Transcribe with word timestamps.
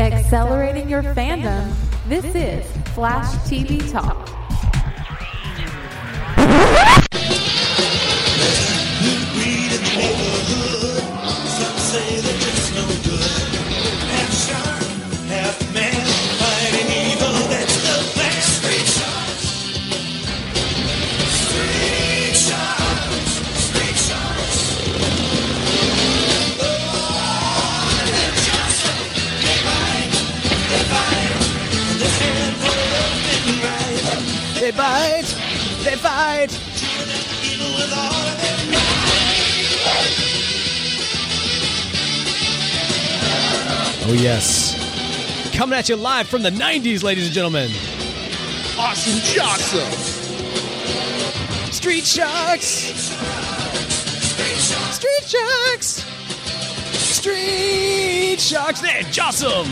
Accelerating 0.00 0.88
your 0.88 1.02
fandom. 1.02 1.74
This 2.08 2.24
is 2.34 2.64
Flash 2.94 3.26
TV 3.50 3.92
Talk. 3.92 4.30
Oh, 44.10 44.12
yes. 44.12 44.74
Coming 45.54 45.78
at 45.78 45.88
you 45.88 45.94
live 45.94 46.26
from 46.26 46.42
the 46.42 46.50
90s, 46.50 47.04
ladies 47.04 47.26
and 47.26 47.32
gentlemen. 47.32 47.70
Awesome 48.76 49.20
Johnson. 49.22 49.88
Street 51.70 52.04
Sharks! 52.04 52.66
Street 54.96 55.22
Sharks! 55.28 56.04
Street 56.98 58.40
Sharks! 58.40 58.80
They're 58.80 59.04
awesome! 59.24 59.68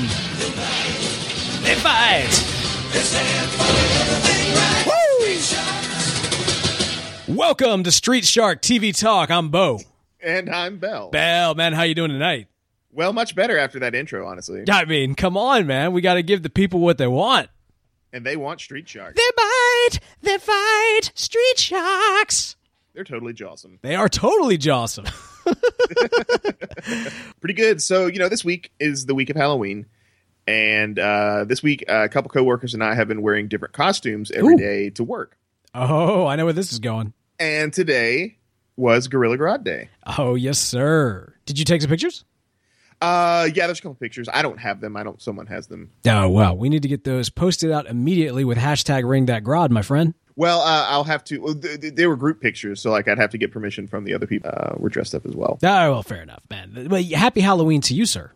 They 1.65 1.75
fight! 1.75 2.31
Woo! 7.27 7.35
Welcome 7.37 7.83
to 7.83 7.91
Street 7.91 8.25
Shark 8.25 8.63
TV 8.63 8.97
Talk. 8.97 9.33
I'm 9.33 9.49
Bo. 9.49 9.81
And 10.23 10.49
I'm 10.49 10.79
Bell. 10.79 11.11
Bell, 11.11 11.57
man, 11.57 11.73
how 11.73 11.83
you 11.83 11.97
doing 11.97 12.13
tonight? 12.13 12.47
Well, 12.99 13.13
much 13.13 13.37
better 13.37 13.57
after 13.57 13.79
that 13.79 13.95
intro, 13.95 14.27
honestly. 14.27 14.65
I 14.69 14.85
mean, 14.85 15.15
come 15.15 15.37
on, 15.37 15.69
man. 15.69 15.93
We 15.93 16.01
got 16.01 16.15
to 16.15 16.23
give 16.25 16.43
the 16.43 16.51
people 16.51 16.81
what 16.81 16.99
they 16.99 17.07
want. 17.07 17.49
And 18.13 18.27
they 18.27 18.35
want 18.37 18.61
Street 18.61 18.89
Sharks. 18.89 19.15
They 19.15 19.31
bite! 19.37 20.01
They 20.23 20.37
fight! 20.37 21.13
Street 21.15 21.59
Sharks! 21.59 22.57
They're 22.95 23.05
totally 23.05 23.35
jawsome. 23.35 23.79
They 23.83 23.95
are 23.95 24.09
totally 24.09 24.59
jawsome. 24.59 25.07
Pretty 27.41 27.55
good. 27.55 27.81
So, 27.81 28.07
you 28.07 28.19
know, 28.19 28.29
this 28.29 28.45
week 28.45 28.73
is 28.81 29.07
the 29.07 29.15
week 29.15 29.31
of 29.31 29.37
Halloween. 29.37 29.87
And 30.49 30.99
uh, 30.99 31.45
this 31.45 31.63
week, 31.63 31.85
uh, 31.89 32.03
a 32.03 32.09
couple 32.09 32.31
coworkers 32.31 32.75
and 32.75 32.83
I 32.83 32.97
have 32.97 33.07
been 33.07 33.23
wearing 33.23 33.47
different 33.47 33.75
costumes 33.75 34.33
every 34.33 34.55
Ooh. 34.55 34.59
day 34.59 34.91
to 34.91 35.05
work. 35.05 35.39
Oh, 35.73 36.27
I 36.27 36.35
know 36.35 36.47
where 36.47 36.53
this 36.53 36.73
is 36.73 36.81
going. 36.81 37.13
And 37.39 37.73
today 37.73 38.39
was 38.75 39.07
Gorilla 39.07 39.39
Grodd 39.39 39.63
Day. 39.63 39.89
Oh, 40.19 40.35
yes, 40.35 40.59
sir. 40.59 41.35
Did 41.47 41.61
you 41.61 41.65
take 41.65 41.81
some 41.81 41.91
pictures? 41.91 42.25
Uh, 43.01 43.49
yeah, 43.55 43.67
there's 43.67 43.79
a 43.79 43.83
couple 43.83 43.95
pictures. 43.95 44.29
I 44.33 44.43
don't 44.43 44.59
have 44.59 44.81
them. 44.81 44.97
I 44.97 45.03
don't. 45.03 45.21
Someone 45.23 45.47
has 45.47 45.69
them. 45.69 45.91
Oh, 46.07 46.29
well, 46.29 46.57
we 46.57 46.69
need 46.69 46.83
to 46.83 46.89
get 46.89 47.05
those 47.05 47.31
posted 47.31 47.71
out 47.71 47.87
immediately 47.87 48.45
with 48.45 48.59
hashtag 48.59 49.09
ring 49.09 49.27
that 49.27 49.45
grod, 49.45 49.71
my 49.71 49.83
friend. 49.83 50.15
Well, 50.35 50.61
uh, 50.61 50.87
I'll 50.89 51.05
have 51.05 51.25
to. 51.25 51.39
Well, 51.39 51.55
th- 51.55 51.81
th- 51.81 51.95
they 51.95 52.07
were 52.07 52.17
group 52.17 52.41
pictures, 52.41 52.81
so 52.81 52.91
like 52.91 53.09
I'd 53.09 53.19
have 53.19 53.31
to 53.31 53.39
get 53.39 53.53
permission 53.53 53.87
from 53.89 54.05
the 54.05 54.15
other 54.15 54.27
people. 54.27 54.51
Uh, 54.53 54.75
we're 54.77 54.89
dressed 54.89 55.15
up 55.15 55.27
as 55.27 55.35
well. 55.35 55.59
Oh, 55.63 55.91
well, 55.93 56.03
fair 56.03 56.23
enough, 56.23 56.43
man. 56.51 56.89
Well, 56.91 57.03
happy 57.15 57.41
Halloween 57.41 57.81
to 57.83 57.95
you, 57.95 58.07
sir. 58.07 58.33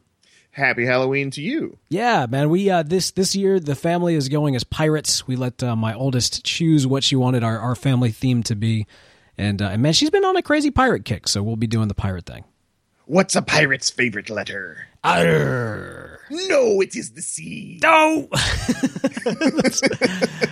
Happy 0.50 0.84
Halloween 0.84 1.30
to 1.30 1.40
you. 1.40 1.78
Yeah, 1.88 2.26
man. 2.28 2.50
We 2.50 2.68
uh, 2.68 2.82
this 2.82 3.10
this 3.12 3.34
year 3.34 3.58
the 3.58 3.74
family 3.74 4.14
is 4.14 4.28
going 4.28 4.54
as 4.54 4.64
pirates. 4.64 5.26
We 5.26 5.34
let 5.34 5.62
uh, 5.62 5.74
my 5.76 5.94
oldest 5.94 6.44
choose 6.44 6.86
what 6.86 7.02
she 7.02 7.16
wanted 7.16 7.42
our, 7.42 7.58
our 7.58 7.74
family 7.74 8.10
theme 8.10 8.42
to 8.44 8.54
be, 8.54 8.86
and 9.38 9.62
uh, 9.62 9.68
and 9.68 9.80
man, 9.80 9.92
she's 9.92 10.10
been 10.10 10.24
on 10.24 10.36
a 10.36 10.42
crazy 10.42 10.70
pirate 10.70 11.04
kick. 11.04 11.26
So 11.26 11.42
we'll 11.42 11.56
be 11.56 11.66
doing 11.66 11.88
the 11.88 11.94
pirate 11.94 12.26
thing. 12.26 12.44
What's 13.12 13.36
a 13.36 13.42
pirate's 13.42 13.90
favorite 13.90 14.30
letter? 14.30 14.86
Arr. 15.04 16.18
No, 16.30 16.80
it 16.80 16.96
is 16.96 17.10
the 17.12 17.20
sea. 17.20 17.78
No, 17.82 18.26
that's, 18.32 19.82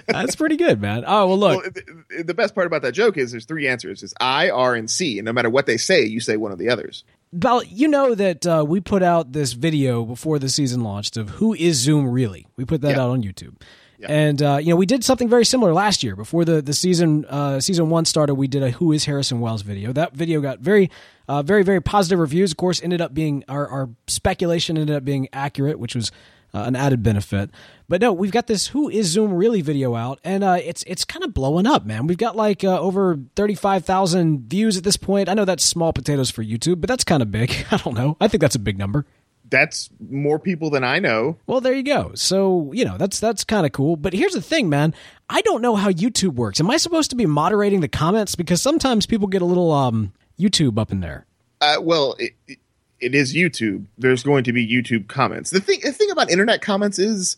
that's 0.07 0.37
pretty 0.37 0.59
good, 0.59 0.79
man. 0.79 1.05
Oh 1.07 1.29
well, 1.29 1.39
look. 1.39 1.63
Well, 1.63 1.71
the, 1.73 2.23
the 2.25 2.35
best 2.35 2.55
part 2.55 2.67
about 2.67 2.83
that 2.83 2.93
joke 2.93 3.17
is 3.17 3.31
there's 3.31 3.47
three 3.47 3.67
answers. 3.67 4.03
It's 4.03 4.13
I, 4.21 4.51
R, 4.51 4.75
and 4.75 4.91
C, 4.91 5.19
and 5.19 5.25
no 5.25 5.33
matter 5.33 5.49
what 5.49 5.65
they 5.65 5.79
say, 5.79 6.05
you 6.05 6.21
say 6.21 6.37
one 6.37 6.53
of 6.53 6.59
the 6.59 6.69
others. 6.69 7.03
Bell, 7.33 7.63
you 7.65 7.89
know 7.89 8.15
that 8.15 8.45
uh, 8.47 8.63
we 8.69 8.81
put 8.81 9.03
out 9.03 9.33
this 9.33 9.55
video 9.55 10.05
before 10.05 10.39
the 10.39 10.51
season 10.51 10.83
launched 10.83 11.17
of 11.17 11.31
who 11.31 11.55
is 11.55 11.79
Zoom 11.79 12.11
really. 12.11 12.47
We 12.57 12.67
put 12.67 12.83
that 12.83 12.97
Yeah. 12.97 13.05
out 13.05 13.09
on 13.11 13.23
YouTube, 13.23 13.55
Yeah. 14.01 14.07
and 14.09 14.43
uh, 14.43 14.59
you 14.63 14.71
know 14.71 14.77
we 14.77 14.87
did 14.87 15.05
something 15.05 15.29
very 15.29 15.45
similar 15.45 15.75
last 15.75 16.03
year 16.03 16.17
before 16.17 16.47
the 16.47 16.63
the 16.63 16.73
season 16.73 17.27
uh, 17.27 17.61
season 17.61 17.91
one 17.91 18.07
started. 18.07 18.35
We 18.35 18.49
did 18.49 18.63
a 18.63 18.71
Who 18.71 18.93
is 18.93 19.05
Harrison 19.05 19.41
Wells 19.41 19.61
video. 19.63 19.93
That 19.93 20.15
video 20.15 20.41
got 20.41 20.61
very 20.61 20.91
uh, 21.29 21.43
very 21.43 21.63
very 21.63 21.83
positive 21.83 22.19
reviews. 22.19 22.51
Of 22.53 22.57
course, 22.57 22.83
ended 22.83 23.01
up 23.03 23.13
being 23.13 23.45
our, 23.49 23.69
our 23.69 23.91
speculation 24.07 24.79
ended 24.79 24.97
up 24.97 25.05
being 25.05 25.29
accurate, 25.35 25.79
which 25.79 25.95
was 25.95 26.11
uh, 26.55 26.63
an 26.63 26.77
added 26.77 27.03
benefit. 27.03 27.51
But 27.89 28.01
no, 28.01 28.13
we've 28.13 28.33
got 28.33 28.47
this 28.47 28.69
Who 28.69 28.89
is 28.89 29.07
Zoom 29.09 29.35
really 29.35 29.61
video 29.63 29.95
out, 29.95 30.19
and 30.25 30.43
uh, 30.45 30.59
it's 30.63 30.83
it's 30.87 31.05
kind 31.05 31.25
of 31.25 31.35
blowing 31.35 31.67
up, 31.67 31.85
man. 31.85 32.07
We've 32.07 32.17
got 32.17 32.37
like 32.37 32.65
uh, 32.65 32.81
over 32.81 33.19
thirty 33.37 33.55
five 33.55 33.85
thousand 33.85 34.49
views 34.49 34.77
at 34.77 34.85
this 34.85 34.97
point. 34.97 35.29
I 35.29 35.35
know 35.35 35.45
that's 35.45 35.65
small 35.65 35.93
potatoes 35.93 36.31
for 36.31 36.43
YouTube, 36.43 36.81
but 36.81 36.89
that's 36.89 37.05
kind 37.05 37.23
of 37.23 37.31
big. 37.31 37.67
I 37.71 37.77
don't 37.77 37.95
know. 37.95 38.17
I 38.21 38.29
think 38.29 38.41
that's 38.41 38.55
a 38.55 38.61
big 38.61 38.79
number. 38.79 39.05
That's 39.51 39.91
more 40.09 40.39
people 40.39 40.71
than 40.71 40.85
I 40.85 41.01
know. 41.01 41.37
Well, 41.47 41.61
there 41.61 41.75
you 41.75 41.83
go. 41.83 42.13
So 42.15 42.71
you 42.73 42.85
know 42.85 42.97
that's 42.97 43.21
that's 43.21 43.45
kind 43.45 43.67
of 43.67 43.73
cool. 43.73 43.97
But 43.97 44.13
here's 44.13 44.33
the 44.33 44.43
thing, 44.43 44.69
man. 44.69 44.95
I 45.29 45.41
don't 45.43 45.63
know 45.63 45.77
how 45.77 45.91
YouTube 45.91 46.35
works. 46.35 46.61
Am 46.61 46.71
I 46.71 46.77
supposed 46.77 47.11
to 47.11 47.17
be 47.17 47.27
moderating 47.27 47.81
the 47.81 47.89
comments 47.89 48.35
because 48.35 48.63
sometimes 48.63 49.07
people 49.07 49.29
get 49.29 49.43
a 49.43 49.47
little 49.47 49.73
um 49.73 50.13
YouTube 50.41 50.79
up 50.79 50.91
in 50.91 51.01
there. 51.01 51.27
Uh, 51.61 51.77
well, 51.81 52.17
it, 52.19 52.33
it, 52.49 52.59
it 53.01 53.15
is 53.15 53.35
YouTube. 53.35 53.87
There's 53.99 54.23
going 54.23 54.45
to 54.45 54.53
be 54.53 54.67
YouTube 54.67 55.09
comments. 55.09 55.51
The 55.51 55.61
thing, 55.61 55.81
the 55.83 55.93
thing 55.93 56.11
about 56.11 56.31
internet 56.31 56.63
comments 56.63 56.99
is 56.99 57.37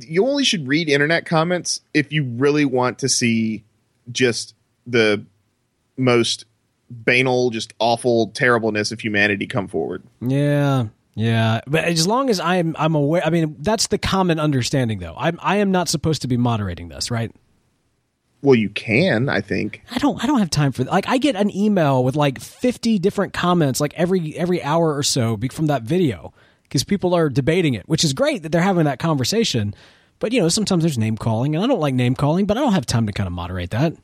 you 0.00 0.26
only 0.26 0.44
should 0.44 0.68
read 0.68 0.88
internet 0.88 1.24
comments 1.24 1.80
if 1.94 2.12
you 2.12 2.24
really 2.24 2.64
want 2.64 2.98
to 2.98 3.08
see 3.08 3.64
just 4.10 4.54
the 4.86 5.24
most 5.96 6.44
banal, 6.90 7.50
just 7.50 7.72
awful 7.78 8.28
terribleness 8.28 8.92
of 8.92 9.00
humanity 9.00 9.46
come 9.46 9.68
forward. 9.68 10.02
Yeah. 10.20 10.86
Yeah, 11.14 11.60
but 11.66 11.84
as 11.84 12.06
long 12.06 12.30
as 12.30 12.40
I'm 12.40 12.74
I'm 12.78 12.94
aware, 12.94 13.24
I 13.24 13.30
mean 13.30 13.56
that's 13.58 13.88
the 13.88 13.98
common 13.98 14.40
understanding 14.40 14.98
though. 14.98 15.14
I'm 15.16 15.38
I 15.42 15.56
am 15.56 15.70
not 15.70 15.88
supposed 15.88 16.22
to 16.22 16.28
be 16.28 16.36
moderating 16.36 16.88
this, 16.88 17.10
right? 17.10 17.30
Well, 18.40 18.56
you 18.56 18.70
can, 18.70 19.28
I 19.28 19.40
think. 19.40 19.82
I 19.90 19.98
don't 19.98 20.22
I 20.22 20.26
don't 20.26 20.40
have 20.40 20.50
time 20.50 20.72
for 20.72 20.84
like 20.84 21.06
I 21.06 21.18
get 21.18 21.36
an 21.36 21.54
email 21.54 22.02
with 22.02 22.16
like 22.16 22.40
50 22.40 22.98
different 22.98 23.32
comments 23.32 23.80
like 23.80 23.94
every 23.94 24.36
every 24.36 24.62
hour 24.62 24.96
or 24.96 25.02
so 25.02 25.38
from 25.52 25.66
that 25.66 25.82
video 25.82 26.32
because 26.64 26.82
people 26.82 27.14
are 27.14 27.28
debating 27.28 27.74
it, 27.74 27.86
which 27.88 28.04
is 28.04 28.14
great 28.14 28.42
that 28.42 28.50
they're 28.50 28.62
having 28.62 28.84
that 28.84 28.98
conversation. 28.98 29.74
But 30.18 30.32
you 30.32 30.40
know, 30.40 30.48
sometimes 30.48 30.82
there's 30.82 30.98
name 30.98 31.18
calling 31.18 31.54
and 31.54 31.62
I 31.62 31.66
don't 31.66 31.80
like 31.80 31.94
name 31.94 32.14
calling, 32.14 32.46
but 32.46 32.56
I 32.56 32.60
don't 32.60 32.72
have 32.72 32.86
time 32.86 33.06
to 33.06 33.12
kind 33.12 33.26
of 33.26 33.32
moderate 33.32 33.70
that. 33.70 33.94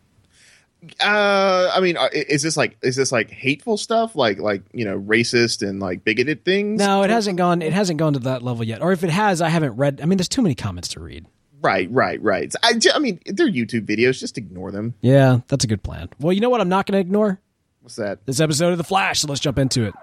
Uh, 1.00 1.72
I 1.74 1.80
mean, 1.80 1.96
uh, 1.96 2.08
is 2.12 2.42
this 2.42 2.56
like 2.56 2.76
is 2.82 2.96
this 2.96 3.10
like 3.10 3.30
hateful 3.30 3.76
stuff, 3.76 4.14
like 4.14 4.38
like 4.38 4.62
you 4.72 4.84
know, 4.84 4.98
racist 4.98 5.66
and 5.68 5.80
like 5.80 6.04
bigoted 6.04 6.44
things? 6.44 6.78
No, 6.80 7.02
it 7.02 7.10
hasn't 7.10 7.36
gone 7.36 7.62
it 7.62 7.72
hasn't 7.72 7.98
gone 7.98 8.12
to 8.12 8.20
that 8.20 8.42
level 8.42 8.64
yet. 8.64 8.80
Or 8.80 8.92
if 8.92 9.02
it 9.02 9.10
has, 9.10 9.42
I 9.42 9.48
haven't 9.48 9.76
read 9.76 10.00
I 10.00 10.06
mean 10.06 10.18
there's 10.18 10.28
too 10.28 10.42
many 10.42 10.54
comments 10.54 10.88
to 10.88 11.00
read. 11.00 11.26
Right, 11.60 11.90
right, 11.90 12.22
right. 12.22 12.54
I, 12.62 12.78
I 12.94 12.98
mean, 13.00 13.18
they're 13.26 13.48
YouTube 13.48 13.86
videos. 13.86 14.20
Just 14.20 14.38
ignore 14.38 14.70
them. 14.70 14.94
Yeah, 15.00 15.40
that's 15.48 15.64
a 15.64 15.66
good 15.66 15.82
plan. 15.82 16.08
Well, 16.20 16.32
you 16.32 16.40
know 16.40 16.50
what 16.50 16.60
I'm 16.60 16.68
not 16.68 16.86
going 16.86 16.94
to 16.94 17.00
ignore? 17.00 17.40
What's 17.80 17.96
that? 17.96 18.24
This 18.26 18.38
episode 18.38 18.70
of 18.72 18.78
The 18.78 18.84
Flash, 18.84 19.20
so 19.20 19.28
let's 19.28 19.40
jump 19.40 19.58
into 19.58 19.84
it. 19.84 19.94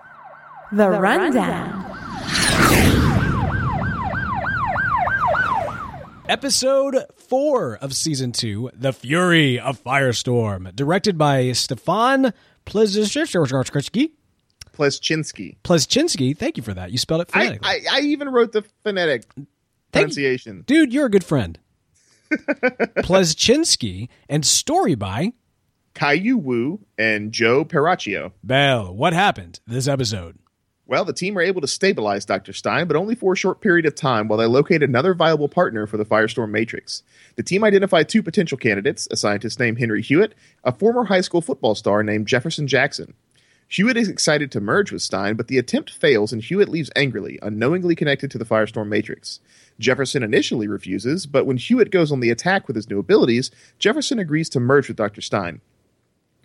The, 0.71 0.89
Rundown. 0.89 1.85
Episode 6.27 7.05
4 7.17 7.75
of 7.77 7.95
Season 7.95 8.31
2, 8.31 8.71
The 8.73 8.91
Fury 8.93 9.59
of 9.59 9.83
Firestorm, 9.83 10.75
directed 10.75 11.19
by 11.19 11.51
Stefan 11.51 12.33
Plizishevsky. 12.65 14.09
Pleszczynski. 14.73 15.57
Pleszczynski, 15.63 16.35
thank 16.35 16.57
you 16.57 16.63
for 16.63 16.73
that. 16.73 16.91
You 16.91 16.97
spelled 16.97 17.21
it 17.21 17.29
I, 17.31 17.39
phonetically. 17.39 17.69
I, 17.69 17.97
I 17.97 17.99
even 18.01 18.29
wrote 18.29 18.53
the 18.53 18.63
phonetic 18.83 19.23
pronunciation. 19.91 20.63
Dude, 20.65 20.91
you're 20.91 21.05
a 21.05 21.11
good 21.11 21.23
friend. 21.23 21.59
Pleszczynski 22.31 24.09
and 24.27 24.43
story 24.43 24.95
by 24.95 25.31
Caillou 25.93 26.37
Wu 26.37 26.79
and 26.97 27.31
Joe 27.31 27.63
Peracchio. 27.63 28.31
Bell. 28.43 28.93
What 28.93 29.13
happened 29.13 29.59
this 29.67 29.87
episode? 29.87 30.39
Well, 30.87 31.03
the 31.03 31.13
team 31.13 31.33
were 31.33 31.41
able 31.41 31.61
to 31.61 31.67
stabilize 31.67 32.25
Dr. 32.25 32.53
Stein, 32.53 32.87
but 32.87 32.95
only 32.95 33.15
for 33.15 33.33
a 33.33 33.37
short 33.37 33.59
period 33.59 33.87
of 33.87 33.95
time 33.95 34.27
while 34.27 34.37
they 34.37 34.45
located 34.45 34.83
another 34.83 35.15
viable 35.15 35.49
partner 35.49 35.87
for 35.87 35.97
the 35.97 36.05
Firestorm 36.05 36.51
Matrix. 36.51 37.01
The 37.37 37.43
team 37.43 37.63
identified 37.63 38.07
two 38.07 38.21
potential 38.21 38.57
candidates 38.57 39.07
a 39.09 39.17
scientist 39.17 39.59
named 39.59 39.79
Henry 39.79 40.03
Hewitt, 40.03 40.35
a 40.63 40.71
former 40.71 41.05
high 41.05 41.21
school 41.21 41.41
football 41.41 41.73
star 41.73 42.03
named 42.03 42.27
Jefferson 42.27 42.67
Jackson. 42.67 43.15
Hewitt 43.67 43.97
is 43.97 44.07
excited 44.07 44.51
to 44.51 44.61
merge 44.61 44.91
with 44.91 45.01
Stein, 45.01 45.35
but 45.35 45.47
the 45.47 45.57
attempt 45.57 45.89
fails 45.89 46.31
and 46.31 46.43
Hewitt 46.43 46.69
leaves 46.69 46.91
angrily, 46.95 47.39
unknowingly 47.41 47.95
connected 47.95 48.29
to 48.29 48.37
the 48.37 48.45
Firestorm 48.45 48.87
Matrix. 48.87 49.39
Jefferson 49.79 50.21
initially 50.21 50.67
refuses, 50.67 51.25
but 51.25 51.47
when 51.47 51.57
Hewitt 51.57 51.89
goes 51.89 52.11
on 52.11 52.19
the 52.19 52.29
attack 52.29 52.67
with 52.67 52.75
his 52.75 52.91
new 52.91 52.99
abilities, 52.99 53.49
Jefferson 53.79 54.19
agrees 54.19 54.49
to 54.49 54.59
merge 54.59 54.87
with 54.87 54.97
Dr. 54.97 55.21
Stein. 55.21 55.61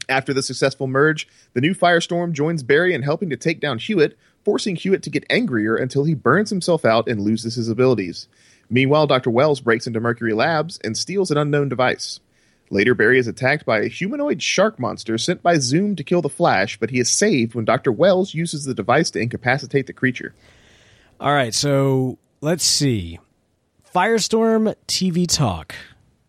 After 0.08 0.34
the 0.34 0.42
successful 0.42 0.88
merge, 0.88 1.28
the 1.52 1.60
new 1.60 1.74
Firestorm 1.74 2.32
joins 2.32 2.62
Barry 2.62 2.94
in 2.94 3.02
helping 3.02 3.30
to 3.30 3.36
take 3.36 3.60
down 3.60 3.78
Hewitt, 3.78 4.18
forcing 4.44 4.76
Hewitt 4.76 5.02
to 5.04 5.10
get 5.10 5.24
angrier 5.30 5.76
until 5.76 6.04
he 6.04 6.14
burns 6.14 6.50
himself 6.50 6.84
out 6.84 7.08
and 7.08 7.20
loses 7.20 7.54
his 7.54 7.68
abilities. 7.68 8.28
Meanwhile, 8.68 9.06
Dr. 9.08 9.30
Wells 9.30 9.60
breaks 9.60 9.86
into 9.86 10.00
Mercury 10.00 10.32
Labs 10.32 10.78
and 10.84 10.96
steals 10.96 11.30
an 11.30 11.38
unknown 11.38 11.68
device. 11.68 12.20
Later, 12.70 12.94
Barry 12.94 13.18
is 13.18 13.26
attacked 13.26 13.66
by 13.66 13.80
a 13.80 13.88
humanoid 13.88 14.40
shark 14.40 14.78
monster 14.78 15.18
sent 15.18 15.42
by 15.42 15.58
Zoom 15.58 15.96
to 15.96 16.04
kill 16.04 16.22
the 16.22 16.28
Flash, 16.28 16.78
but 16.78 16.90
he 16.90 17.00
is 17.00 17.10
saved 17.10 17.54
when 17.54 17.64
Dr. 17.64 17.90
Wells 17.90 18.32
uses 18.32 18.64
the 18.64 18.74
device 18.74 19.10
to 19.10 19.18
incapacitate 19.18 19.88
the 19.88 19.92
creature. 19.92 20.34
All 21.18 21.32
right, 21.32 21.52
so 21.52 22.16
let's 22.40 22.64
see. 22.64 23.18
Firestorm 23.92 24.76
TV 24.86 25.26
Talk. 25.28 25.74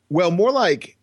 Well, 0.10 0.32
more 0.32 0.52
like 0.52 0.98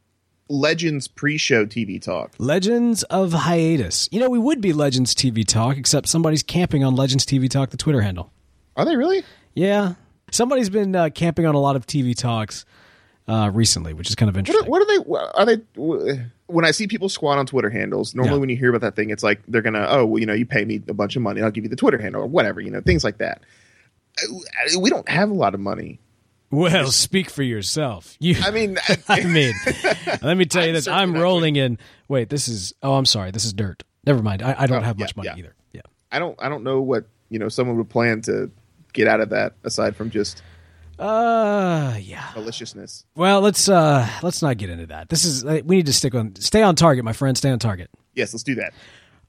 Legends 0.48 1.08
pre-show 1.08 1.66
TV 1.66 2.00
talk. 2.00 2.32
Legends 2.38 3.02
of 3.04 3.32
Hiatus. 3.32 4.08
You 4.10 4.20
know, 4.20 4.30
we 4.30 4.38
would 4.38 4.60
be 4.60 4.72
Legends 4.72 5.14
TV 5.14 5.46
Talk, 5.46 5.76
except 5.76 6.08
somebody's 6.08 6.42
camping 6.42 6.82
on 6.84 6.96
Legends 6.96 7.26
TV 7.26 7.48
Talk, 7.50 7.70
the 7.70 7.76
Twitter 7.76 8.00
handle. 8.00 8.32
Are 8.76 8.84
they 8.84 8.96
really? 8.96 9.24
Yeah. 9.54 9.94
Somebody's 10.30 10.70
been 10.70 10.94
uh, 10.94 11.10
camping 11.14 11.46
on 11.46 11.54
a 11.54 11.58
lot 11.60 11.76
of 11.76 11.86
TV 11.86 12.16
talks 12.16 12.64
uh, 13.26 13.50
recently, 13.52 13.92
which 13.92 14.08
is 14.08 14.14
kind 14.14 14.28
of 14.28 14.34
What 14.36 14.40
interesting. 14.40 14.66
are, 14.66 14.70
what 14.70 14.82
are 14.82 15.46
they? 15.46 15.54
Are 15.54 16.06
they? 16.16 16.24
When 16.46 16.64
I 16.64 16.70
see 16.70 16.86
people 16.86 17.08
squat 17.10 17.38
on 17.38 17.44
Twitter 17.46 17.68
handles, 17.70 18.14
normally 18.14 18.34
Yeah. 18.36 18.40
when 18.40 18.48
you 18.48 18.56
hear 18.56 18.70
about 18.70 18.80
that 18.82 18.96
thing, 18.96 19.10
it's 19.10 19.22
like 19.22 19.40
they're 19.48 19.60
gonna, 19.62 19.86
oh, 19.88 20.06
well, 20.06 20.18
you 20.18 20.24
know, 20.26 20.32
you 20.32 20.46
pay 20.46 20.64
me 20.64 20.80
a 20.88 20.94
bunch 20.94 21.14
of 21.16 21.20
money, 21.22 21.42
I'll 21.42 21.50
give 21.50 21.64
you 21.64 21.70
the 21.70 21.76
Twitter 21.76 21.98
handle 21.98 22.22
or 22.22 22.26
whatever, 22.26 22.60
you 22.60 22.70
know, 22.70 22.80
things 22.80 23.04
like 23.04 23.18
that. 23.18 23.42
We 24.78 24.90
don't 24.90 25.08
have 25.08 25.30
a 25.30 25.34
lot 25.34 25.52
of 25.54 25.60
money. 25.60 25.98
Well, 26.50 26.90
speak 26.90 27.28
for 27.30 27.42
yourself. 27.42 28.16
You, 28.20 28.36
I 28.42 28.50
mean, 28.50 28.78
I 29.08 29.24
mean, 29.24 29.52
let 30.22 30.36
me 30.36 30.44
tell 30.46 30.62
you 30.62 30.68
I'm 30.70 30.74
this. 30.74 30.88
I'm 30.88 31.14
rolling 31.14 31.56
in. 31.56 31.78
Wait, 32.08 32.30
this 32.30 32.48
is. 32.48 32.72
Oh, 32.82 32.94
I'm 32.94 33.04
sorry. 33.06 33.30
This 33.30 33.44
is 33.44 33.52
dirt. 33.52 33.82
Never 34.06 34.22
mind. 34.22 34.42
I, 34.42 34.54
I 34.60 34.66
don't 34.66 34.78
Oh, 34.82 34.86
have 34.86 34.98
yeah, 34.98 35.04
much 35.04 35.16
money 35.16 35.28
yeah. 35.28 35.36
either. 35.36 35.54
Yeah. 35.72 35.80
I 36.10 36.18
don't, 36.18 36.34
I 36.40 36.48
don't 36.48 36.64
know 36.64 36.80
what 36.80 37.04
you 37.28 37.38
know 37.38 37.48
someone 37.50 37.76
would 37.76 37.90
plan 37.90 38.22
to 38.22 38.50
get 38.94 39.06
out 39.08 39.20
of 39.20 39.28
that 39.30 39.54
aside 39.64 39.94
from 39.94 40.08
just 40.10 40.42
Uh, 40.98 41.96
yeah. 42.00 42.30
maliciousness. 42.34 43.04
Well, 43.14 43.40
let's 43.42 43.68
uh 43.68 44.08
let's 44.22 44.40
not 44.42 44.56
get 44.56 44.70
into 44.70 44.86
that. 44.86 45.10
This 45.10 45.24
is 45.24 45.44
uh, 45.44 45.60
we 45.64 45.76
need 45.76 45.86
to 45.86 45.92
stick 45.92 46.14
on 46.14 46.34
stay 46.36 46.62
on 46.62 46.74
target, 46.76 47.04
my 47.04 47.12
friend. 47.12 47.36
Stay 47.36 47.50
on 47.50 47.58
target. 47.58 47.90
Yes, 48.14 48.32
let's 48.32 48.42
do 48.42 48.54
that. 48.56 48.72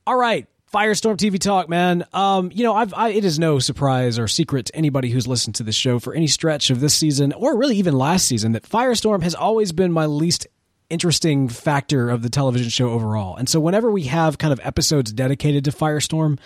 All 0.07 0.15
right, 0.17 0.47
Firestorm 0.73 1.17
TV 1.17 1.39
talk, 1.39 1.67
man. 1.67 2.05
Um, 2.13 2.51
you 2.53 2.63
know, 2.63 2.75
I've 2.75 2.93
I, 2.93 3.09
it 3.09 3.25
is 3.25 3.39
no 3.39 3.57
surprise 3.59 4.19
or 4.19 4.27
secret 4.27 4.67
to 4.67 4.75
anybody 4.75 5.09
who's 5.09 5.27
listened 5.27 5.55
to 5.55 5.63
this 5.63 5.75
show 5.75 5.97
for 5.97 6.13
any 6.13 6.27
stretch 6.27 6.69
of 6.69 6.79
this 6.79 6.93
season 6.93 7.33
or 7.33 7.57
really 7.57 7.77
even 7.77 7.95
last 7.95 8.27
season 8.27 8.51
that 8.51 8.63
Firestorm 8.63 9.23
has 9.23 9.33
always 9.33 9.71
been 9.71 9.91
my 9.91 10.05
least 10.05 10.45
interesting 10.89 11.49
factor 11.49 12.09
of 12.09 12.21
the 12.21 12.29
television 12.29 12.69
show 12.69 12.89
overall. 12.89 13.35
And 13.35 13.49
so 13.49 13.59
whenever 13.59 13.91
we 13.91 14.03
have 14.03 14.37
kind 14.37 14.53
of 14.53 14.59
episodes 14.63 15.11
dedicated 15.11 15.65
to 15.65 15.71
Firestorm, 15.71 16.39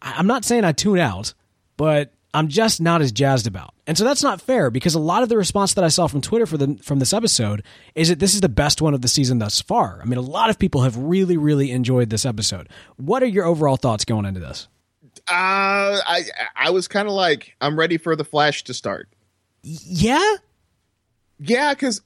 I'm 0.00 0.26
not 0.26 0.44
saying 0.44 0.64
I 0.64 0.72
tune 0.72 0.98
out, 0.98 1.34
but 1.76 2.12
I'm 2.34 2.48
just 2.48 2.80
not 2.80 3.02
as 3.02 3.12
jazzed 3.12 3.46
about. 3.46 3.74
And 3.86 3.98
so 3.98 4.04
that's 4.04 4.22
not 4.22 4.40
fair 4.40 4.70
because 4.70 4.94
a 4.94 5.00
lot 5.00 5.22
of 5.22 5.28
the 5.28 5.36
response 5.36 5.74
that 5.74 5.84
I 5.84 5.88
saw 5.88 6.06
from 6.06 6.20
Twitter 6.22 6.46
for 6.46 6.56
the 6.56 6.78
from 6.82 6.98
this 6.98 7.12
episode 7.12 7.62
is 7.94 8.08
that 8.08 8.18
this 8.20 8.34
is 8.34 8.40
the 8.40 8.48
best 8.48 8.80
one 8.80 8.94
of 8.94 9.02
the 9.02 9.08
season 9.08 9.38
thus 9.38 9.60
far. 9.60 10.00
I 10.00 10.06
mean, 10.06 10.18
a 10.18 10.22
lot 10.22 10.48
of 10.48 10.58
people 10.58 10.82
have 10.82 10.96
really, 10.96 11.36
really 11.36 11.70
enjoyed 11.70 12.10
this 12.10 12.24
episode. 12.24 12.68
What 12.96 13.22
are 13.22 13.26
your 13.26 13.44
overall 13.44 13.76
thoughts 13.76 14.04
going 14.04 14.24
into 14.24 14.40
this? 14.40 14.68
Uh, 15.28 16.00
I, 16.06 16.22
I 16.56 16.70
was 16.70 16.88
kind 16.88 17.06
of 17.06 17.14
like, 17.14 17.54
I'm 17.60 17.78
ready 17.78 17.98
for 17.98 18.16
the 18.16 18.24
Flash 18.24 18.64
to 18.64 18.74
start. 18.74 19.08
Yeah, 19.62 20.36
Yeah, 21.38 21.74
because 21.74 22.00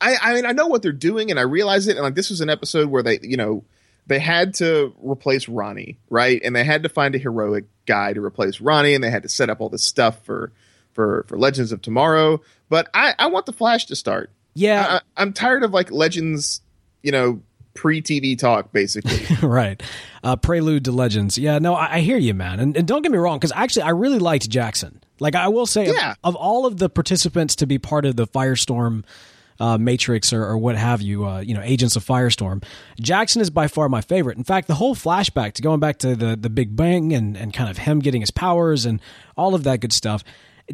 I, 0.00 0.16
I 0.20 0.34
mean, 0.34 0.46
I 0.46 0.52
know 0.52 0.66
what 0.66 0.82
they're 0.82 0.92
doing, 0.92 1.30
and 1.30 1.38
I 1.38 1.42
realize 1.42 1.88
it. 1.88 1.96
And 1.96 2.04
like, 2.04 2.14
this 2.14 2.30
was 2.30 2.40
an 2.40 2.50
episode 2.50 2.90
where 2.90 3.02
they, 3.02 3.18
you 3.22 3.36
know, 3.36 3.64
they 4.10 4.18
had 4.18 4.54
to 4.54 4.92
replace 4.98 5.48
Ronnie, 5.48 5.96
right? 6.10 6.40
And 6.44 6.54
they 6.54 6.64
had 6.64 6.82
to 6.82 6.88
find 6.90 7.14
a 7.14 7.18
heroic 7.18 7.64
guy 7.86 8.12
to 8.12 8.22
replace 8.22 8.60
Ronnie, 8.60 8.94
and 8.94 9.02
they 9.02 9.10
had 9.10 9.22
to 9.22 9.28
set 9.30 9.48
up 9.48 9.60
all 9.60 9.68
this 9.70 9.84
stuff 9.84 10.22
for 10.24 10.52
for 10.92 11.24
for 11.28 11.38
Legends 11.38 11.70
of 11.72 11.80
Tomorrow. 11.80 12.42
But 12.68 12.88
I, 12.92 13.14
I 13.18 13.28
want 13.28 13.46
the 13.46 13.52
Flash 13.52 13.86
to 13.86 13.96
start. 13.96 14.30
yeah, 14.54 14.98
I, 15.16 15.22
I'm 15.22 15.32
tired 15.32 15.62
of 15.62 15.72
like 15.72 15.90
Legends, 15.92 16.60
you 17.02 17.12
know, 17.12 17.40
pre 17.74 18.02
TV 18.02 18.36
talk, 18.36 18.72
basically. 18.72 19.20
right. 19.48 19.80
Uh, 20.24 20.36
Prelude 20.36 20.84
to 20.86 20.92
Legends. 20.92 21.38
Yeah, 21.38 21.58
no, 21.60 21.74
I, 21.74 21.94
I 21.96 22.00
hear 22.00 22.18
you, 22.18 22.34
man. 22.34 22.60
And, 22.60 22.76
and 22.76 22.86
don't 22.86 23.02
get 23.02 23.10
me 23.12 23.18
wrong, 23.18 23.38
because 23.38 23.52
actually, 23.54 23.82
I 23.82 23.90
really 23.90 24.18
liked 24.18 24.50
Jackson. 24.50 25.00
Like, 25.20 25.34
I 25.34 25.48
will 25.48 25.66
say, 25.66 25.88
of- 25.88 25.94
Yeah. 25.94 26.14
of, 26.24 26.34
all 26.34 26.66
of 26.66 26.76
the 26.78 26.88
participants 26.90 27.56
to 27.56 27.66
be 27.66 27.78
part 27.78 28.04
of 28.06 28.16
the 28.16 28.26
Firestorm 28.26 29.04
uh, 29.60 29.78
Matrix 29.78 30.32
or, 30.32 30.44
or 30.44 30.58
what 30.58 30.76
have 30.76 31.02
you, 31.02 31.26
uh, 31.26 31.40
you 31.40 31.54
know, 31.54 31.60
Agents 31.62 31.94
of 31.94 32.04
Firestorm, 32.04 32.64
Jackson 33.00 33.42
is 33.42 33.50
by 33.50 33.68
far 33.68 33.88
my 33.88 34.00
favorite. 34.00 34.38
In 34.38 34.44
fact, 34.44 34.66
the 34.66 34.74
whole 34.74 34.94
flashback 34.94 35.52
to 35.54 35.62
going 35.62 35.80
back 35.80 35.98
to 35.98 36.16
the 36.16 36.36
the 36.36 36.50
Big 36.50 36.74
Bang 36.74 37.12
and 37.12 37.36
and 37.36 37.52
kind 37.52 37.70
of 37.70 37.78
him 37.78 38.00
getting 38.00 38.22
his 38.22 38.30
powers 38.30 38.86
and 38.86 39.00
all 39.36 39.54
of 39.54 39.64
that 39.64 39.80
good 39.80 39.92
stuff. 39.92 40.24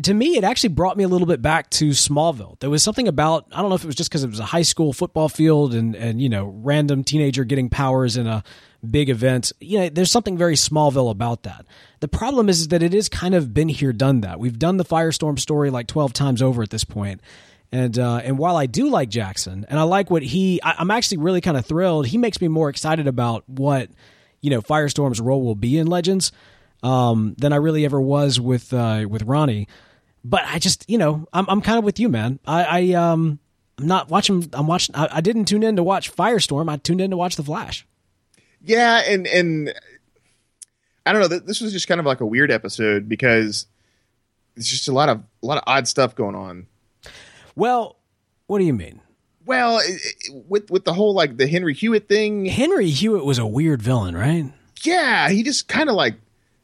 To 0.03 0.13
me, 0.13 0.37
it 0.37 0.45
actually 0.45 0.69
brought 0.71 0.99
me 0.99 1.05
a 1.05 1.09
little 1.09 1.27
bit 1.27 1.41
back 1.41 1.71
to 1.71 1.89
Smallville. 1.89 2.59
There 2.61 2.69
was 2.69 2.83
something 2.83 3.09
about 3.09 3.47
I 3.53 3.61
don't 3.61 3.71
know 3.71 3.77
if 3.77 3.83
it 3.83 3.87
was 3.87 3.97
just 3.97 4.11
because 4.11 4.23
it 4.25 4.31
was 4.31 4.41
a 4.41 4.45
high 4.45 4.63
school 4.63 4.93
football 4.93 5.29
field 5.29 5.75
and 5.75 5.97
and 5.97 6.21
you 6.21 6.29
know 6.29 6.47
random 6.47 7.03
teenager 7.03 7.45
getting 7.45 7.69
powers 7.69 8.17
in 8.17 8.27
a 8.27 8.45
big 8.89 9.11
event. 9.11 9.53
You 9.61 9.81
know, 9.81 9.89
there's 9.89 10.13
something 10.13 10.39
very 10.39 10.55
Smallville 10.55 11.11
about 11.11 11.43
that. 11.43 11.67
The 12.01 12.09
problem 12.09 12.49
is 12.49 12.69
that 12.69 12.83
it 12.83 12.95
is 12.95 13.09
kind 13.09 13.35
of 13.35 13.53
been 13.53 13.69
here, 13.69 13.93
done 13.93 14.21
that. 14.21 14.39
We've 14.39 14.59
done 14.59 14.77
the 14.77 14.85
Firestorm 14.85 15.39
story 15.41 15.71
like 15.71 15.87
12 15.87 16.13
times 16.13 16.43
over 16.43 16.63
at 16.63 16.71
this 16.71 16.85
point. 16.85 17.21
And 17.73 17.99
uh, 17.99 18.21
and 18.23 18.39
while 18.39 18.57
I 18.57 18.67
do 18.67 18.89
like 18.89 19.09
Jackson, 19.09 19.67
and 19.69 19.79
I 19.79 19.83
like 19.83 20.11
what 20.11 20.23
he, 20.23 20.61
I, 20.63 20.77
I'm 20.79 20.91
actually 20.91 21.19
really 21.19 21.41
kind 21.41 21.57
of 21.57 21.67
thrilled. 21.67 22.07
He 22.07 22.17
makes 22.19 22.41
me 22.41 22.49
more 22.49 22.69
excited 22.69 23.07
about 23.07 23.49
what 23.49 23.91
you 24.41 24.51
know 24.51 24.63
Firestorm's 24.63 25.21
role 25.21 25.43
will 25.43 25.57
be 25.57 25.77
in 25.79 25.87
Legends 25.89 26.33
um, 26.83 27.35
than 27.39 27.53
I 27.53 27.57
really 27.57 27.85
ever 27.85 28.01
was 28.01 28.39
with 28.41 28.73
uh, 28.73 29.07
with 29.09 29.23
Ronnie. 29.23 29.67
But 30.25 30.43
I 30.47 30.59
just, 30.59 30.89
you 30.89 30.99
know, 30.99 31.27
I'm 31.33 31.47
I'm 31.49 31.61
kind 31.61 31.79
of 31.79 31.85
with 31.85 31.99
you, 32.01 32.09
man. 32.09 32.39
I, 32.47 32.65
I 32.65 32.93
um 32.93 33.39
I'm 33.79 33.87
not 33.87 34.09
watching. 34.09 34.49
I'm 34.53 34.67
watching. 34.67 34.95
I, 34.95 35.09
I 35.13 35.21
didn't 35.21 35.47
tune 35.47 35.63
in 35.63 35.77
to 35.77 35.83
watch 35.83 36.15
Firestorm. 36.15 36.71
I 36.71 36.77
tuned 36.77 37.01
in 37.01 37.11
to 37.11 37.17
watch 37.17 37.37
The 37.37 37.43
Flash. 37.43 37.87
yeah, 38.65 39.03
and 39.07 39.27
and 39.27 39.75
I 41.05 41.13
don't 41.13 41.21
know. 41.21 41.39
This 41.39 41.61
was 41.61 41.73
just 41.73 41.89
kind 41.89 42.01
of 42.01 42.07
like 42.07 42.21
a 42.21 42.27
weird 42.27 42.51
episode 42.51 43.09
because 43.09 43.67
it's 44.57 44.69
just 44.69 44.89
a 44.89 44.93
lot 44.93 45.09
of 45.09 45.23
a 45.43 45.47
lot 45.47 45.59
of 45.59 45.65
odd 45.67 45.87
stuff 45.87 46.15
going 46.15 46.35
on. 46.35 46.67
Well, 47.57 47.97
what 48.47 48.59
do 48.59 48.65
you 48.65 48.75
mean? 48.75 49.01
Well, 49.45 49.79
it, 49.79 50.01
it, 50.05 50.45
with 50.49 50.71
with 50.71 50.85
the 50.85 50.93
whole 50.93 51.15
like 51.15 51.37
the 51.37 51.49
Henry 51.49 51.75
Hewitt 51.75 52.09
thing, 52.09 52.47
Henry 52.47 52.91
Hewitt 52.91 53.25
was 53.25 53.39
a 53.39 53.47
weird 53.47 53.83
villain, 53.83 54.17
right? 54.17 54.53
yeah, 54.83 55.29
he 55.31 55.43
just 55.43 55.69
kind 55.69 55.89
of 55.89 55.95
like, 55.95 56.15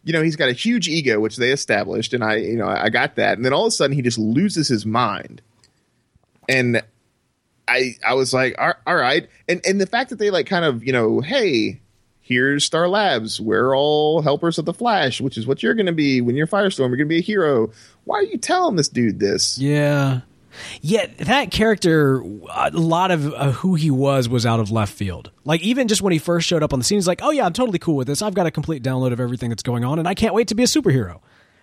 you 0.05 0.13
know, 0.13 0.23
he's 0.23 0.37
got 0.37 0.49
a 0.49 0.53
huge 0.53 0.89
ego, 0.89 1.21
which 1.21 1.37
they 1.37 1.51
established, 1.51 2.13
and 2.13 2.25
I, 2.25 2.37
you 2.37 2.57
know, 2.57 2.67
I 2.67 2.89
got 2.89 3.17
that, 3.17 3.37
and 3.37 3.45
then 3.45 3.53
all 3.53 3.67
of 3.67 3.69
a 3.69 3.71
sudden 3.71 3.95
he 3.95 4.03
just 4.03 4.19
loses 4.19 4.69
his 4.69 4.85
mind, 4.85 5.43
and 6.49 6.83
I, 7.69 7.97
I 8.07 8.15
was 8.15 8.35
like, 8.35 8.55
all, 8.59 8.75
all 8.87 8.97
right, 8.97 9.29
and 9.49 9.61
and 9.67 9.81
the 9.81 9.87
fact 9.87 10.11
that 10.11 10.19
they 10.19 10.31
like 10.31 10.47
kind 10.47 10.65
of, 10.65 10.85
you 10.85 10.93
know, 10.93 11.21
hey, 11.21 11.81
here's 12.21 12.65
Star 12.65 12.89
Labs, 12.89 13.41
we're 13.41 13.77
all 13.77 14.23
helpers 14.23 14.59
of 14.59 14.65
the 14.65 14.75
Flash, 14.75 15.21
which 15.21 15.39
is 15.39 15.47
what 15.47 15.63
you're 15.63 15.75
going 15.75 15.87
to 15.87 15.93
be 15.93 16.21
when 16.21 16.35
you're 16.35 16.47
Firestorm, 16.47 16.89
you're 16.89 16.97
going 16.97 17.09
to 17.09 17.15
be 17.15 17.19
a 17.19 17.23
hero. 17.23 17.71
Why 18.05 18.17
are 18.17 18.25
you 18.25 18.39
telling 18.39 18.77
this 18.77 18.89
dude 18.89 19.21
this? 19.21 19.57
Yeah. 19.59 20.23
Yeah, 20.81 21.07
that 21.19 21.51
character, 21.51 22.21
a 22.21 22.71
lot 22.73 23.11
of 23.11 23.33
uh, 23.33 23.53
who 23.53 23.75
he 23.75 23.91
was 23.91 24.29
was 24.29 24.47
out 24.47 24.61
of 24.61 24.71
left 24.71 24.93
field. 24.93 25.31
Like, 25.45 25.63
even 25.63 25.89
just 25.89 26.03
when 26.03 26.13
he 26.13 26.19
first 26.19 26.47
showed 26.47 26.63
up 26.63 26.73
on 26.73 26.79
the 26.79 26.85
scene, 26.85 26.97
he's 26.97 27.07
like, 27.07 27.21
oh, 27.23 27.31
yeah, 27.31 27.47
I'm 27.47 27.53
totally 27.53 27.79
cool 27.79 27.97
with 27.97 28.07
this. 28.07 28.23
I've 28.23 28.35
got 28.35 28.47
a 28.47 28.51
complete 28.51 28.83
download 28.83 29.13
of 29.13 29.21
everything 29.21 29.49
that's 29.49 29.63
going 29.63 29.85
on, 29.85 29.99
and 29.99 30.09
I 30.09 30.15
can't 30.15 30.35
wait 30.35 30.49
to 30.49 30.55
be 30.55 30.63
a 30.63 30.67
superhero. 30.67 31.21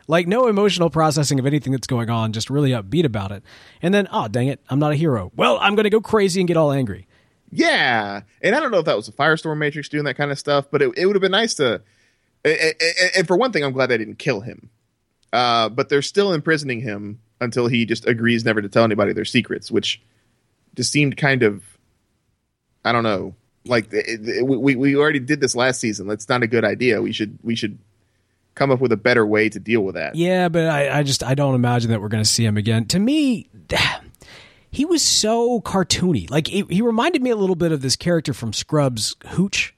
Like, 0.07 0.27
no 0.27 0.47
emotional 0.47 0.89
processing 0.89 1.39
of 1.39 1.45
anything 1.45 1.71
that's 1.71 1.87
going 1.87 2.09
on, 2.09 2.33
just 2.33 2.49
really 2.49 2.71
upbeat 2.71 3.05
about 3.05 3.31
it. 3.31 3.43
And 3.81 3.93
then, 3.93 4.07
oh, 4.11 4.27
dang 4.27 4.47
it, 4.47 4.59
I'm 4.69 4.79
not 4.79 4.91
a 4.91 4.95
hero. 4.95 5.31
Well, 5.35 5.57
I'm 5.61 5.75
to 5.75 5.89
go 5.89 6.01
crazy 6.01 6.41
and 6.41 6.47
get 6.47 6.57
all 6.57 6.71
angry. 6.71 7.07
Yeah, 7.51 8.21
and 8.41 8.55
I 8.55 8.59
don't 8.59 8.71
know 8.71 8.79
if 8.79 8.85
that 8.85 8.95
was 8.95 9.07
a 9.07 9.11
Firestorm 9.11 9.57
Matrix 9.57 9.89
doing 9.89 10.03
that 10.05 10.15
kind 10.15 10.31
of 10.31 10.37
stuff, 10.37 10.65
but 10.71 10.81
it, 10.81 10.97
it 10.97 11.05
would 11.05 11.15
have 11.15 11.21
been 11.21 11.31
nice 11.31 11.55
to 11.55 11.81
and 12.45 13.27
for 13.27 13.35
one 13.35 13.51
thing, 13.51 13.63
I'm 13.63 13.73
glad 13.73 13.87
they 13.87 13.97
didn't 13.97 14.19
kill 14.19 14.41
him. 14.41 14.69
Uh, 15.31 15.69
but 15.69 15.89
they're 15.89 16.01
still 16.01 16.33
imprisoning 16.33 16.81
him 16.81 17.19
until 17.41 17.67
he 17.67 17.85
just 17.85 18.05
agrees 18.07 18.45
never 18.45 18.61
to 18.61 18.69
tell 18.69 18.83
anybody 18.83 19.13
their 19.13 19.25
secrets, 19.25 19.71
which 19.71 20.01
just 20.75 20.91
seemed 20.91 21.17
kind 21.17 21.43
of, 21.43 21.63
I 22.83 22.91
don't 22.91 23.03
know, 23.03 23.35
like 23.65 23.91
it, 23.93 24.27
it, 24.27 24.45
we 24.45 24.75
we 24.75 24.95
already 24.95 25.19
did 25.19 25.41
this 25.41 25.55
last 25.55 25.79
season. 25.79 26.07
That's 26.07 26.29
not 26.29 26.43
a 26.43 26.47
good 26.47 26.65
idea. 26.65 27.01
We 27.01 27.11
should 27.11 27.37
we 27.43 27.55
should 27.55 27.77
come 28.55 28.71
up 28.71 28.81
with 28.81 28.91
a 28.91 28.97
better 28.97 29.25
way 29.25 29.49
to 29.49 29.59
deal 29.59 29.81
with 29.81 29.95
that. 29.95 30.15
Yeah, 30.15 30.49
but 30.49 30.67
I, 30.67 30.99
I 30.99 31.03
just 31.03 31.23
I 31.23 31.35
don't 31.35 31.55
imagine 31.55 31.91
that 31.91 32.01
we're 32.01 32.09
going 32.09 32.23
to 32.23 32.29
see 32.29 32.45
him 32.45 32.57
again. 32.57 32.85
To 32.87 32.99
me, 32.99 33.49
he 34.71 34.85
was 34.85 35.01
so 35.01 35.61
cartoony. 35.61 36.29
Like 36.29 36.47
he, 36.47 36.63
he 36.69 36.81
reminded 36.81 37.21
me 37.21 37.29
a 37.29 37.35
little 37.35 37.55
bit 37.55 37.71
of 37.71 37.81
this 37.81 37.95
character 37.95 38.33
from 38.33 38.53
Scrubs, 38.53 39.15
Hooch. 39.29 39.75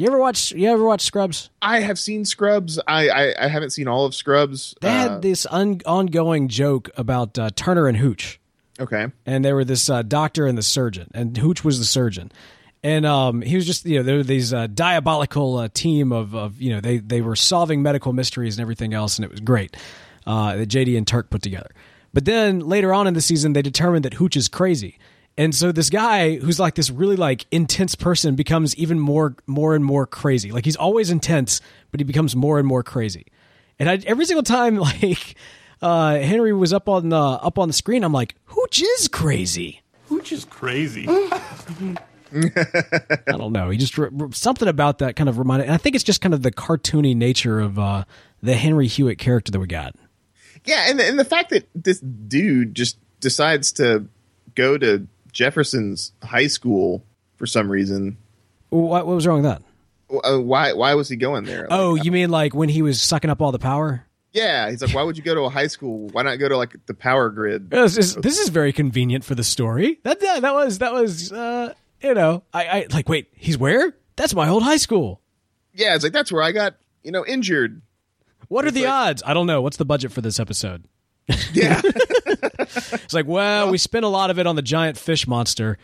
You 0.00 0.06
ever 0.06 0.18
watch? 0.18 0.52
You 0.52 0.70
ever 0.70 0.82
watch 0.82 1.02
Scrubs? 1.02 1.50
I 1.60 1.80
have 1.80 1.98
seen 1.98 2.24
Scrubs. 2.24 2.80
I 2.88 3.10
I, 3.10 3.44
I 3.44 3.48
haven't 3.48 3.70
seen 3.70 3.86
all 3.86 4.06
of 4.06 4.14
Scrubs. 4.14 4.74
They 4.80 4.90
had 4.90 5.10
Uh, 5.10 5.18
this 5.18 5.46
un, 5.50 5.82
ongoing 5.84 6.48
joke 6.48 6.88
about 6.96 7.38
uh, 7.38 7.50
Turner 7.54 7.86
and 7.86 7.98
Hooch, 7.98 8.40
okay. 8.80 9.08
and 9.26 9.44
they 9.44 9.52
were 9.52 9.62
this 9.62 9.90
uh, 9.90 10.00
doctor 10.00 10.46
and 10.46 10.56
the 10.56 10.62
surgeon, 10.62 11.10
and 11.12 11.36
Hooch 11.36 11.62
was 11.62 11.78
the 11.78 11.84
surgeon, 11.84 12.32
and 12.82 13.04
um, 13.04 13.42
he 13.42 13.56
was 13.56 13.66
just 13.66 13.84
you 13.84 13.98
know 13.98 14.02
they 14.02 14.14
were 14.14 14.22
these 14.22 14.54
uh, 14.54 14.68
diabolical 14.68 15.58
uh, 15.58 15.68
team 15.74 16.12
of 16.12 16.34
of 16.34 16.62
you 16.62 16.72
know 16.72 16.80
they 16.80 16.96
they 16.96 17.20
were 17.20 17.36
solving 17.36 17.82
medical 17.82 18.14
mysteries 18.14 18.56
and 18.56 18.62
everything 18.62 18.94
else, 18.94 19.18
and 19.18 19.24
it 19.26 19.30
was 19.30 19.40
great 19.40 19.76
uh, 20.26 20.56
that 20.56 20.70
JD 20.70 20.96
and 20.96 21.06
Turk 21.06 21.28
put 21.28 21.42
together. 21.42 21.70
But 22.14 22.24
then 22.24 22.60
later 22.60 22.94
on 22.94 23.06
in 23.06 23.12
the 23.12 23.20
season, 23.20 23.52
they 23.52 23.60
determined 23.62 24.06
that 24.06 24.14
Hooch 24.14 24.34
is 24.34 24.48
crazy. 24.48 24.98
And 25.40 25.54
so 25.54 25.72
this 25.72 25.88
guy 25.88 26.36
who's 26.36 26.60
like 26.60 26.74
this 26.74 26.90
really 26.90 27.16
like 27.16 27.46
intense 27.50 27.94
person 27.94 28.34
becomes 28.34 28.76
even 28.76 29.00
more 29.00 29.34
more 29.46 29.74
and 29.74 29.82
more 29.82 30.06
crazy. 30.06 30.52
Like 30.52 30.66
he's 30.66 30.76
always 30.76 31.08
intense, 31.08 31.62
but 31.90 31.98
he 31.98 32.04
becomes 32.04 32.36
more 32.36 32.58
and 32.58 32.68
more 32.68 32.82
crazy. 32.82 33.24
And 33.78 33.88
I, 33.88 34.00
every 34.04 34.26
single 34.26 34.42
time 34.42 34.76
like 35.00 35.36
uh, 35.80 36.18
Henry 36.18 36.52
was 36.52 36.74
up 36.74 36.90
on 36.90 37.08
the 37.08 37.16
up 37.16 37.58
on 37.58 37.68
the 37.68 37.72
screen, 37.72 38.04
I'm 38.04 38.12
like, 38.12 38.34
Hooch 38.44 38.82
is 38.82 39.08
crazy. 39.08 39.80
Hooch 40.10 40.30
is 40.30 40.44
crazy. 40.44 41.06
I 41.08 41.96
don't 43.28 43.52
know. 43.52 43.70
He 43.70 43.78
just 43.78 43.98
something 44.32 44.68
about 44.68 44.98
that 44.98 45.16
kind 45.16 45.30
of 45.30 45.38
reminded. 45.38 45.68
And 45.68 45.74
I 45.74 45.78
think 45.78 45.94
it's 45.94 46.04
just 46.04 46.20
kind 46.20 46.34
of 46.34 46.42
the 46.42 46.52
cartoony 46.52 47.16
nature 47.16 47.60
of 47.60 47.78
uh, 47.78 48.04
the 48.42 48.56
Henry 48.56 48.88
Hewitt 48.88 49.16
character 49.16 49.50
that 49.52 49.58
we 49.58 49.68
got. 49.68 49.96
Yeah, 50.66 50.84
and 50.90 51.00
and 51.00 51.18
the 51.18 51.24
fact 51.24 51.48
that 51.48 51.66
this 51.74 51.98
dude 52.00 52.74
just 52.74 52.98
decides 53.20 53.72
to 53.72 54.06
go 54.54 54.76
to 54.76 55.06
Jefferson's 55.32 56.12
high 56.22 56.46
school 56.46 57.04
for 57.36 57.46
some 57.46 57.70
reason. 57.70 58.16
What, 58.70 59.06
what 59.06 59.14
was 59.14 59.26
wrong 59.26 59.42
with 59.42 59.50
that? 59.50 59.62
Uh, 60.24 60.38
why 60.40 60.72
why 60.72 60.94
was 60.94 61.08
he 61.08 61.16
going 61.16 61.44
there? 61.44 61.62
Like, 61.62 61.68
Oh, 61.70 61.94
you 61.94 62.10
mean 62.12 62.30
like 62.30 62.54
when 62.54 62.68
he 62.68 62.82
was 62.82 63.00
sucking 63.00 63.30
up 63.30 63.40
all 63.40 63.52
the 63.52 63.58
power? 63.58 64.06
yeah. 64.32 64.70
He's 64.70 64.80
like, 64.82 64.94
why 64.94 65.02
would 65.02 65.16
you 65.16 65.22
go 65.24 65.34
to 65.34 65.40
a 65.42 65.50
high 65.50 65.66
school? 65.66 66.08
Why 66.08 66.22
not 66.22 66.36
go 66.36 66.48
to 66.48 66.56
like 66.56 66.74
the 66.86 66.94
power 66.94 67.30
grid? 67.30 67.68
This 67.70 67.96
is, 67.96 68.14
this 68.16 68.38
is 68.38 68.48
very 68.48 68.72
convenient 68.72 69.24
for 69.24 69.34
the 69.34 69.44
story. 69.44 69.98
That 70.04 70.20
that, 70.20 70.42
that 70.42 70.54
was 70.54 70.78
that 70.78 70.92
was 70.92 71.32
uh, 71.32 71.74
you 72.02 72.14
know 72.14 72.42
I, 72.52 72.64
I 72.66 72.86
like 72.92 73.08
wait 73.08 73.28
he's 73.36 73.56
where? 73.58 73.94
That's 74.16 74.34
my 74.34 74.48
old 74.48 74.62
high 74.62 74.76
school. 74.78 75.20
Yeah, 75.74 75.94
it's 75.94 76.02
like 76.04 76.12
that's 76.12 76.30
where 76.32 76.42
I 76.42 76.52
got 76.52 76.74
you 77.04 77.12
know 77.12 77.24
injured. 77.24 77.80
What 78.48 78.64
are 78.64 78.70
the 78.72 78.82
like- 78.84 78.92
odds? 78.92 79.22
I 79.24 79.32
don't 79.34 79.46
know. 79.46 79.62
What's 79.62 79.76
the 79.76 79.84
budget 79.84 80.10
for 80.12 80.20
this 80.20 80.40
episode? 80.40 80.84
Yeah, 81.52 81.80
It's 82.42 83.14
like, 83.14 83.26
well, 83.26 83.70
we 83.70 83.78
spent 83.78 84.04
a 84.04 84.08
lot 84.08 84.30
of 84.30 84.38
it 84.38 84.46
on 84.46 84.56
the 84.56 84.62
giant 84.62 84.96
fish 84.98 85.26
monster, 85.26 85.78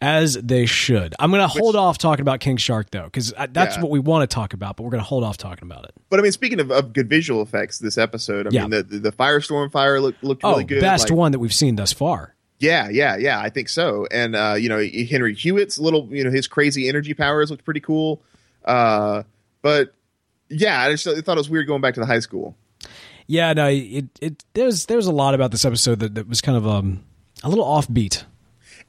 as 0.00 0.34
they 0.34 0.64
should. 0.66 1.14
I'm 1.18 1.30
going 1.30 1.42
to 1.42 1.48
hold 1.48 1.74
off 1.74 1.98
talking 1.98 2.20
about 2.22 2.40
King 2.40 2.56
Shark 2.56 2.90
though, 2.90 3.04
because 3.04 3.32
that's 3.50 3.76
Yeah. 3.76 3.82
what 3.82 3.90
we 3.90 3.98
want 3.98 4.28
to 4.28 4.32
talk 4.34 4.52
about. 4.52 4.76
But 4.76 4.84
we're 4.84 4.90
going 4.90 5.02
to 5.02 5.08
hold 5.08 5.24
off 5.24 5.36
talking 5.36 5.68
about 5.68 5.84
it. 5.86 5.92
but 6.08 6.20
I 6.20 6.22
mean, 6.22 6.32
speaking 6.32 6.60
of, 6.60 6.70
of 6.70 6.92
good 6.92 7.08
visual 7.08 7.42
effects, 7.42 7.78
this 7.78 7.98
episode, 7.98 8.46
I 8.46 8.50
Yeah. 8.52 8.62
mean, 8.62 8.70
the, 8.70 8.82
the 8.84 8.98
the 8.98 9.12
firestorm 9.12 9.72
fire 9.72 10.00
looked 10.00 10.22
looked 10.22 10.42
Oh, 10.44 10.50
really 10.52 10.64
good. 10.64 10.80
best 10.80 11.10
like- 11.10 11.16
one 11.18 11.32
that 11.32 11.38
we've 11.40 11.52
seen 11.54 11.76
thus 11.76 11.92
far. 11.92 12.34
Yeah, 12.60 12.88
yeah, 12.90 13.16
yeah. 13.16 13.40
I 13.40 13.50
think 13.50 13.68
so. 13.68 14.06
And 14.10 14.34
uh, 14.36 14.54
you 14.58 14.68
know, 14.68 14.84
Henry 15.10 15.34
Hewitt's 15.34 15.78
little, 15.78 16.08
you 16.10 16.24
know, 16.24 16.30
his 16.30 16.46
crazy 16.48 16.88
energy 16.88 17.14
powers 17.14 17.50
looked 17.50 17.64
pretty 17.64 17.80
cool. 17.80 18.20
Uh, 18.64 19.22
but 19.62 19.94
yeah, 20.48 20.80
I 20.80 20.90
just 20.90 21.06
I 21.06 21.20
thought 21.20 21.36
it 21.36 21.40
was 21.40 21.50
weird 21.50 21.66
going 21.68 21.80
back 21.80 21.94
to 21.94 22.00
the 22.00 22.06
high 22.06 22.18
school. 22.20 22.56
Yeah, 23.28 23.52
no, 23.52 23.68
it 23.68 24.06
it 24.20 24.44
there's 24.54 24.86
there's 24.86 25.06
a 25.06 25.12
lot 25.12 25.34
about 25.34 25.52
this 25.52 25.64
episode 25.64 26.00
that, 26.00 26.16
that 26.16 26.28
was 26.28 26.40
kind 26.40 26.56
of 26.58 26.66
um 26.66 27.04
a 27.44 27.48
little 27.48 27.64
offbeat. 27.64 28.24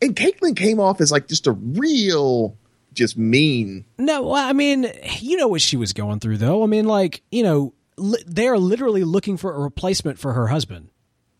And 0.01 0.15
Caitlin 0.15 0.55
came 0.55 0.79
off 0.79 1.01
as 1.01 1.11
like 1.11 1.27
just 1.27 1.45
a 1.45 1.51
real, 1.51 2.57
just 2.93 3.17
mean. 3.17 3.83
No, 3.97 4.33
I 4.33 4.53
mean, 4.53 4.89
you 5.19 5.35
know 5.35 5.49
what 5.49 5.61
she 5.61 5.75
was 5.75 5.91
going 5.91 6.21
through, 6.21 6.37
though. 6.37 6.63
I 6.63 6.67
mean, 6.67 6.85
like, 6.85 7.21
you 7.31 7.43
know, 7.43 7.73
li- 7.97 8.23
they 8.25 8.47
are 8.47 8.57
literally 8.57 9.03
looking 9.03 9.35
for 9.35 9.53
a 9.53 9.59
replacement 9.59 10.17
for 10.17 10.31
her 10.31 10.47
husband. 10.47 10.89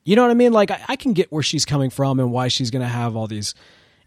You 0.04 0.18
know 0.18 0.24
what 0.24 0.32
I 0.32 0.34
mean? 0.34 0.52
Like, 0.52 0.72
I, 0.72 0.82
I 0.90 0.96
can 0.98 1.14
get 1.14 1.32
where 1.32 1.44
she's 1.44 1.64
coming 1.64 1.90
from 1.90 2.20
and 2.20 2.34
why 2.34 2.50
she's 2.50 2.70
going 2.70 2.82
to 2.82 2.88
have 2.88 3.16
all 3.16 3.28
these, 3.28 3.56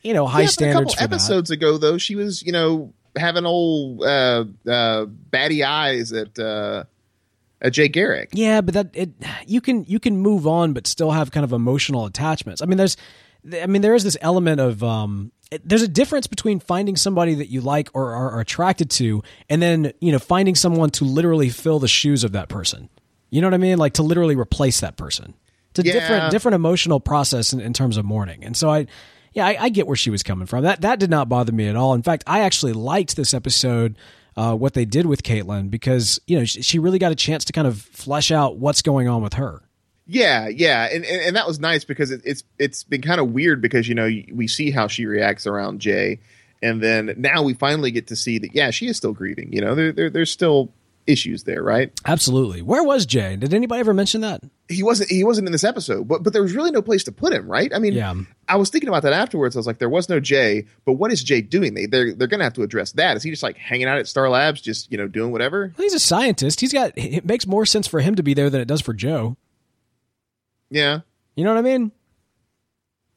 you 0.03 0.13
know, 0.13 0.27
high 0.27 0.41
yeah, 0.41 0.47
but 0.47 0.51
a 0.51 0.53
standards 0.53 0.95
couple 0.95 1.15
episodes 1.15 1.51
ago, 1.51 1.79
though, 1.79 1.97
she 1.97 2.15
was, 2.15 2.43
you 2.43 2.53
know, 2.53 2.93
having 3.17 3.47
old 3.47 4.03
uh, 4.03 4.45
uh, 4.69 5.07
batty 5.07 5.65
eyes 5.65 6.13
at 6.13 6.39
uh, 6.39 6.85
at 7.62 7.73
Jay 7.73 7.88
Garrick. 7.88 8.31
Yeah, 8.33 8.61
but 8.61 8.75
that 8.75 8.90
it 8.92 9.11
you 9.47 9.61
can 9.61 9.85
you 9.85 9.99
can 9.99 10.19
move 10.19 10.47
on, 10.47 10.73
but 10.75 10.87
still 10.87 11.12
have 11.12 11.31
kind 11.31 11.45
of 11.45 11.52
emotional 11.52 12.04
attachments. 12.04 12.61
I 12.61 12.66
mean, 12.66 12.76
there's, 12.78 12.97
I 13.61 13.66
mean, 13.66 13.81
there 13.83 13.95
is 13.95 14.04
this 14.04 14.16
element 14.21 14.61
of 14.61 14.83
um, 14.85 15.33
it- 15.50 15.66
there's 15.66 15.83
a 15.83 15.88
difference 15.88 16.26
between 16.26 16.61
finding 16.61 16.97
somebody 16.97 17.35
that 17.35 17.49
you 17.49 17.61
like 17.61 17.88
or 17.95 18.12
are, 18.14 18.31
are 18.33 18.40
attracted 18.40 18.90
to, 18.90 19.23
and 19.49 19.62
then 19.62 19.92
you 20.00 20.12
know 20.12 20.19
finding 20.19 20.54
someone 20.54 20.90
to 20.90 21.04
literally 21.04 21.49
fill 21.49 21.78
the 21.78 21.88
shoes 21.88 22.25
of 22.25 22.33
that 22.33 22.49
person. 22.49 22.88
You 23.31 23.40
know 23.40 23.47
what 23.47 23.54
I 23.54 23.59
mean? 23.59 23.78
Like 23.78 23.95
to 23.95 24.02
literally 24.02 24.37
replace 24.37 24.81
that 24.81 24.97
person. 24.99 25.33
It's 25.71 25.81
a 25.81 25.85
Yeah. 25.87 25.92
different 25.95 26.31
different 26.33 26.54
emotional 26.57 27.00
process 27.00 27.52
in, 27.54 27.61
in 27.61 27.73
terms 27.73 27.97
of 27.97 28.04
mourning, 28.04 28.45
and 28.45 28.57
so 28.57 28.69
I. 28.71 28.87
Yeah, 29.35 29.47
I, 29.47 29.57
I 29.59 29.69
get 29.71 29.87
where 29.87 29.97
she 29.97 30.11
was 30.11 30.23
coming 30.23 30.47
from. 30.47 30.64
That 30.64 30.83
that 30.83 30.99
did 30.99 31.09
not 31.09 31.26
bother 31.26 31.52
me 31.52 31.66
at 31.66 31.75
all. 31.75 31.95
In 31.95 32.02
fact, 32.02 32.23
I 32.26 32.40
actually 32.40 32.75
liked 32.75 33.16
this 33.16 33.33
episode, 33.33 33.97
uh, 34.37 34.55
what 34.55 34.75
they 34.75 34.85
did 34.85 35.07
with 35.07 35.23
Caitlin 35.23 35.71
because 35.71 36.21
you 36.27 36.39
know 36.39 36.45
she, 36.45 36.79
really 36.79 36.99
got 36.99 37.12
a 37.12 37.17
chance 37.17 37.45
to 37.45 37.53
kind 37.53 37.67
of 37.67 37.81
flesh 37.81 38.31
out 38.31 38.57
what's 38.57 38.83
going 38.83 39.09
on 39.09 39.23
with 39.23 39.35
her. 39.35 39.62
Yeah, 40.07 40.49
yeah, 40.49 40.89
and, 40.93 41.05
and 41.05 41.23
and 41.23 41.37
that 41.37 41.47
was 41.47 41.61
nice 41.61 41.85
because 41.85 42.11
it, 42.11 42.23
it's 42.25 42.43
it's 42.59 42.83
been 42.83 43.03
kind 43.03 43.21
of 43.21 43.33
weird 43.33 43.61
because 43.62 43.89
you 43.89 43.95
know 43.95 44.09
we 44.33 44.49
see 44.49 44.71
how 44.71 44.89
she 44.89 45.07
reacts 45.07 45.47
around 45.47 45.81
Jay, 45.81 46.21
and 46.62 46.83
then 46.83 47.15
now 47.17 47.43
we 47.43 47.55
finally 47.55 47.91
get 47.91 48.09
to 48.09 48.17
see 48.17 48.39
that 48.39 48.55
yeah 48.55 48.71
she 48.71 48.89
is 48.89 48.97
still 48.97 49.12
grieving. 49.12 49.53
You 49.53 49.61
know 49.61 49.75
there, 49.75 49.93
there 49.93 50.11
there's 50.11 50.31
still 50.31 50.73
issues 51.06 51.44
there, 51.44 51.62
right? 51.62 51.90
Absolutely. 52.04 52.62
Where 52.62 52.82
was 52.82 53.06
Jay? 53.06 53.37
Did 53.37 53.52
anybody 53.54 53.80
ever 53.80 53.92
mention 53.94 54.21
that? 54.21 54.42
He 54.68 54.82
wasn't 54.82 55.11
he 55.11 55.25
wasn't 55.25 55.47
in 55.49 55.52
this 55.52 55.64
episode, 55.64 56.06
but 56.09 56.23
but 56.23 56.32
there 56.32 56.42
was 56.42 56.54
really 56.54 56.71
no 56.71 56.80
place 56.82 57.04
to 57.04 57.12
put 57.12 57.32
him, 57.32 57.47
right? 57.50 57.73
I 57.75 57.78
mean, 57.78 57.92
Yeah. 57.92 58.14
I 58.49 58.56
was 58.56 58.71
thinking 58.71 58.88
about 58.88 59.02
that 59.02 59.12
afterwards. 59.12 59.56
I 59.56 59.59
was 59.59 59.66
like, 59.66 59.78
there 59.78 59.88
was 59.88 60.09
no 60.09 60.21
Jay, 60.21 60.64
but 60.85 60.94
what 60.94 61.12
is 61.12 61.23
Jay 61.23 61.40
doing? 61.40 61.75
They 61.75 61.87
they're 61.87 62.14
they're 62.14 62.28
gonna 62.28 62.44
have 62.44 62.54
to 62.54 62.62
address 62.62 62.92
that. 62.92 63.16
Is 63.16 63.23
he 63.23 63.30
just 63.30 63.42
like 63.42 63.56
hanging 63.56 63.87
out 63.88 63.99
at 63.99 64.06
Star 64.09 64.28
Labs, 64.30 64.61
just 64.61 64.90
you 64.90 64.99
know 64.99 65.09
doing 65.09 65.32
whatever? 65.32 65.73
He's 65.76 65.94
a 65.94 65.99
scientist. 66.00 66.61
He's 66.61 66.73
got. 66.73 66.92
It 66.97 67.25
makes 67.26 67.47
more 67.47 67.66
sense 67.66 67.87
for 67.87 68.00
him 68.00 68.14
to 68.14 68.23
be 68.23 68.35
there 68.35 68.49
than 68.50 68.61
it 68.61 68.68
does 68.68 68.80
for 68.80 68.94
Joe. 68.94 69.37
Yeah, 70.71 71.00
You 71.37 71.44
know 71.44 71.52
what 71.52 71.59
I 71.59 71.62
mean? 71.62 71.92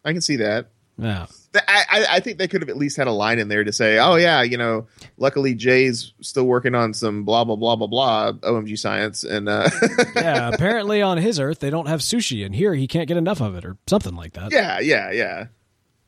I 0.03 0.11
can 0.11 0.21
see 0.21 0.35
that. 0.37 0.71
Yeah. 0.97 1.27
I, 1.67 2.05
I 2.11 2.19
think 2.19 2.37
they 2.37 2.47
could 2.47 2.61
have 2.61 2.69
at 2.69 2.77
least 2.77 2.97
had 2.97 3.07
a 3.07 3.11
line 3.11 3.39
in 3.39 3.47
there 3.47 3.63
to 3.63 3.71
say, 3.73 3.97
"Oh 3.99 4.15
yeah, 4.15 4.41
you 4.41 4.57
know, 4.57 4.87
luckily 5.17 5.53
Jay's 5.55 6.13
still 6.21 6.45
working 6.45 6.75
on 6.75 6.93
some 6.93 7.23
blah 7.25 7.43
blah 7.43 7.55
blah 7.55 7.75
blah 7.75 7.87
blah 7.87 8.31
OMG 8.43 8.77
science," 8.77 9.23
and 9.23 9.47
uh, 9.49 9.69
Yeah. 10.15 10.49
apparently 10.53 11.01
on 11.01 11.17
his 11.17 11.39
Earth 11.39 11.59
they 11.59 11.69
don't 11.69 11.87
have 11.87 11.99
sushi, 12.01 12.45
and 12.45 12.55
here 12.55 12.73
he 12.73 12.87
can't 12.87 13.07
get 13.07 13.17
enough 13.17 13.41
of 13.41 13.55
it, 13.55 13.65
or 13.65 13.77
something 13.87 14.15
like 14.15 14.33
that. 14.33 14.51
yeah, 14.51 14.79
yeah, 14.79 15.11
yeah, 15.11 15.45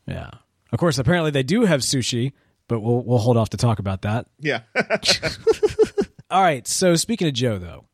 Yeah. 0.06 0.30
Of 0.72 0.80
course, 0.80 0.98
apparently 0.98 1.32
they 1.32 1.44
do 1.44 1.64
have 1.66 1.80
sushi, 1.82 2.34
but 2.68 2.82
we'll 2.82 3.02
we'll 3.04 3.18
hold 3.20 3.38
off 3.38 3.50
to 3.52 3.58
talk 3.58 3.80
about 3.80 4.02
that. 4.04 4.28
yeah. 4.40 4.62
All 6.30 6.42
right. 6.42 6.68
So 6.68 6.96
speaking 6.96 7.28
of 7.30 7.34
Joe, 7.34 7.58
though, 7.58 7.86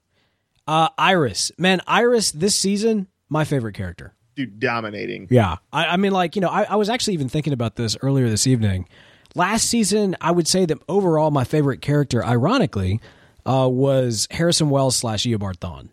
uh, 0.68 0.90
Iris, 0.98 1.52
man, 1.58 1.82
Iris 1.86 2.32
this 2.32 2.56
season, 2.56 3.08
my 3.30 3.46
favorite 3.46 3.74
character. 3.76 4.16
Dude, 4.36 4.60
dominating. 4.60 5.28
Yeah. 5.30 5.58
I, 5.72 5.86
I 5.88 5.98
mean, 5.98 6.12
like, 6.12 6.36
you 6.36 6.42
know, 6.42 6.50
I, 6.50 6.64
I 6.64 6.76
was 6.76 6.90
actually 6.90 7.14
even 7.16 7.30
thinking 7.30 7.54
about 7.54 7.76
this 7.76 7.96
earlier 8.02 8.30
this 8.30 8.48
evening. 8.48 8.88
Last 9.36 9.70
season, 9.70 10.16
I 10.22 10.32
would 10.32 10.48
say 10.48 10.66
that 10.66 10.78
overall, 10.90 11.32
my 11.32 11.44
favorite 11.44 11.82
character, 11.82 12.24
ironically, 12.26 13.00
uh, 13.46 13.68
was 13.72 14.28
Harrison 14.32 14.70
Wells 14.70 14.96
slash 14.96 15.24
Eobard 15.24 15.58
Thawne. 15.58 15.90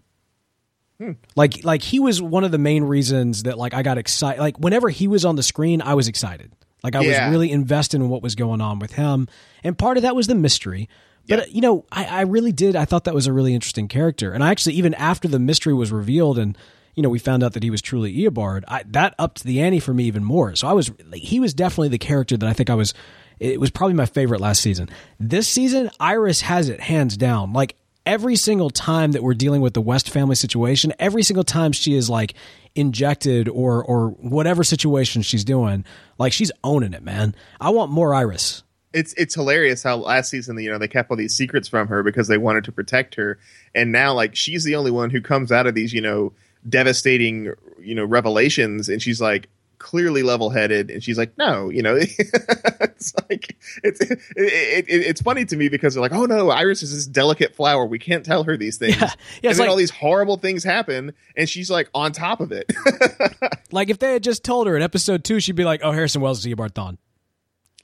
Like, 1.35 1.65
like 1.65 1.81
he 1.83 1.99
was 1.99 2.21
one 2.21 2.45
of 2.45 2.51
the 2.51 2.59
main 2.59 2.85
reasons 2.85 3.45
that 3.45 3.57
like 3.57 3.73
I 3.73 3.83
got 3.83 3.97
excited. 3.97 4.39
Like 4.39 4.59
whenever 4.59 4.91
he 4.91 5.09
was 5.09 5.25
on 5.25 5.35
the 5.35 5.43
screen, 5.43 5.81
I 5.81 5.95
was 5.95 6.09
excited. 6.09 6.53
Like 6.85 6.95
I 6.95 7.01
Yeah. 7.01 7.25
was 7.27 7.33
really 7.33 7.51
invested 7.51 8.03
in 8.03 8.11
what 8.11 8.23
was 8.23 8.35
going 8.35 8.61
on 8.61 8.79
with 8.79 8.93
him, 8.93 9.27
and 9.65 9.79
part 9.79 9.97
of 9.97 10.03
that 10.03 10.15
was 10.15 10.27
the 10.27 10.35
mystery. 10.35 10.91
But 11.27 11.39
uh, 11.41 11.43
you 11.49 11.63
know, 11.63 11.87
I, 11.91 12.05
I 12.05 12.21
really 12.23 12.53
did. 12.53 12.77
I 12.77 12.85
thought 12.85 13.05
that 13.05 13.15
was 13.15 13.27
a 13.27 13.33
really 13.33 13.55
interesting 13.55 13.89
character, 13.89 14.33
and 14.33 14.45
I 14.45 14.51
actually 14.51 14.75
even 14.75 14.93
after 14.93 15.27
the 15.27 15.39
mystery 15.39 15.73
was 15.73 15.91
revealed 15.91 16.39
and 16.39 16.57
you 16.95 17.03
know 17.03 17.09
we 17.09 17.19
found 17.19 17.43
out 17.43 17.53
that 17.55 17.63
he 17.63 17.71
was 17.71 17.83
truly 17.83 18.15
Eobard, 18.15 18.65
I, 18.69 18.83
that 18.89 19.15
upped 19.19 19.45
the 19.45 19.61
ante 19.61 19.81
for 19.81 19.95
me 19.95 20.05
even 20.05 20.25
more. 20.25 20.55
So 20.57 20.69
I 20.69 20.73
was 20.73 20.91
like, 21.07 21.23
he 21.23 21.41
was 21.41 21.55
definitely 21.55 21.89
the 21.89 21.99
character 21.99 22.37
that 22.37 22.49
I 22.49 22.53
think 22.53 22.71
I 22.71 22.75
was. 22.75 22.95
It 23.39 23.59
was 23.59 23.71
probably 23.71 23.95
my 23.95 24.07
favorite 24.07 24.41
last 24.41 24.61
season. 24.61 24.91
This 25.19 25.49
season, 25.49 25.91
Iris 25.99 26.43
has 26.43 26.69
it 26.69 26.81
hands 26.81 27.17
down. 27.17 27.55
Like 27.55 27.77
every 28.05 28.37
single 28.37 28.69
time 28.69 29.13
that 29.13 29.23
we're 29.23 29.35
dealing 29.35 29.63
with 29.63 29.73
the 29.73 29.81
West 29.81 30.11
family 30.11 30.35
situation, 30.35 30.93
every 30.99 31.23
single 31.23 31.45
time 31.45 31.73
she 31.73 31.95
is 31.95 32.11
like 32.11 32.35
injected 32.75 33.49
or 33.49 33.83
or 33.83 34.11
whatever 34.11 34.63
situation 34.63 35.23
she's 35.23 35.45
doing, 35.45 35.85
like 36.19 36.33
she's 36.33 36.53
owning 36.63 36.93
it, 36.93 37.03
man. 37.03 37.35
I 37.61 37.71
want 37.71 37.91
more 37.91 38.15
Iris. 38.15 38.63
it's 38.93 39.15
it's 39.15 39.35
hilarious 39.35 39.83
how 39.83 39.97
last 39.97 40.31
season 40.31 40.59
you 40.59 40.71
know 40.71 40.79
they 40.79 40.89
kept 40.89 41.11
all 41.11 41.17
these 41.17 41.35
secrets 41.37 41.69
from 41.69 41.89
her 41.89 42.03
because 42.03 42.29
they 42.29 42.39
wanted 42.39 42.65
to 42.65 42.73
protect 42.73 43.15
her 43.15 43.39
and 43.75 43.93
now 43.93 44.13
like 44.13 44.35
she's 44.35 44.65
the 44.65 44.75
only 44.75 44.91
one 44.91 45.11
who 45.11 45.21
comes 45.21 45.53
out 45.53 45.67
of 45.67 45.75
these 45.75 45.93
you 45.93 46.01
know 46.01 46.33
devastating 46.69 47.53
you 47.81 47.95
know 47.95 48.05
revelations 48.05 48.89
and 48.89 49.01
she's 49.03 49.21
like 49.21 49.49
clearly 49.79 50.23
level-headed 50.23 50.91
and 50.91 51.03
she's 51.03 51.17
like 51.17 51.33
no 51.39 51.71
you 51.71 51.81
know 51.83 51.95
it's 51.99 53.15
like 53.31 53.57
it's 53.83 53.99
it, 54.03 54.19
it, 54.37 54.85
it, 54.89 54.93
it's 55.07 55.23
funny 55.23 55.47
to 55.47 55.57
me 55.57 55.71
because 55.71 55.95
they're 55.95 56.03
like 56.03 56.13
oh 56.13 56.27
no 56.27 56.51
iris 56.51 56.83
is 56.83 56.93
this 56.95 57.07
delicate 57.07 57.55
flower 57.55 57.87
we 57.87 57.99
can't 57.99 58.27
tell 58.27 58.45
her 58.45 58.59
these 58.59 58.77
things 58.77 58.95
Yeah. 59.01 59.11
Yeah, 59.43 59.51
and 59.51 59.59
then 59.59 59.59
like- 59.61 59.71
all 59.71 59.77
these 59.77 59.91
horrible 59.91 60.37
things 60.37 60.63
happen 60.63 61.15
and 61.35 61.49
she's 61.49 61.71
like 61.71 61.89
on 61.95 62.13
top 62.13 62.41
of 62.41 62.53
it 62.53 62.71
Like 63.73 63.89
if 63.89 63.99
they 64.01 64.13
had 64.13 64.23
just 64.23 64.43
told 64.45 64.67
her 64.67 64.77
in 64.77 64.83
episode 64.83 65.23
two, 65.23 65.39
she'd 65.39 65.55
be 65.55 65.65
like, 65.65 65.81
"Oh, 65.85 65.93
Harrison 65.93 66.21
Wells 66.21 66.45
is 66.45 66.53
Eobard 66.53 66.73
Thawne." 66.73 66.99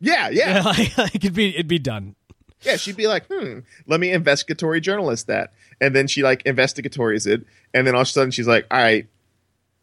yeah 0.00 0.28
yeah 0.28 0.61
like, 0.64 0.99
like 0.99 1.14
it'd 1.14 1.33
be 1.33 1.50
it'd 1.54 1.68
be 1.68 1.78
done. 1.78 2.16
Yeah, 2.62 2.76
she'd 2.76 2.96
be 2.96 3.06
like, 3.06 3.26
hmm, 3.30 3.60
let 3.86 4.00
me 4.00 4.12
investigatory 4.12 4.80
journalist 4.80 5.26
that. 5.26 5.52
And 5.80 5.94
then 5.94 6.06
she 6.06 6.22
like 6.22 6.42
investigatories 6.44 7.26
it. 7.26 7.44
And 7.75 7.86
then 7.86 7.94
all 7.94 8.00
of 8.00 8.08
a 8.08 8.10
sudden 8.10 8.30
she's 8.30 8.48
like, 8.48 8.66
all 8.70 8.78
right, 8.78 9.06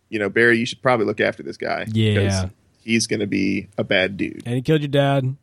you 0.10 0.20
know, 0.20 0.30
Barry, 0.30 0.58
you 0.58 0.66
should 0.66 0.82
probably 0.82 1.06
look 1.06 1.22
after 1.22 1.44
this 1.44 1.58
guy. 1.58 1.86
Yeah. 1.88 2.14
because 2.14 2.52
He's 2.82 3.08
going 3.08 3.22
to 3.22 3.28
be 3.28 3.70
a 3.78 3.84
bad 3.84 4.18
dude. 4.18 4.44
And 4.46 4.56
he 4.56 4.62
killed 4.62 4.82
your 4.82 4.90
dad. 4.90 5.38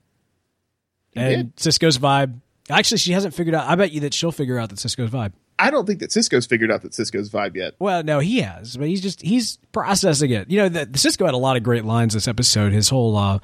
And 1.16 1.52
Cisco's 1.56 1.98
vibe. 1.98 2.40
Actually, 2.68 2.98
she 2.98 3.12
hasn't 3.12 3.34
figured 3.34 3.54
out. 3.54 3.66
I 3.66 3.74
bet 3.74 3.92
you 3.92 4.00
that 4.00 4.14
she'll 4.14 4.30
figure 4.30 4.58
out 4.58 4.68
that 4.68 4.78
Cisco's 4.78 5.10
vibe. 5.10 5.32
I 5.58 5.70
don't 5.70 5.86
think 5.86 6.00
that 6.00 6.12
Cisco's 6.12 6.46
figured 6.46 6.70
out 6.70 6.82
that 6.82 6.94
Cisco's 6.94 7.30
vibe 7.30 7.56
yet. 7.56 7.74
Well, 7.78 8.02
no, 8.02 8.18
he 8.18 8.40
has, 8.40 8.76
but 8.76 8.88
he's 8.88 9.00
just 9.00 9.20
he's 9.20 9.58
processing 9.72 10.30
it. 10.30 10.50
You 10.50 10.58
know, 10.58 10.68
the, 10.68 10.86
the 10.86 10.98
Cisco 10.98 11.26
had 11.26 11.34
a 11.34 11.38
lot 11.38 11.56
of 11.56 11.62
great 11.62 11.84
lines 11.84 12.14
this 12.14 12.28
episode. 12.28 12.72
His 12.72 12.88
whole 12.88 13.16
uh, 13.16 13.38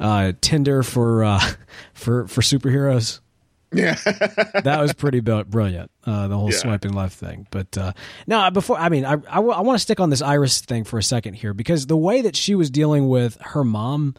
uh, 0.00 0.32
Tinder 0.40 0.82
for 0.82 1.24
uh, 1.24 1.40
for 1.92 2.26
for 2.28 2.40
superheroes. 2.40 3.20
Yeah. 3.72 3.94
that 4.04 4.78
was 4.80 4.92
pretty 4.94 5.20
brilliant. 5.20 5.90
Uh, 6.04 6.28
the 6.28 6.36
whole 6.38 6.50
Yeah. 6.50 6.56
swiping 6.58 6.92
left 6.92 7.16
thing. 7.18 7.46
But 7.50 7.76
uh, 7.76 7.92
no, 8.26 8.50
before 8.50 8.78
I 8.78 8.88
mean, 8.88 9.04
I 9.04 9.16
I, 9.28 9.40
want 9.40 9.74
to 9.76 9.82
stick 9.82 10.00
on 10.00 10.10
this 10.10 10.22
Iris 10.22 10.60
thing 10.60 10.84
for 10.84 10.98
a 10.98 11.02
second 11.02 11.34
here 11.34 11.52
because 11.54 11.86
the 11.86 11.96
way 11.96 12.22
that 12.22 12.34
she 12.36 12.54
was 12.54 12.70
dealing 12.70 13.08
with 13.08 13.36
her 13.40 13.64
mom, 13.64 14.14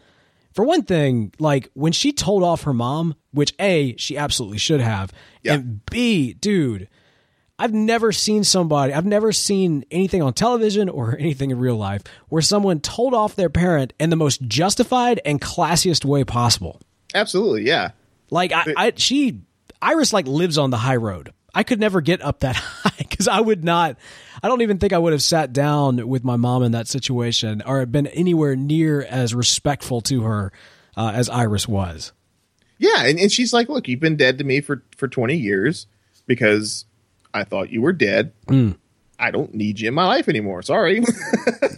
for 0.53 0.63
one 0.65 0.83
thing, 0.83 1.33
like 1.39 1.69
when 1.73 1.91
she 1.93 2.11
told 2.11 2.43
off 2.43 2.63
her 2.63 2.73
mom, 2.73 3.15
which 3.31 3.53
a 3.59 3.95
she 3.97 4.17
absolutely 4.17 4.59
should 4.59 4.81
have, 4.81 5.11
Yeah. 5.41 5.55
and 5.55 5.83
b 5.85 6.33
dude. 6.33 6.87
I've 7.61 7.73
never 7.73 8.13
seen 8.13 8.45
somebody, 8.45 8.93
I've 8.93 9.05
never 9.05 9.33
seen 9.33 9.83
anything 9.91 10.21
on 10.21 10.31
television 10.31 10.87
or 10.87 11.17
anything 11.19 11.51
in 11.51 11.59
real 11.59 11.75
life 11.75 12.03
where 12.29 12.41
someone 12.41 12.79
told 12.79 13.13
off 13.13 13.35
their 13.35 13.49
parent 13.49 13.91
in 13.99 14.09
the 14.11 14.15
most 14.15 14.41
justified 14.43 15.19
and 15.25 15.41
classiest 15.41 16.05
way 16.05 16.23
possible. 16.23 16.79
Absolutely. 17.13 17.63
Yeah. 17.65 17.91
Like 18.29 18.51
I, 18.51 18.73
I 18.75 18.93
she 18.95 19.41
Iris 19.81 20.13
like 20.13 20.27
lives 20.27 20.57
on 20.57 20.69
the 20.69 20.77
high 20.77 20.97
road. 20.97 21.33
I 21.53 21.63
could 21.63 21.79
never 21.79 22.01
get 22.01 22.21
up 22.21 22.41
that 22.41 22.55
high 22.55 22.91
because 22.97 23.27
I 23.27 23.39
would 23.39 23.63
not. 23.63 23.97
I 24.41 24.47
don't 24.47 24.61
even 24.61 24.77
think 24.77 24.93
I 24.93 24.97
would 24.97 25.13
have 25.13 25.23
sat 25.23 25.51
down 25.51 26.07
with 26.07 26.23
my 26.23 26.35
mom 26.35 26.63
in 26.63 26.71
that 26.73 26.87
situation 26.87 27.61
or 27.65 27.85
been 27.85 28.07
anywhere 28.07 28.55
near 28.55 29.01
as 29.01 29.33
respectful 29.33 30.01
to 30.01 30.23
her 30.23 30.51
uh, 30.95 31.11
as 31.13 31.29
Iris 31.29 31.67
was. 31.67 32.13
Yeah. 32.77 33.05
And, 33.05 33.19
and 33.19 33.31
she's 33.31 33.51
like, 33.51 33.67
look, 33.67 33.87
you've 33.87 33.99
been 33.99 34.15
dead 34.15 34.37
to 34.37 34.43
me 34.43 34.61
for, 34.61 34.83
for 34.95 35.07
20 35.07 35.35
years 35.35 35.87
because 36.25 36.85
I 37.33 37.43
thought 37.43 37.71
you 37.71 37.81
were 37.81 37.93
dead. 37.93 38.31
Hmm. 38.47 38.71
I 39.19 39.31
don't 39.31 39.53
need 39.53 39.81
you 39.81 39.89
in 39.89 39.93
my 39.93 40.05
life 40.05 40.29
anymore. 40.29 40.61
Sorry. 40.61 41.03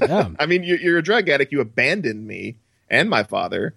Yeah. 0.01 0.29
I 0.39 0.47
mean, 0.47 0.63
you're, 0.63 0.79
you're 0.79 0.97
a 0.97 1.03
drug 1.03 1.29
addict. 1.29 1.51
You 1.51 1.61
abandoned 1.61 2.25
me 2.25 2.55
and 2.89 3.07
my 3.07 3.21
father. 3.21 3.75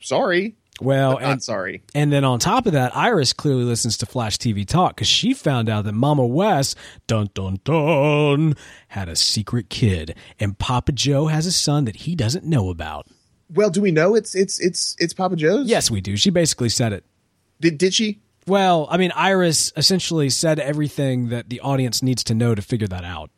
Sorry. 0.00 0.56
Well, 0.80 1.12
Not 1.12 1.22
and 1.22 1.42
sorry. 1.42 1.82
and 1.94 2.12
then 2.12 2.24
on 2.24 2.40
top 2.40 2.66
of 2.66 2.72
that, 2.72 2.96
Iris 2.96 3.32
clearly 3.32 3.62
listens 3.64 3.96
to 3.98 4.06
Flash 4.06 4.38
TV 4.38 4.66
Talk 4.66 4.96
because 4.96 5.06
she 5.08 5.32
found 5.32 5.68
out 5.68 5.84
that 5.84 5.92
Mama 5.92 6.26
West, 6.26 6.76
dun 7.06 7.30
dun 7.32 7.60
dun, 7.62 8.54
had 8.88 9.08
a 9.08 9.14
secret 9.14 9.70
kid, 9.70 10.16
and 10.40 10.58
Papa 10.58 10.90
Joe 10.92 11.26
has 11.28 11.46
a 11.46 11.52
son 11.52 11.84
that 11.84 11.96
he 11.96 12.16
doesn't 12.16 12.44
know 12.44 12.70
about. 12.70 13.06
Well, 13.52 13.70
do 13.70 13.80
we 13.80 13.92
know 13.92 14.16
it's 14.16 14.34
it's 14.34 14.58
it's 14.58 14.96
it's 14.98 15.12
Papa 15.14 15.36
Joe's? 15.36 15.68
Yes, 15.68 15.90
we 15.92 16.00
do. 16.00 16.16
She 16.16 16.30
basically 16.30 16.68
said 16.70 16.92
it. 16.92 17.04
Did 17.60 17.78
did 17.78 17.94
she? 17.94 18.20
Well, 18.48 18.88
I 18.90 18.96
mean, 18.96 19.12
Iris 19.12 19.72
essentially 19.76 20.28
said 20.28 20.58
everything 20.58 21.28
that 21.28 21.48
the 21.50 21.60
audience 21.60 22.02
needs 22.02 22.24
to 22.24 22.34
know 22.34 22.54
to 22.54 22.60
figure 22.62 22.88
that 22.88 23.04
out. 23.04 23.30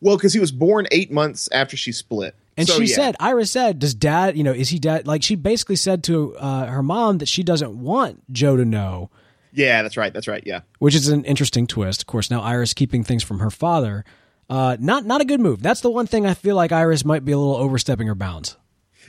Well, 0.00 0.16
because 0.16 0.32
he 0.32 0.40
was 0.40 0.50
born 0.50 0.86
eight 0.90 1.12
months 1.12 1.48
after 1.52 1.76
she 1.76 1.92
split, 1.92 2.34
And 2.56 2.68
So, 2.68 2.78
she 2.78 2.86
yeah. 2.86 2.94
said, 2.96 3.16
Iris 3.18 3.50
said, 3.50 3.78
does 3.80 3.94
dad, 3.94 4.36
you 4.36 4.44
know, 4.44 4.52
is 4.52 4.68
he 4.68 4.78
dad? 4.78 5.06
Like, 5.06 5.22
she 5.22 5.34
basically 5.34 5.76
said 5.76 6.04
to 6.04 6.36
uh, 6.36 6.66
her 6.66 6.82
mom 6.82 7.18
that 7.18 7.26
she 7.28 7.42
doesn't 7.42 7.76
want 7.80 8.22
Joe 8.32 8.56
to 8.56 8.64
know, 8.64 9.10
"Yeah, 9.52 9.82
that's 9.82 9.96
right, 9.96 10.12
that's 10.12 10.28
right, 10.28 10.42
yeah." 10.46 10.60
which 10.78 10.94
is 10.94 11.08
an 11.08 11.24
interesting 11.24 11.66
twist. 11.66 12.02
Of 12.02 12.06
course, 12.06 12.30
now 12.30 12.40
Iris 12.42 12.72
keeping 12.74 13.02
things 13.04 13.22
from 13.24 13.40
her 13.40 13.50
father. 13.50 14.04
Uh, 14.48 14.76
not 14.78 15.04
not 15.04 15.20
a 15.20 15.24
good 15.24 15.40
move. 15.40 15.62
That's 15.62 15.80
the 15.80 15.90
one 15.90 16.06
thing 16.06 16.26
I 16.26 16.34
feel 16.34 16.54
like 16.54 16.70
Iris 16.70 17.04
might 17.04 17.24
be 17.24 17.32
a 17.32 17.38
little 17.38 17.56
overstepping 17.56 18.06
her 18.06 18.14
bounds. 18.14 18.56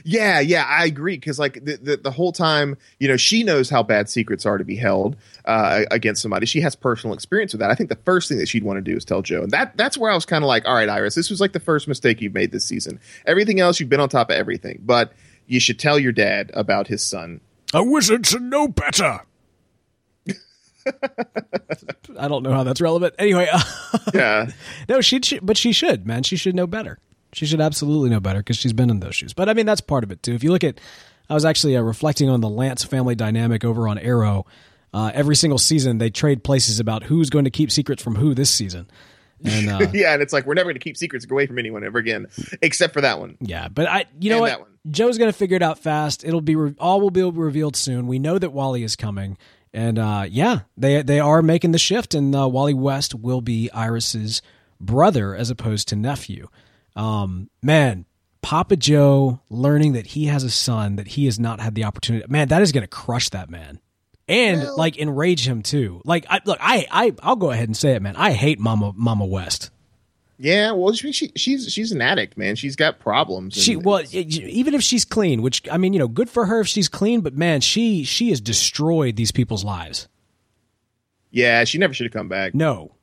Yeah, 0.04 0.40
yeah, 0.40 0.64
I 0.64 0.84
agree. 0.86 1.16
Because 1.16 1.38
like 1.38 1.64
the, 1.64 1.76
the 1.76 1.96
the 1.96 2.10
whole 2.10 2.32
time, 2.32 2.76
you 2.98 3.08
know, 3.08 3.16
she 3.16 3.42
knows 3.42 3.70
how 3.70 3.82
bad 3.82 4.08
secrets 4.08 4.46
are 4.46 4.58
to 4.58 4.64
be 4.64 4.76
held 4.76 5.16
uh, 5.44 5.82
against 5.90 6.22
somebody. 6.22 6.46
She 6.46 6.60
has 6.60 6.74
personal 6.74 7.14
experience 7.14 7.52
with 7.52 7.60
that. 7.60 7.70
I 7.70 7.74
think 7.74 7.88
the 7.88 7.98
first 8.04 8.28
thing 8.28 8.38
that 8.38 8.48
she'd 8.48 8.64
want 8.64 8.76
to 8.78 8.80
do 8.82 8.96
is 8.96 9.04
tell 9.04 9.22
Joe, 9.22 9.42
and 9.42 9.50
that 9.50 9.76
that's 9.76 9.98
where 9.98 10.10
I 10.10 10.14
was 10.14 10.26
kind 10.26 10.44
of 10.44 10.48
like, 10.48 10.66
all 10.66 10.74
right, 10.74 10.88
Iris, 10.88 11.14
this 11.14 11.30
was 11.30 11.40
like 11.40 11.52
the 11.52 11.60
first 11.60 11.88
mistake 11.88 12.20
you've 12.20 12.34
made 12.34 12.52
this 12.52 12.64
season. 12.64 13.00
Everything 13.26 13.60
else, 13.60 13.80
you've 13.80 13.88
been 13.88 14.00
on 14.00 14.08
top 14.08 14.30
of 14.30 14.36
everything, 14.36 14.80
but 14.84 15.12
you 15.46 15.60
should 15.60 15.78
tell 15.78 15.98
your 15.98 16.12
dad 16.12 16.50
about 16.54 16.88
his 16.88 17.04
son. 17.04 17.40
A 17.74 17.82
wizard 17.82 18.26
should 18.26 18.42
know 18.42 18.68
better. 18.68 19.20
I 22.18 22.28
don't 22.28 22.42
know 22.42 22.52
how 22.52 22.62
that's 22.62 22.80
relevant. 22.80 23.14
Anyway, 23.18 23.48
uh, 23.52 23.60
Yeah, 24.14 24.50
No, 24.88 25.00
she, 25.00 25.20
she 25.22 25.38
but 25.40 25.56
she 25.56 25.72
should, 25.72 26.06
man. 26.06 26.22
She 26.22 26.36
should 26.36 26.54
know 26.54 26.66
better. 26.66 26.98
She 27.32 27.46
should 27.46 27.60
absolutely 27.60 28.10
know 28.10 28.20
better 28.20 28.40
because 28.40 28.56
she's 28.56 28.72
been 28.72 28.90
in 28.90 29.00
those 29.00 29.16
shoes. 29.16 29.32
But 29.34 29.48
I 29.48 29.54
mean, 29.54 29.66
that's 29.66 29.80
part 29.80 30.04
of 30.04 30.10
it 30.10 30.22
too. 30.22 30.32
If 30.32 30.42
you 30.44 30.50
look 30.52 30.64
at, 30.64 30.80
I 31.28 31.34
was 31.34 31.44
actually 31.44 31.76
uh, 31.76 31.82
reflecting 31.82 32.28
on 32.28 32.40
the 32.40 32.48
Lance 32.48 32.84
family 32.84 33.14
dynamic 33.14 33.64
over 33.64 33.88
on 33.88 33.98
Arrow. 33.98 34.46
Uh, 34.94 35.10
every 35.12 35.36
single 35.36 35.58
season, 35.58 35.98
they 35.98 36.08
trade 36.08 36.42
places 36.44 36.80
about 36.80 37.02
who's 37.02 37.28
going 37.28 37.44
to 37.44 37.50
keep 37.50 37.70
secrets 37.70 38.02
from 38.02 38.14
who 38.14 38.34
this 38.34 38.48
season. 38.48 38.88
And 39.44 39.68
uh, 39.68 39.80
yeah, 39.92 40.14
and 40.14 40.22
it's 40.22 40.32
like 40.32 40.46
we're 40.46 40.54
never 40.54 40.66
going 40.70 40.76
to 40.80 40.84
keep 40.84 40.96
secrets 40.96 41.26
away 41.30 41.46
from 41.46 41.58
anyone 41.58 41.84
ever 41.84 41.98
again, 41.98 42.28
except 42.62 42.94
for 42.94 43.02
that 43.02 43.18
one. 43.18 43.36
yeah, 43.40 43.68
but 43.68 43.86
I, 43.86 44.06
you 44.18 44.30
know 44.30 44.44
And 44.44 44.60
what. 44.60 44.68
Joe's 44.90 45.18
going 45.18 45.30
to 45.30 45.36
figure 45.36 45.56
it 45.56 45.62
out 45.62 45.78
fast. 45.80 46.24
It'll 46.24 46.40
be 46.40 46.56
re- 46.56 46.74
all 46.78 47.00
will 47.00 47.10
be 47.10 47.22
revealed 47.22 47.76
soon. 47.76 48.06
We 48.06 48.18
know 48.18 48.38
that 48.38 48.50
Wally 48.50 48.82
is 48.84 48.96
coming, 48.96 49.36
and 49.74 49.98
uh, 49.98 50.24
yeah, 50.30 50.60
they 50.78 51.02
they 51.02 51.20
are 51.20 51.42
making 51.42 51.72
the 51.72 51.78
shift, 51.78 52.14
and 52.14 52.34
uh, 52.34 52.48
Wally 52.48 52.72
West 52.72 53.14
will 53.14 53.40
be 53.42 53.70
Iris's 53.72 54.40
brother 54.80 55.34
as 55.34 55.50
opposed 55.50 55.88
to 55.88 55.96
nephew. 55.96 56.48
Um, 56.96 57.50
man, 57.62 58.06
Papa 58.42 58.76
Joe 58.76 59.40
learning 59.50 59.92
that 59.92 60.06
he 60.08 60.26
has 60.26 60.42
a 60.44 60.50
son 60.50 60.96
that 60.96 61.08
he 61.08 61.26
has 61.26 61.38
not 61.38 61.60
had 61.60 61.74
the 61.74 61.84
opportunity. 61.84 62.24
Man, 62.28 62.48
that 62.48 62.62
is 62.62 62.72
going 62.72 62.82
to 62.82 62.88
crush 62.88 63.28
that 63.30 63.50
man. 63.50 63.80
And 64.28 64.62
Well- 64.62 64.76
like 64.76 64.96
enrage 64.98 65.46
him 65.46 65.62
too. 65.62 66.00
Like, 66.04 66.26
I, 66.28 66.40
look, 66.44 66.58
I, 66.60 66.86
I, 66.90 67.12
I'll 67.22 67.36
go 67.36 67.50
ahead 67.50 67.68
and 67.68 67.76
say 67.76 67.92
it, 67.92 68.02
man. 68.02 68.16
I 68.16 68.32
hate 68.32 68.58
Mama, 68.58 68.92
Mama 68.96 69.24
West. 69.26 69.70
Yeah, 70.38 70.72
well, 70.72 70.92
she, 70.92 71.12
she 71.12 71.32
she's 71.34 71.72
she's 71.72 71.92
an 71.92 72.02
addict, 72.02 72.36
man. 72.36 72.56
She's 72.56 72.76
got 72.76 72.98
problems. 72.98 73.54
She 73.54 73.74
well, 73.74 74.02
even 74.12 74.74
if 74.74 74.82
she's 74.82 75.06
clean, 75.06 75.40
which 75.40 75.62
I 75.72 75.78
mean, 75.78 75.94
you 75.94 75.98
know, 75.98 76.08
good 76.08 76.28
for 76.28 76.44
her 76.44 76.60
if 76.60 76.68
she's 76.68 76.90
clean. 76.90 77.22
But 77.22 77.34
man, 77.34 77.62
she 77.62 78.04
she 78.04 78.28
has 78.28 78.40
destroyed 78.42 79.16
these 79.16 79.32
people's 79.32 79.64
lives. 79.64 80.08
yeah, 81.30 81.64
she 81.64 81.78
never 81.78 81.94
should 81.94 82.04
have 82.04 82.12
come 82.12 82.28
back. 82.28 82.54
No. 82.54 82.95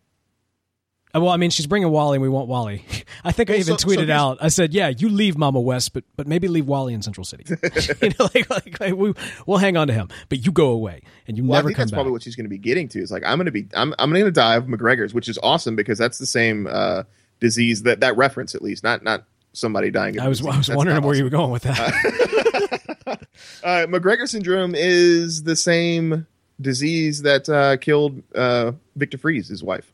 Uh, 1.15 1.21
Well, 1.21 1.29
I 1.29 1.37
mean, 1.37 1.49
she's 1.51 1.67
bringing 1.67 1.89
Wally, 1.89 2.15
and 2.17 2.21
we 2.21 2.29
want 2.29 2.47
Wally. 2.47 2.85
I 3.23 3.31
think 3.31 3.49
I 3.49 3.53
even 3.55 3.77
so- 3.77 3.77
so 3.77 3.87
tweeted 3.87 4.05
here's- 4.05 4.09
out. 4.19 4.37
I 4.41 4.47
said, 4.47 4.73
"Yeah, 4.73 4.89
you 4.89 5.09
leave 5.09 5.37
Mama 5.37 5.59
West, 5.61 5.93
but 5.93 6.03
but 6.15 6.27
maybe 6.27 6.47
leave 6.47 6.65
Wally 6.67 6.93
in 6.93 7.01
Central 7.01 7.23
City. 7.25 7.45
you 8.01 8.09
know, 8.19 8.29
like, 8.33 8.49
like, 8.49 8.79
like 8.79 8.95
we 8.95 9.13
we'll 9.45 9.57
hang 9.59 9.77
on 9.77 9.87
to 9.87 9.93
him, 9.93 10.09
but 10.29 10.45
you 10.45 10.51
go 10.51 10.69
away 10.69 11.01
and 11.27 11.37
you 11.37 11.43
Well, 11.43 11.53
I 11.53 11.57
never 11.59 11.69
think 11.69 11.77
come 11.77 11.81
that's 11.83 11.91
back." 11.91 11.97
probably 11.97 12.11
what 12.13 12.23
she's 12.23 12.35
going 12.35 12.45
to 12.45 12.49
be 12.49 12.57
getting 12.57 12.87
to. 12.89 12.99
Is 12.99 13.11
like 13.11 13.23
I'm 13.25 13.37
going 13.37 13.45
to 13.45 13.51
be 13.51 13.67
I'm 13.75 13.93
I'm 13.99 14.11
going 14.11 14.25
to 14.25 14.31
die 14.31 14.55
of 14.55 14.65
McGregor's, 14.65 15.13
which 15.13 15.29
is 15.29 15.37
awesome 15.43 15.75
because 15.75 15.97
that's 15.97 16.17
the 16.17 16.25
same 16.25 16.67
uh, 16.69 17.03
disease 17.39 17.83
that 17.83 17.99
that 17.99 18.17
reference 18.17 18.55
at 18.55 18.61
least, 18.61 18.83
not 18.83 19.03
not 19.03 19.23
somebody 19.53 19.91
dying. 19.91 20.17
Of 20.17 20.25
I 20.25 20.27
was 20.27 20.39
disease. 20.39 20.53
I 20.53 20.57
was 20.57 20.67
That's 20.67 20.77
wondering 20.77 21.03
where 21.03 21.15
you 21.15 21.23
were 21.25 21.29
going 21.29 21.51
with 21.51 21.63
that. 21.63 23.19
Uh, 23.63 23.85
McGregor 23.87 24.27
syndrome 24.27 24.73
is 24.75 25.43
the 25.43 25.55
same 25.55 26.27
disease 26.59 27.21
that 27.21 27.47
uh, 27.47 27.77
killed 27.77 28.21
uh, 28.35 28.73
Victor 28.95 29.17
Fries, 29.17 29.47
his 29.47 29.63
wife. 29.63 29.92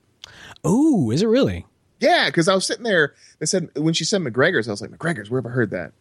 Ooh, 0.67 1.11
is 1.11 1.21
it 1.21 1.27
really? 1.27 1.65
Yeah, 1.99 2.27
because 2.27 2.47
I 2.47 2.55
was 2.55 2.65
sitting 2.65 2.83
there. 2.83 3.13
They 3.39 3.45
said 3.45 3.69
when 3.75 3.93
she 3.93 4.05
said 4.05 4.21
McGregor's, 4.21 4.67
I 4.67 4.71
was 4.71 4.81
like, 4.81 4.91
McGregor's. 4.91 5.29
Where 5.29 5.41
have 5.41 5.45
I 5.45 5.53
heard 5.53 5.71
that? 5.71 5.91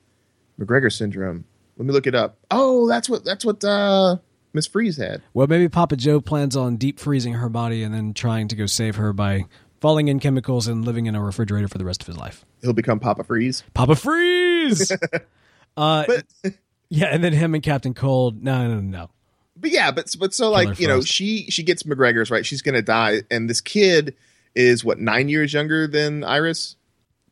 McGregor 0.61 0.93
syndrome. 0.93 1.45
Let 1.77 1.87
me 1.87 1.93
look 1.93 2.07
it 2.07 2.15
up. 2.15 2.39
Oh, 2.51 2.89
that's 2.89 3.09
what 3.09 3.25
that's 3.25 3.45
what 3.45 3.63
uh, 3.65 4.17
Miss 4.53 4.67
Freeze 4.67 4.97
had. 4.97 5.23
Well, 5.35 5.47
maybe 5.47 5.69
Papa 5.69 5.97
Joe 5.97 6.21
plans 6.21 6.57
on 6.57 6.77
deep 6.77 6.99
freezing 6.99 7.35
her 7.35 7.49
body 7.49 7.83
and 7.83 7.95
then 7.95 8.15
trying 8.15 8.49
to 8.49 8.57
go 8.57 8.67
save 8.67 8.97
her 8.97 9.13
by 9.13 9.45
falling 9.81 10.09
in 10.09 10.19
chemicals 10.19 10.67
and 10.67 10.85
living 10.85 11.07
in 11.07 11.15
a 11.15 11.23
refrigerator 11.23 11.69
for 11.69 11.79
the 11.79 11.85
rest 11.85 12.03
of 12.03 12.09
his 12.09 12.17
life. 12.17 12.45
He'll 12.63 12.73
become 12.73 12.99
Papa 12.99 13.23
Freeze. 13.23 13.63
Papa 13.75 13.95
Freeze. 13.95 14.91
uh, 15.77 16.05
But 16.07 16.25
yeah, 16.89 17.07
and 17.07 17.23
then 17.23 17.33
him 17.33 17.55
and 17.55 17.63
Captain 17.63 17.95
Cold. 17.95 18.43
No, 18.43 18.67
no, 18.67 18.75
no, 18.75 18.81
no. 18.81 19.11
but 19.57 19.71
yeah, 19.71 19.91
but 19.93 20.13
but 20.19 20.35
so 20.35 20.51
like 20.51 20.77
Killer 20.77 20.81
you 20.81 20.89
know 20.89 21.01
she 21.01 21.49
she 21.51 21.63
gets 21.63 21.85
McGregor's 21.85 22.31
right. 22.31 22.45
She's 22.45 22.63
gonna 22.63 22.83
die, 22.83 23.23
and 23.31 23.49
this 23.49 23.61
kid 23.61 24.17
is 24.55 24.85
what 24.85 24.99
nine 24.99 25.29
years 25.29 25.53
younger 25.53 25.87
than 25.87 26.25
Iris. 26.25 26.77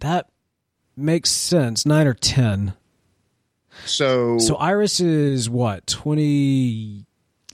That 0.01 0.29
makes 0.97 1.31
sense. 1.31 1.87
Nine 1.87 2.07
or 2.07 2.15
ten. 2.15 2.75
So 3.85 4.39
So 4.39 4.57
Iris 4.57 5.01
is 5.01 5.51
what 5.51 5.87
twenty, 5.87 7.05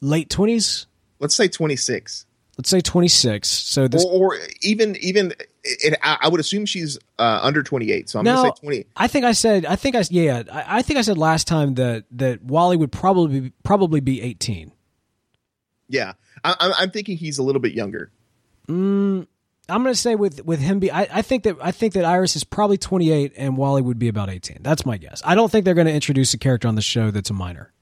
late 0.01 0.31
twenties. 0.31 0.87
let's 1.18 1.35
say 1.35 1.48
twenty 1.48 1.77
six, 1.77 2.27
Let's 2.59 2.68
say 2.70 2.81
twenty 2.81 3.09
six. 3.09 3.48
So 3.48 3.88
this 3.88 4.05
or, 4.05 4.35
or 4.35 4.38
even 4.61 4.96
even 5.01 5.33
it, 5.64 5.98
I, 6.03 6.18
I 6.22 6.29
would 6.29 6.38
assume 6.40 6.66
she's 6.66 6.98
uh, 7.18 7.40
under 7.42 7.62
twenty 7.62 7.90
eight. 7.90 8.09
So 8.11 8.18
I'm 8.18 8.25
No, 8.25 8.37
gonna 8.37 8.48
say 8.48 8.61
twenty. 8.61 8.87
I 8.96 9.09
think 9.09 9.25
I 9.25 9.33
said. 9.33 9.64
I 9.66 9.77
think 9.77 9.96
I 9.96 10.05
yeah. 10.11 10.42
I, 10.53 10.79
I 10.79 10.83
think 10.83 10.98
I 10.98 11.03
said 11.03 11.18
last 11.18 11.46
time 11.48 11.75
that 11.75 12.05
that 12.12 12.42
Wally 12.42 12.77
would 12.77 12.92
probably 12.92 13.53
probably 13.64 14.01
be 14.01 14.20
eighteen. 14.22 14.72
Yeah, 15.88 16.12
I, 16.44 16.55
I'm 16.61 16.72
I'm 16.79 16.90
thinking 16.90 17.16
he's 17.16 17.38
a 17.38 17.42
little 17.42 17.61
bit 17.61 17.72
younger. 17.72 18.11
I'm 19.72 19.82
going 19.82 19.94
to 19.94 19.98
say 19.98 20.14
with 20.14 20.44
with 20.44 20.61
him 20.61 20.78
be. 20.78 20.90
I, 20.90 21.08
I 21.11 21.22
think 21.22 21.44
that 21.44 21.56
I 21.61 21.72
think 21.72 21.94
that 21.94 22.04
Iris 22.04 22.37
is 22.37 22.44
probably 22.44 22.78
28 22.78 23.32
and 23.37 23.56
Wally 23.56 23.82
would 23.82 23.98
be 23.98 24.08
about 24.08 24.30
18. 24.30 24.58
That's 24.61 24.85
my 24.85 24.96
guess. 24.96 25.22
I 25.24 25.35
don't 25.35 25.50
think 25.50 25.64
they're 25.64 25.74
going 25.74 25.87
to 25.87 25.92
introduce 25.92 26.35
a 26.35 26.38
character 26.38 26.68
on 26.68 26.74
the 26.74 26.82
show 26.82 27.11
that's 27.11 27.30
a 27.30 27.35
minor. 27.35 27.72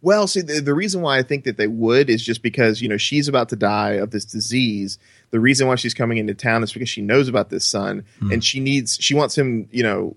Well, 0.00 0.28
see, 0.28 0.42
the, 0.42 0.60
the 0.60 0.74
reason 0.74 1.02
why 1.02 1.18
I 1.18 1.22
think 1.22 1.44
that 1.44 1.56
they 1.56 1.66
would 1.66 2.08
is 2.08 2.22
just 2.22 2.42
because 2.42 2.80
you 2.80 2.88
know 2.88 2.96
she's 2.96 3.28
about 3.28 3.48
to 3.50 3.56
die 3.56 3.92
of 3.92 4.10
this 4.10 4.24
disease. 4.24 4.98
The 5.30 5.40
reason 5.40 5.66
why 5.66 5.74
she's 5.74 5.94
coming 5.94 6.18
into 6.18 6.34
town 6.34 6.62
is 6.62 6.72
because 6.72 6.88
she 6.88 7.02
knows 7.02 7.28
about 7.28 7.50
this 7.50 7.64
son, 7.64 8.04
hmm. 8.20 8.32
and 8.32 8.44
she 8.44 8.60
needs 8.60 8.96
she 9.00 9.14
wants 9.14 9.36
him. 9.36 9.68
You 9.72 9.82
know, 9.82 10.16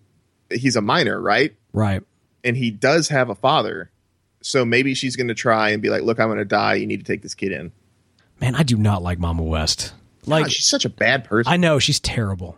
he's 0.52 0.76
a 0.76 0.82
minor, 0.82 1.20
right? 1.20 1.56
Right. 1.74 2.04
And 2.44 2.58
he 2.58 2.72
does 2.72 3.10
have 3.10 3.30
a 3.30 3.36
father, 3.36 3.92
so 4.42 4.66
maybe 4.66 4.94
she's 4.94 5.16
going 5.16 5.28
to 5.28 5.36
try 5.36 5.70
and 5.70 5.82
be 5.82 5.90
like, 5.90 6.04
"Look, 6.04 6.20
I'm 6.20 6.28
going 6.28 6.38
to 6.38 6.46
die. 6.46 6.76
You 6.76 6.88
need 6.88 7.00
to 7.00 7.06
take 7.06 7.22
this 7.22 7.36
kid 7.36 7.52
in." 7.52 7.72
Man, 8.40 8.56
I 8.56 8.64
do 8.64 8.78
not 8.78 9.04
like 9.04 9.20
Mama 9.20 9.44
West. 9.44 9.94
Like 10.26 10.46
God, 10.46 10.52
she's 10.52 10.68
such 10.68 10.86
a 10.86 10.90
bad 10.90 11.24
person. 11.24 11.52
I 11.52 11.58
know 11.58 11.80
she's 11.80 12.00
terrible. 12.00 12.58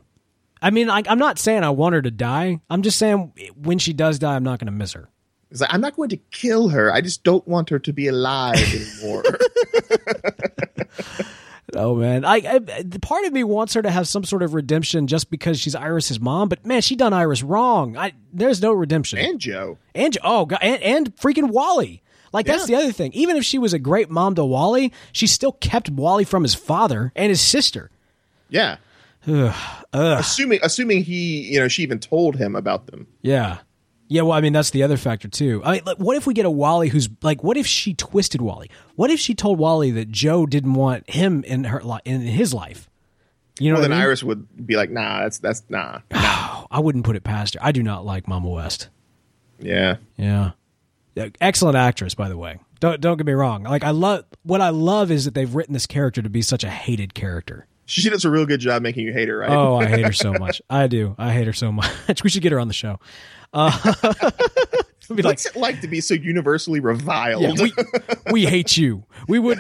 I 0.62 0.70
mean, 0.70 0.90
I, 0.90 1.04
I'm 1.08 1.20
not 1.20 1.40
saying 1.40 1.64
I 1.64 1.72
want 1.72 1.94
her 1.96 2.02
to 2.02 2.12
die. 2.12 2.62
I'm 2.70 2.82
just 2.84 2.98
saying 2.98 3.34
when 3.56 3.80
she 3.80 3.92
does 3.94 4.20
die, 4.20 4.36
I'm 4.36 4.44
not 4.44 4.60
going 4.60 4.68
to 4.68 4.72
miss 4.72 4.94
her. 4.94 5.10
It's 5.52 5.62
like 5.62 5.74
I'm 5.74 5.82
not 5.82 5.96
going 5.96 6.10
to 6.10 6.18
kill 6.18 6.70
her. 6.70 6.92
I 6.92 7.02
just 7.02 7.24
don't 7.24 7.48
want 7.48 7.70
her 7.70 7.80
to 7.80 7.94
be 7.94 8.08
alive 8.08 8.56
anymore. 9.02 9.24
Oh 11.76 11.96
man, 11.96 12.24
I, 12.24 12.36
I 12.36 12.60
the 12.60 13.00
part 13.02 13.26
of 13.26 13.34
me 13.34 13.44
wants 13.44 13.74
her 13.74 13.82
to 13.82 13.90
have 13.90 14.08
some 14.08 14.24
sort 14.24 14.44
of 14.44 14.54
redemption 14.54 15.08
just 15.08 15.32
because 15.32 15.60
she's 15.60 15.74
Iris's 15.74 16.20
mom, 16.20 16.50
but 16.50 16.66
man, 16.66 16.82
she 16.82 16.96
done 16.96 17.14
Iris 17.14 17.42
wrong. 17.42 17.98
I 17.98 18.14
there's 18.32 18.62
no 18.62 18.74
redemption. 18.74 19.20
and 19.20 19.40
Joe. 19.40 19.78
and 19.96 20.16
oh 20.24 20.46
god, 20.46 20.60
and, 20.62 20.82
and 20.84 21.16
freaking 21.16 21.50
Wally. 21.50 22.04
Like 22.34 22.46
that's 22.48 22.68
Yeah. 22.68 22.78
the 22.78 22.84
other 22.84 22.92
thing. 22.92 23.14
Even 23.14 23.38
if 23.38 23.46
she 23.46 23.58
was 23.60 23.74
a 23.74 23.80
great 23.80 24.10
mom 24.10 24.36
to 24.36 24.44
Wally, 24.44 24.92
she 25.12 25.28
still 25.28 25.52
kept 25.54 25.90
Wally 25.90 26.24
from 26.26 26.44
his 26.44 26.56
father 26.56 27.12
and 27.16 27.30
his 27.30 27.40
sister. 27.42 27.92
Yeah. 28.50 28.78
Ugh. 29.28 29.56
Assuming 29.94 30.60
assuming 30.64 31.04
he, 31.04 31.42
you 31.54 31.60
know, 31.60 31.68
she 31.68 31.84
even 31.84 32.00
told 32.00 32.36
him 32.36 32.56
about 32.56 32.88
them. 32.88 33.08
Yeah. 33.22 33.60
Yeah, 34.10 34.24
well, 34.24 34.34
I 34.34 34.42
mean, 34.42 34.54
that's 34.54 34.72
the 34.72 34.84
other 34.84 34.98
factor 34.98 35.28
too. 35.28 35.62
I 35.64 35.72
mean, 35.76 35.82
like, 35.86 35.98
what 35.98 36.18
if 36.18 36.28
we 36.28 36.34
get 36.34 36.46
a 36.46 36.52
Wally 36.52 36.90
who's 36.90 37.10
like, 37.22 37.44
what 37.44 37.56
if 37.58 37.66
she 37.66 37.94
twisted 37.94 38.42
Wally? 38.42 38.70
What 38.96 39.10
if 39.10 39.20
she 39.20 39.34
told 39.34 39.58
Wally 39.60 39.92
that 39.92 40.10
Joe 40.12 40.46
didn't 40.46 40.74
want 40.74 41.10
him 41.10 41.44
in 41.46 41.64
her 41.64 41.82
li- 41.82 42.02
in 42.06 42.22
his 42.22 42.54
life? 42.54 42.90
You 43.60 43.70
know, 43.70 43.76
Well, 43.76 43.84
then 43.84 43.94
I, 43.94 43.96
mean? 43.98 44.04
Iris 44.04 44.24
would 44.24 44.68
be 44.68 44.76
like, 44.76 44.90
"Nah, 44.92 45.22
that's 45.22 45.38
that's 45.40 45.64
nah." 45.70 46.00
Oh, 46.14 46.66
I 46.72 46.80
wouldn't 46.80 47.06
put 47.06 47.16
it 47.16 47.24
past 47.24 47.54
her. 47.54 47.60
I 47.64 47.72
do 47.72 47.82
not 47.82 48.06
like 48.06 48.28
Mama 48.28 48.50
West. 48.50 48.90
Yeah. 49.60 49.98
Yeah. 50.18 50.52
Excellent 51.42 51.76
actress, 51.78 52.16
by 52.16 52.30
the 52.30 52.38
way. 52.38 52.60
Don't 52.80 53.00
don't 53.00 53.18
get 53.18 53.26
me 53.26 53.34
wrong. 53.34 53.64
Like 53.64 53.84
I 53.84 53.92
love 53.92 54.26
what 54.44 54.62
I 54.62 54.70
love 54.70 55.12
is 55.12 55.26
that 55.26 55.34
they've 55.34 55.54
written 55.54 55.74
this 55.74 55.88
character 55.88 56.22
to 56.22 56.30
be 56.30 56.42
such 56.42 56.64
a 56.64 56.70
hated 56.70 57.14
character. 57.14 57.68
She 57.86 58.10
does 58.10 58.26
a 58.26 58.30
real 58.30 58.46
good 58.46 58.60
job 58.60 58.82
making 58.82 59.06
you 59.06 59.14
hate 59.14 59.28
her, 59.28 59.38
right? 59.40 59.50
Oh, 59.50 59.76
I 59.76 59.86
hate 59.88 60.06
her 60.06 60.14
so 60.14 60.34
much. 60.40 60.62
I 60.70 60.88
do. 60.88 61.16
I 61.18 61.32
hate 61.34 61.48
her 61.48 61.54
so 61.54 61.72
much. 61.72 61.92
We 62.24 62.30
should 62.30 62.42
get 62.42 62.52
her 62.52 62.60
on 62.60 62.68
the 62.68 62.74
show. 62.74 63.00
Uh, 63.54 63.72
be 65.16 65.22
like, 65.22 65.26
What's 65.26 65.46
it 65.46 65.56
like 65.56 65.82
to 65.82 65.88
be 65.88 66.02
so 66.02 66.14
universally 66.16 66.80
reviled? 66.80 67.44
yeah, 67.44 67.54
we 67.62 67.74
we 68.32 68.46
hate 68.46 68.78
you. 68.78 69.06
We 69.28 69.38
would 69.40 69.60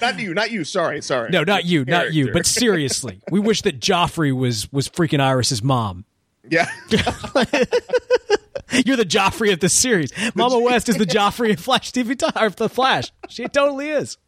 not 0.00 0.18
you, 0.18 0.34
not 0.34 0.50
you. 0.50 0.64
Sorry, 0.64 1.00
sorry. 1.00 1.30
no, 1.30 1.42
not 1.44 1.64
you, 1.64 1.84
not 1.84 2.12
you. 2.12 2.32
But 2.32 2.44
seriously, 2.46 3.22
we 3.30 3.40
wish 3.40 3.62
that 3.62 3.80
Joffrey 3.80 4.36
was 4.36 4.70
was 4.72 4.88
freaking 4.88 5.20
Iris's 5.20 5.62
mom. 5.62 6.04
yeah, 6.48 6.68
You're 8.86 8.96
the 8.96 9.04
Joffrey 9.04 9.52
of 9.52 9.60
this 9.60 9.72
series. 9.72 10.12
Mama 10.34 10.58
West 10.58 10.88
is 10.88 10.96
the 10.96 11.06
Joffrey 11.06 11.52
of 11.52 11.60
Flash 11.60 11.92
TV 11.92 12.20
or 12.40 12.50
the 12.50 12.68
Flash. 12.68 13.12
She 13.28 13.46
totally 13.48 13.90
is. 13.90 14.18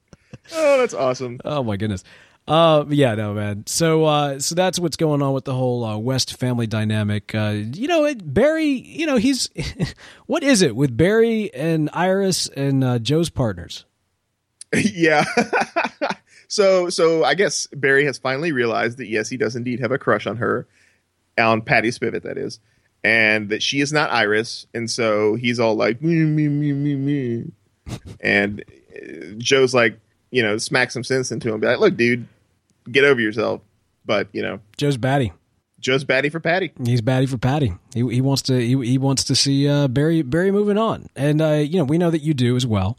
oh, 0.52 0.78
that's 0.78 0.94
awesome. 0.94 1.40
Oh 1.44 1.62
my 1.62 1.76
goodness. 1.76 2.04
Uh, 2.48 2.84
yeah, 2.88 3.14
no, 3.16 3.34
man. 3.34 3.64
So, 3.66 4.04
uh, 4.04 4.38
so 4.38 4.54
that's 4.54 4.78
what's 4.78 4.96
going 4.96 5.20
on 5.20 5.32
with 5.32 5.44
the 5.44 5.54
whole 5.54 5.84
uh, 5.84 5.98
West 5.98 6.38
family 6.38 6.68
dynamic. 6.68 7.34
Uh, 7.34 7.54
you 7.72 7.88
know, 7.88 8.04
it, 8.04 8.32
Barry. 8.32 8.66
You 8.66 9.06
know, 9.06 9.16
he's 9.16 9.50
what 10.26 10.42
is 10.42 10.62
it 10.62 10.76
with 10.76 10.96
Barry 10.96 11.52
and 11.52 11.90
Iris 11.92 12.48
and 12.48 12.84
uh, 12.84 12.98
Joe's 13.00 13.30
partners? 13.30 13.84
yeah. 14.72 15.24
so, 16.48 16.88
so 16.88 17.24
I 17.24 17.34
guess 17.34 17.66
Barry 17.68 18.04
has 18.04 18.18
finally 18.18 18.52
realized 18.52 18.98
that 18.98 19.08
yes, 19.08 19.28
he 19.28 19.36
does 19.36 19.56
indeed 19.56 19.80
have 19.80 19.90
a 19.90 19.98
crush 19.98 20.26
on 20.26 20.36
her, 20.36 20.68
on 21.38 21.62
Patty 21.62 21.90
Spivot, 21.90 22.22
that 22.22 22.38
is, 22.38 22.60
and 23.06 23.50
that 23.50 23.62
she 23.62 23.80
is 23.80 23.92
not 23.92 24.10
Iris, 24.10 24.66
and 24.74 24.90
so 24.90 25.36
he's 25.36 25.60
all 25.60 25.76
like 25.76 26.02
me, 26.02 26.16
me, 26.24 26.48
me, 26.48 26.72
me, 26.72 26.96
me, 26.96 27.44
and 28.20 28.64
uh, 28.96 29.34
Joe's 29.38 29.72
like, 29.72 30.00
you 30.32 30.42
know, 30.42 30.58
smack 30.58 30.90
some 30.90 31.04
sense 31.04 31.30
into 31.30 31.54
him, 31.54 31.60
be 31.60 31.68
like, 31.68 31.78
look, 31.78 31.96
dude, 31.96 32.26
get 32.90 33.04
over 33.04 33.20
yourself. 33.20 33.60
But 34.04 34.26
you 34.32 34.42
know, 34.42 34.58
Joe's 34.76 34.96
batty. 34.96 35.32
Joe's 35.78 36.02
batty 36.02 36.30
for 36.30 36.40
Patty. 36.40 36.72
He's 36.84 37.00
batty 37.00 37.26
for 37.26 37.38
Patty. 37.38 37.74
He 37.94 38.00
he 38.08 38.20
wants 38.20 38.42
to 38.42 38.58
he, 38.58 38.74
he 38.84 38.98
wants 38.98 39.22
to 39.24 39.36
see 39.36 39.68
uh, 39.68 39.86
Barry 39.86 40.22
Barry 40.22 40.50
moving 40.50 40.78
on, 40.78 41.06
and 41.14 41.40
uh, 41.40 41.52
you 41.52 41.78
know 41.78 41.84
we 41.84 41.98
know 41.98 42.10
that 42.10 42.22
you 42.22 42.34
do 42.34 42.56
as 42.56 42.66
well. 42.66 42.98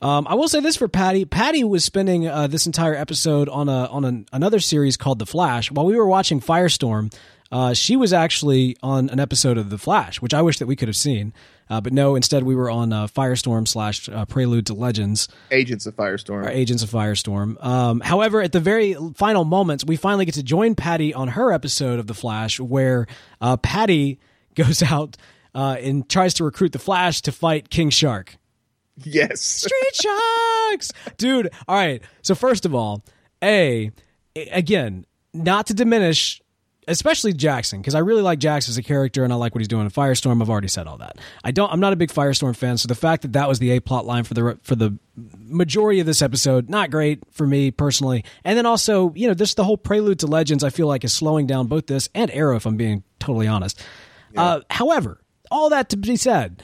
Um, 0.00 0.28
I 0.28 0.34
will 0.34 0.46
say 0.46 0.60
this 0.60 0.76
for 0.76 0.86
Patty. 0.86 1.24
Patty 1.24 1.64
was 1.64 1.84
spending 1.84 2.28
uh, 2.28 2.46
this 2.46 2.66
entire 2.66 2.94
episode 2.94 3.48
on 3.48 3.68
a 3.68 3.86
on 3.86 4.04
an, 4.04 4.26
another 4.32 4.60
series 4.60 4.96
called 4.96 5.18
The 5.18 5.26
Flash. 5.26 5.72
While 5.72 5.86
we 5.86 5.96
were 5.96 6.06
watching 6.06 6.40
Firestorm, 6.40 7.12
uh, 7.50 7.72
she 7.74 7.96
was 7.96 8.12
actually 8.12 8.76
on 8.82 9.08
an 9.10 9.18
episode 9.20 9.56
of 9.58 9.70
The 9.70 9.78
Flash, 9.78 10.20
which 10.20 10.34
I 10.34 10.42
wish 10.42 10.58
that 10.58 10.66
we 10.66 10.76
could 10.76 10.88
have 10.88 10.96
seen. 10.96 11.32
Uh, 11.70 11.80
but 11.80 11.92
no, 11.92 12.14
instead 12.16 12.42
we 12.44 12.54
were 12.54 12.70
on 12.70 12.92
uh, 12.92 13.06
Firestorm 13.06 13.68
slash 13.68 14.08
uh, 14.08 14.24
Prelude 14.24 14.66
to 14.66 14.74
Legends 14.74 15.28
Agents 15.50 15.84
of 15.86 15.94
Firestorm. 15.96 16.44
our 16.44 16.50
Agents 16.50 16.82
of 16.82 16.90
Firestorm. 16.90 17.62
Um, 17.64 18.00
however, 18.00 18.40
at 18.40 18.52
the 18.52 18.60
very 18.60 18.94
final 19.14 19.44
moments, 19.44 19.84
we 19.84 19.96
finally 19.96 20.24
get 20.24 20.34
to 20.34 20.42
join 20.42 20.74
Patty 20.74 21.12
on 21.12 21.28
her 21.28 21.52
episode 21.52 21.98
of 21.98 22.06
The 22.06 22.14
Flash, 22.14 22.58
where 22.58 23.06
uh, 23.40 23.56
Patty 23.58 24.18
goes 24.54 24.82
out 24.82 25.16
uh, 25.54 25.76
and 25.80 26.08
tries 26.08 26.34
to 26.34 26.44
recruit 26.44 26.72
the 26.72 26.78
Flash 26.78 27.20
to 27.22 27.32
fight 27.32 27.68
King 27.70 27.90
Shark. 27.90 28.36
Yes. 28.96 29.40
Street 29.40 29.94
Sharks, 29.94 30.90
dude. 31.18 31.50
All 31.68 31.76
right. 31.76 32.02
So 32.22 32.34
first 32.34 32.64
of 32.66 32.74
all, 32.74 33.04
a 33.42 33.92
again, 34.36 35.04
not 35.32 35.66
to 35.66 35.74
diminish. 35.74 36.40
Especially 36.88 37.32
Jackson, 37.32 37.80
because 37.80 37.94
I 37.94 38.00
really 38.00 38.22
like 38.22 38.38
Jackson 38.38 38.72
as 38.72 38.78
a 38.78 38.82
character, 38.82 39.22
and 39.22 39.32
I 39.32 39.36
like 39.36 39.54
what 39.54 39.60
he's 39.60 39.68
doing 39.68 39.84
in 39.84 39.90
Firestorm. 39.90 40.42
I've 40.42 40.50
already 40.50 40.68
said 40.68 40.86
all 40.86 40.98
that. 40.98 41.18
I 41.44 41.50
don't. 41.50 41.72
I'm 41.72 41.80
not 41.80 41.92
a 41.92 41.96
big 41.96 42.10
Firestorm 42.10 42.56
fan, 42.56 42.78
so 42.78 42.88
the 42.88 42.94
fact 42.94 43.22
that 43.22 43.34
that 43.34 43.48
was 43.48 43.58
the 43.60 43.70
a 43.72 43.80
plot 43.80 44.06
line 44.06 44.24
for 44.24 44.34
the 44.34 44.58
for 44.62 44.74
the 44.74 44.98
majority 45.16 46.00
of 46.00 46.06
this 46.06 46.22
episode, 46.22 46.68
not 46.68 46.90
great 46.90 47.20
for 47.30 47.46
me 47.46 47.70
personally. 47.70 48.24
And 48.44 48.58
then 48.58 48.66
also, 48.66 49.12
you 49.14 49.28
know, 49.28 49.34
this 49.34 49.54
the 49.54 49.64
whole 49.64 49.76
prelude 49.76 50.18
to 50.20 50.26
Legends. 50.26 50.64
I 50.64 50.70
feel 50.70 50.86
like 50.86 51.04
is 51.04 51.12
slowing 51.12 51.46
down 51.46 51.66
both 51.66 51.86
this 51.86 52.08
and 52.14 52.30
Arrow, 52.30 52.56
if 52.56 52.66
I'm 52.66 52.76
being 52.76 53.04
totally 53.20 53.46
honest. 53.46 53.80
Uh, 54.36 54.60
however, 54.70 55.20
all 55.50 55.70
that 55.70 55.88
to 55.90 55.96
be 55.96 56.16
said, 56.16 56.62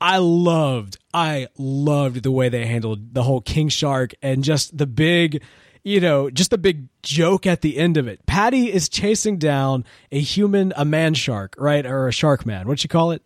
I 0.00 0.18
loved, 0.18 0.98
I 1.12 1.48
loved 1.56 2.22
the 2.22 2.30
way 2.30 2.48
they 2.48 2.66
handled 2.66 3.14
the 3.14 3.22
whole 3.22 3.40
King 3.40 3.68
Shark 3.68 4.12
and 4.22 4.44
just 4.44 4.76
the 4.76 4.86
big, 4.86 5.42
you 5.84 6.00
know, 6.00 6.30
just 6.30 6.50
the 6.50 6.58
big 6.58 6.88
joke 7.02 7.46
at 7.46 7.60
the 7.60 7.76
end 7.76 7.96
of 7.98 8.08
it. 8.08 8.24
Patty 8.26 8.72
is 8.72 8.88
chasing 8.88 9.38
down 9.38 9.84
a 10.10 10.18
human, 10.18 10.72
a 10.76 10.84
man 10.84 11.14
shark, 11.14 11.54
right? 11.58 11.84
Or 11.84 12.08
a 12.08 12.12
shark 12.12 12.46
man. 12.46 12.66
What'd 12.66 12.82
you 12.82 12.88
call 12.88 13.12
it? 13.12 13.22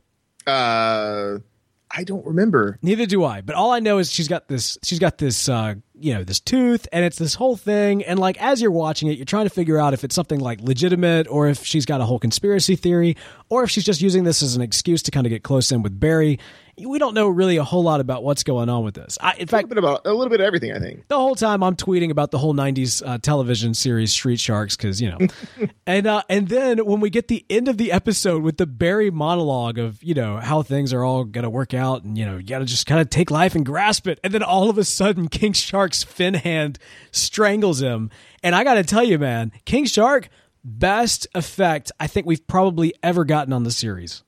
Uh, 0.47 1.39
I 1.91 2.05
don't 2.05 2.27
remember. 2.27 2.79
Neither 2.83 3.07
do 3.07 3.25
I. 3.25 3.41
But 3.41 3.55
all 3.55 3.71
I 3.71 3.79
know 3.79 3.99
is 3.99 4.11
she's 4.11 4.29
got 4.29 4.49
this, 4.49 4.77
she's 4.83 4.99
got 4.99 5.19
this, 5.19 5.49
uh, 5.49 5.77
you 6.01 6.15
know 6.15 6.25
this 6.25 6.41
tooth 6.41 6.87
and 6.93 7.05
it's 7.05 7.19
this 7.19 7.35
whole 7.35 7.57
thing 7.57 8.05
and 8.05 8.19
like 8.19 8.41
as 8.41 8.61
you're 8.63 8.71
watching 8.71 9.09
it 9.09 9.17
you're 9.17 9.25
trying 9.25 9.47
to 9.47 9.51
figure 9.51 9.79
out 9.79 9.95
if 9.95 10.05
it's 10.05 10.15
something 10.15 10.39
like 10.39 10.61
legitimate 10.61 11.27
or 11.29 11.49
if 11.49 11.65
she's 11.65 11.87
got 11.87 12.01
a 12.01 12.05
whole 12.05 12.19
conspiracy 12.19 12.77
theory 12.77 13.17
or 13.49 13.65
if 13.65 13.71
she's 13.71 13.85
just 13.85 14.01
using 14.01 14.25
this 14.25 14.43
as 14.43 14.55
an 14.55 14.63
excuse 14.63 15.03
to 15.03 15.11
kind 15.11 15.27
of 15.27 15.31
get 15.31 15.43
close 15.43 15.73
in 15.73 15.83
with 15.83 15.99
barry 15.99 16.39
we 16.87 16.99
don't 16.99 17.15
know 17.15 17.29
really 17.29 17.57
a 17.57 17.65
whole 17.65 17.83
lot 17.83 18.01
about 18.01 18.23
what's 18.23 18.43
going 18.43 18.69
on 18.69 18.85
with 18.85 18.95
this 18.95 19.19
I, 19.21 19.35
in 19.35 19.43
A 19.43 19.47
fact 19.47 19.69
little 19.69 19.69
bit 19.69 19.79
about 19.79 20.07
a 20.07 20.13
little 20.13 20.29
bit 20.31 20.41
of 20.41 20.47
everything. 20.47 20.73
I 20.73 20.79
think. 20.79 21.07
the 21.09 21.17
whole 21.17 21.35
time 21.35 21.63
I'm 21.63 21.77
tweeting 21.77 22.11
about 22.11 22.31
the 22.31 22.39
whole 22.39 22.55
'90s 22.55 23.03
uh, 23.07 23.19
television 23.19 23.75
series 23.75 24.13
Street 24.13 24.41
Sharks 24.41 24.77
because 24.77 25.01
you 25.01 25.11
know, 25.11 25.19
and 25.87 26.07
uh, 26.07 26.23
and 26.29 26.49
then 26.49 26.85
when 26.85 27.01
we 27.01 27.11
get 27.11 27.29
the 27.29 27.45
end 27.49 27.69
of 27.69 27.77
the 27.77 27.93
episode 27.93 28.43
with 28.43 28.57
the 28.57 28.67
Barry 28.67 29.11
monologue 29.11 29.79
of 29.79 30.03
you 30.03 30.15
know 30.15 30.39
how 30.39 30.63
things 30.63 30.93
are 30.93 31.05
all 31.05 31.25
gonna 31.25 31.51
work 31.51 31.75
out 31.75 32.05
and 32.05 32.17
you 32.17 32.25
know 32.27 32.37
you 32.37 32.45
gotta 32.45 32.65
just 32.65 32.87
kind 32.87 33.01
of 33.01 33.11
take 33.11 33.31
life 33.31 33.55
and 33.55 33.65
grasp 33.65 34.07
it, 34.07 34.21
and 34.23 34.33
then 34.33 34.43
all 34.43 34.71
of 34.71 34.79
a 34.79 34.85
sudden 34.85 35.29
King 35.29 35.53
Shark's 35.53 36.05
fin 36.05 36.35
hand 36.35 36.79
strangles 37.11 37.81
him, 37.83 38.11
and 38.43 38.55
I 38.55 38.65
gotta 38.65 38.85
tell 38.85 39.05
you, 39.05 39.19
man, 39.19 39.53
King 39.65 39.85
Shark 39.85 40.29
best 40.65 41.27
effect 41.35 41.93
I 41.99 42.07
think 42.07 42.27
we've 42.27 42.47
probably 42.47 42.95
ever 43.03 43.25
gotten 43.25 43.53
on 43.53 43.65
the 43.65 43.71
series. 43.71 44.23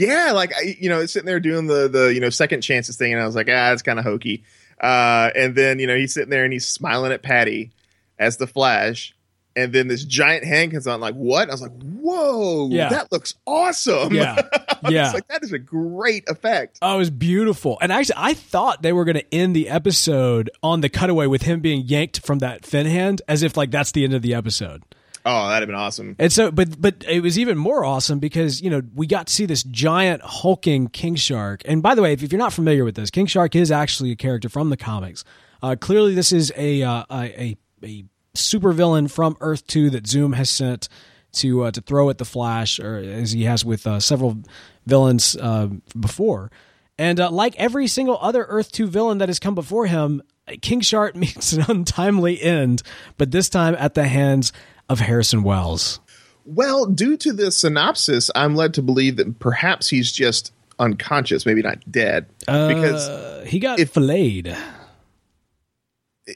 Yeah, 0.00 0.32
like 0.32 0.52
I, 0.56 0.76
you 0.80 0.88
know, 0.88 1.04
sitting 1.06 1.26
there 1.26 1.40
doing 1.40 1.66
the 1.66 1.88
the 1.88 2.12
you 2.14 2.20
know 2.20 2.30
second 2.30 2.62
chances 2.62 2.96
thing, 2.96 3.12
and 3.12 3.20
I 3.22 3.26
was 3.26 3.36
like, 3.36 3.48
ah, 3.50 3.72
it's 3.72 3.82
kind 3.82 3.98
of 3.98 4.04
hokey. 4.04 4.42
Uh, 4.80 5.30
and 5.36 5.54
then 5.54 5.78
you 5.78 5.86
know 5.86 5.96
he's 5.96 6.14
sitting 6.14 6.30
there 6.30 6.44
and 6.44 6.52
he's 6.52 6.66
smiling 6.66 7.12
at 7.12 7.22
Patty 7.22 7.70
as 8.18 8.38
the 8.38 8.46
Flash, 8.46 9.14
and 9.54 9.72
then 9.72 9.88
this 9.88 10.04
giant 10.04 10.44
hand 10.44 10.72
comes 10.72 10.86
on. 10.86 11.00
Like 11.00 11.14
what? 11.14 11.48
I 11.48 11.52
was 11.52 11.60
like, 11.60 11.78
whoa, 11.82 12.68
Yeah. 12.70 12.88
that 12.88 13.12
looks 13.12 13.34
awesome. 13.46 14.14
Yeah, 14.14 14.40
yeah. 14.88 15.12
like 15.12 15.28
that 15.28 15.42
is 15.42 15.52
a 15.52 15.58
great 15.58 16.28
effect. 16.30 16.78
Oh, 16.80 16.94
it 16.94 16.98
was 16.98 17.10
beautiful. 17.10 17.76
And 17.82 17.92
actually, 17.92 18.14
I 18.18 18.32
thought 18.34 18.80
they 18.82 18.92
were 18.94 19.04
going 19.04 19.16
to 19.18 19.34
end 19.34 19.54
the 19.54 19.68
episode 19.68 20.50
on 20.62 20.80
the 20.80 20.88
cutaway 20.88 21.26
with 21.26 21.42
him 21.42 21.60
being 21.60 21.82
yanked 21.86 22.24
from 22.24 22.38
that 22.38 22.64
fin 22.64 22.86
hand, 22.86 23.20
as 23.28 23.42
if 23.42 23.56
like 23.56 23.70
that's 23.70 23.92
the 23.92 24.04
end 24.04 24.14
of 24.14 24.22
the 24.22 24.32
episode. 24.34 24.82
Oh, 25.26 25.48
that'd 25.48 25.62
have 25.62 25.68
been 25.68 25.74
awesome. 25.74 26.16
And 26.18 26.32
so, 26.32 26.50
but 26.50 26.80
but 26.80 27.04
it 27.06 27.20
was 27.20 27.38
even 27.38 27.58
more 27.58 27.84
awesome 27.84 28.18
because 28.18 28.62
you 28.62 28.70
know 28.70 28.82
we 28.94 29.06
got 29.06 29.26
to 29.26 29.32
see 29.32 29.44
this 29.44 29.62
giant 29.64 30.22
hulking 30.22 30.88
king 30.88 31.14
shark. 31.14 31.62
And 31.66 31.82
by 31.82 31.94
the 31.94 32.02
way, 32.02 32.14
if, 32.14 32.22
if 32.22 32.32
you're 32.32 32.38
not 32.38 32.52
familiar 32.52 32.84
with 32.84 32.94
this, 32.94 33.10
King 33.10 33.26
Shark 33.26 33.54
is 33.54 33.70
actually 33.70 34.12
a 34.12 34.16
character 34.16 34.48
from 34.48 34.70
the 34.70 34.76
comics. 34.76 35.24
Uh, 35.62 35.76
clearly, 35.78 36.14
this 36.14 36.32
is 36.32 36.52
a 36.56 36.82
uh, 36.82 37.04
a 37.10 37.56
a, 37.82 38.04
supervillain 38.34 39.10
from 39.10 39.36
Earth 39.40 39.66
Two 39.66 39.90
that 39.90 40.06
Zoom 40.06 40.32
has 40.32 40.48
sent 40.48 40.88
to 41.32 41.64
uh, 41.64 41.70
to 41.70 41.80
throw 41.82 42.08
at 42.08 42.18
the 42.18 42.24
Flash, 42.24 42.80
or 42.80 42.96
as 42.96 43.32
he 43.32 43.44
has 43.44 43.64
with 43.64 43.86
uh, 43.86 44.00
several 44.00 44.38
villains 44.86 45.36
uh, 45.36 45.68
before. 45.98 46.50
And 46.98 47.18
uh, 47.18 47.30
like 47.30 47.56
every 47.56 47.88
single 47.88 48.18
other 48.20 48.46
Earth 48.48 48.72
Two 48.72 48.86
villain 48.86 49.18
that 49.18 49.28
has 49.28 49.38
come 49.38 49.54
before 49.54 49.86
him, 49.86 50.22
King 50.62 50.80
Shark 50.80 51.14
meets 51.16 51.52
an 51.52 51.64
untimely 51.68 52.40
end, 52.40 52.82
but 53.18 53.30
this 53.30 53.50
time 53.50 53.76
at 53.78 53.94
the 53.94 54.08
hands 54.08 54.52
of 54.90 55.00
Harrison 55.00 55.42
Wells. 55.42 56.00
Well, 56.44 56.84
due 56.86 57.16
to 57.18 57.32
the 57.32 57.50
synopsis, 57.50 58.30
I'm 58.34 58.54
led 58.56 58.74
to 58.74 58.82
believe 58.82 59.16
that 59.16 59.38
perhaps 59.38 59.88
he's 59.88 60.10
just 60.12 60.52
unconscious, 60.78 61.46
maybe 61.46 61.62
not 61.62 61.78
dead, 61.90 62.26
because 62.40 63.08
Uh, 63.08 63.44
he 63.46 63.58
got 63.58 63.78
if- 63.78 63.90
filleted. 63.92 64.56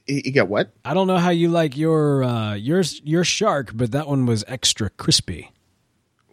he, 0.07 0.21
he 0.25 0.31
got 0.31 0.49
what? 0.49 0.73
I 0.85 0.95
don't 0.95 1.07
know 1.07 1.19
how 1.19 1.31
you 1.31 1.49
like 1.49 1.77
your 1.77 2.25
uh, 2.25 2.55
your 2.55 2.83
your 3.03 3.25
shark, 3.25 3.71
but 3.75 3.93
that 3.93 4.07
one 4.09 4.27
was 4.27 4.45
extra 4.49 4.91
crispy. 4.91 5.51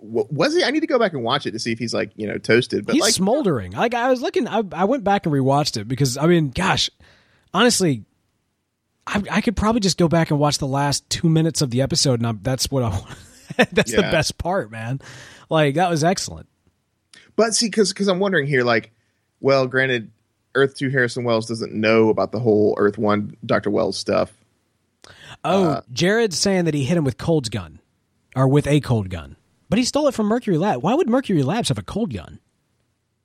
Was 0.04 0.56
he? 0.56 0.64
I 0.64 0.72
need 0.72 0.80
to 0.80 0.88
go 0.88 0.98
back 0.98 1.14
and 1.14 1.24
watch 1.24 1.46
it 1.46 1.52
to 1.52 1.60
see 1.60 1.72
if 1.72 1.78
he's 1.80 1.94
like 1.94 2.12
you 2.16 2.28
know 2.28 2.38
toasted. 2.38 2.86
But 2.86 2.94
He's 2.96 3.04
like, 3.04 3.14
smoldering. 3.14 3.74
Like 3.74 3.94
I 3.94 4.10
was 4.10 4.22
looking, 4.22 4.48
I, 4.48 4.64
I 4.74 4.86
went 4.86 5.04
back 5.04 5.26
and 5.26 5.34
rewatched 5.34 5.78
it 5.78 5.88
because 5.88 6.18
I 6.18 6.26
mean, 6.26 6.50
gosh, 6.50 6.90
honestly, 7.54 8.04
I, 9.08 9.22
I 9.32 9.42
could 9.42 9.56
probably 9.56 9.82
just 9.82 9.98
go 9.98 10.08
back 10.08 10.30
and 10.32 10.40
watch 10.40 10.58
the 10.60 10.68
last 10.68 11.10
two 11.10 11.28
minutes 11.30 11.62
of 11.62 11.70
the 11.72 11.82
episode, 11.82 12.20
and 12.20 12.28
I'm, 12.28 12.40
that's 12.42 12.70
what 12.72 12.84
I 12.84 12.90
want. 12.90 13.16
that's 13.72 13.92
the 13.92 14.02
best 14.04 14.38
part, 14.38 14.72
man. 14.72 15.02
Like 15.50 15.76
that 15.76 15.90
was 15.90 16.04
excellent. 16.04 16.48
But 17.36 17.54
see, 17.56 17.68
because 17.68 17.92
because 17.92 18.08
I'm 18.08 18.20
wondering 18.20 18.48
here, 18.48 18.64
like, 18.64 18.92
well, 19.40 19.68
granted, 19.68 20.12
Earth 20.56 20.76
Two 20.78 20.90
Harrison 20.90 21.24
Wells 21.24 21.48
doesn't 21.48 21.74
know 21.74 22.10
about 22.10 22.32
the 22.32 22.40
whole 22.40 22.76
Earth 22.78 22.98
One 22.98 23.36
Doctor 23.46 23.70
Wells 23.70 23.98
stuff. 23.98 24.32
Oh, 25.44 25.64
Uh, 25.70 25.82
Jared's 25.92 26.38
saying 26.38 26.66
that 26.66 26.74
he 26.74 26.84
hit 26.86 26.98
him 26.98 27.04
with 27.04 27.18
Cold's 27.18 27.50
gun, 27.50 27.80
or 28.36 28.48
with 28.48 28.68
a 28.68 28.80
cold 28.82 29.10
gun, 29.10 29.36
but 29.70 29.80
he 29.80 29.86
stole 29.86 30.08
it 30.08 30.14
from 30.14 30.28
Mercury 30.28 30.58
Lab. 30.58 30.84
Why 30.84 30.94
would 30.94 31.10
Mercury 31.10 31.42
Labs 31.44 31.70
have 31.70 31.78
a 31.80 31.84
cold 31.84 32.14
gun? 32.14 32.40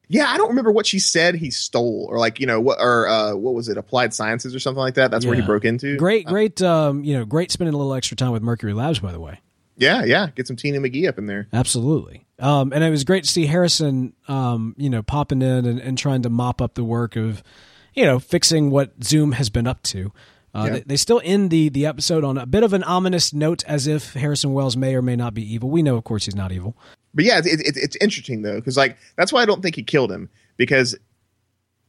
Yeah, 0.09 0.27
I 0.31 0.37
don't 0.37 0.51
remember 0.51 0.71
what 0.71 0.87
she 0.87 0.99
said 1.01 1.35
he 1.35 1.51
stole, 1.51 2.07
or 2.09 2.19
like 2.19 2.39
you 2.39 2.47
know 2.47 2.61
what, 2.61 2.79
or 2.81 3.09
uh, 3.09 3.35
what 3.35 3.55
was 3.55 3.69
it, 3.69 3.77
Applied 3.77 4.15
Sciences 4.15 4.55
or 4.55 4.61
something 4.61 4.79
like 4.81 4.95
that. 4.95 5.11
That's 5.11 5.27
where 5.27 5.35
he 5.35 5.43
broke 5.43 5.65
into. 5.65 5.97
Great, 5.97 6.27
great, 6.27 6.63
um, 6.63 7.03
you 7.03 7.15
know, 7.19 7.25
great 7.25 7.51
spending 7.51 7.75
a 7.75 7.77
little 7.77 7.93
extra 7.95 8.17
time 8.17 8.31
with 8.31 8.43
Mercury 8.43 8.73
Labs, 8.73 9.01
by 9.01 9.11
the 9.13 9.19
way. 9.21 9.41
Yeah, 9.77 10.05
yeah, 10.05 10.29
get 10.35 10.47
some 10.47 10.57
Tina 10.57 10.79
McGee 10.79 11.09
up 11.09 11.19
in 11.19 11.27
there. 11.27 11.49
Absolutely. 11.53 12.25
Um, 12.39 12.73
and 12.73 12.83
it 12.85 12.91
was 12.91 13.05
great 13.05 13.25
to 13.25 13.31
see 13.31 13.47
Harrison, 13.47 14.13
um, 14.29 14.75
you 14.79 14.89
know, 14.89 15.03
popping 15.03 15.43
in 15.43 15.67
and, 15.67 15.79
and 15.81 15.99
trying 15.99 16.23
to 16.23 16.31
mop 16.31 16.63
up 16.63 16.75
the 16.75 16.85
work 16.85 17.17
of, 17.17 17.43
you 17.93 18.05
know, 18.05 18.19
fixing 18.19 18.71
what 18.71 18.93
Zoom 19.05 19.33
has 19.33 19.51
been 19.51 19.67
up 19.67 19.83
to. 19.85 20.13
Uh, 20.55 20.65
Yeah. 20.67 20.71
they, 20.75 20.81
they 20.81 20.97
still 20.97 21.21
end 21.25 21.51
the 21.51 21.69
the 21.69 21.85
episode 21.85 22.25
on 22.25 22.39
a 22.39 22.47
bit 22.47 22.63
of 22.63 22.73
an 22.73 22.85
ominous 22.85 23.35
note, 23.35 23.65
as 23.67 23.87
if 23.87 24.15
Harrison 24.15 24.55
Wells 24.55 24.77
may 24.77 24.95
or 24.95 25.03
may 25.03 25.17
not 25.17 25.35
be 25.35 25.43
evil. 25.43 25.69
We 25.69 25.83
know, 25.83 25.97
of 25.97 26.05
course, 26.05 26.25
he's 26.25 26.35
not 26.37 26.53
evil. 26.53 26.75
But 27.17 27.25
yeah, 27.25 27.39
it's 27.39 27.49
it's, 27.49 27.79
it's 27.79 27.97
interesting 27.97 28.43
though, 28.43 28.57
because 28.57 28.77
like 28.77 28.99
that's 29.17 29.33
why 29.33 29.43
I 29.43 29.47
don't 29.47 29.63
think 29.63 29.75
he 29.75 29.83
killed 29.83 30.13
him 30.13 30.29
because, 30.59 30.95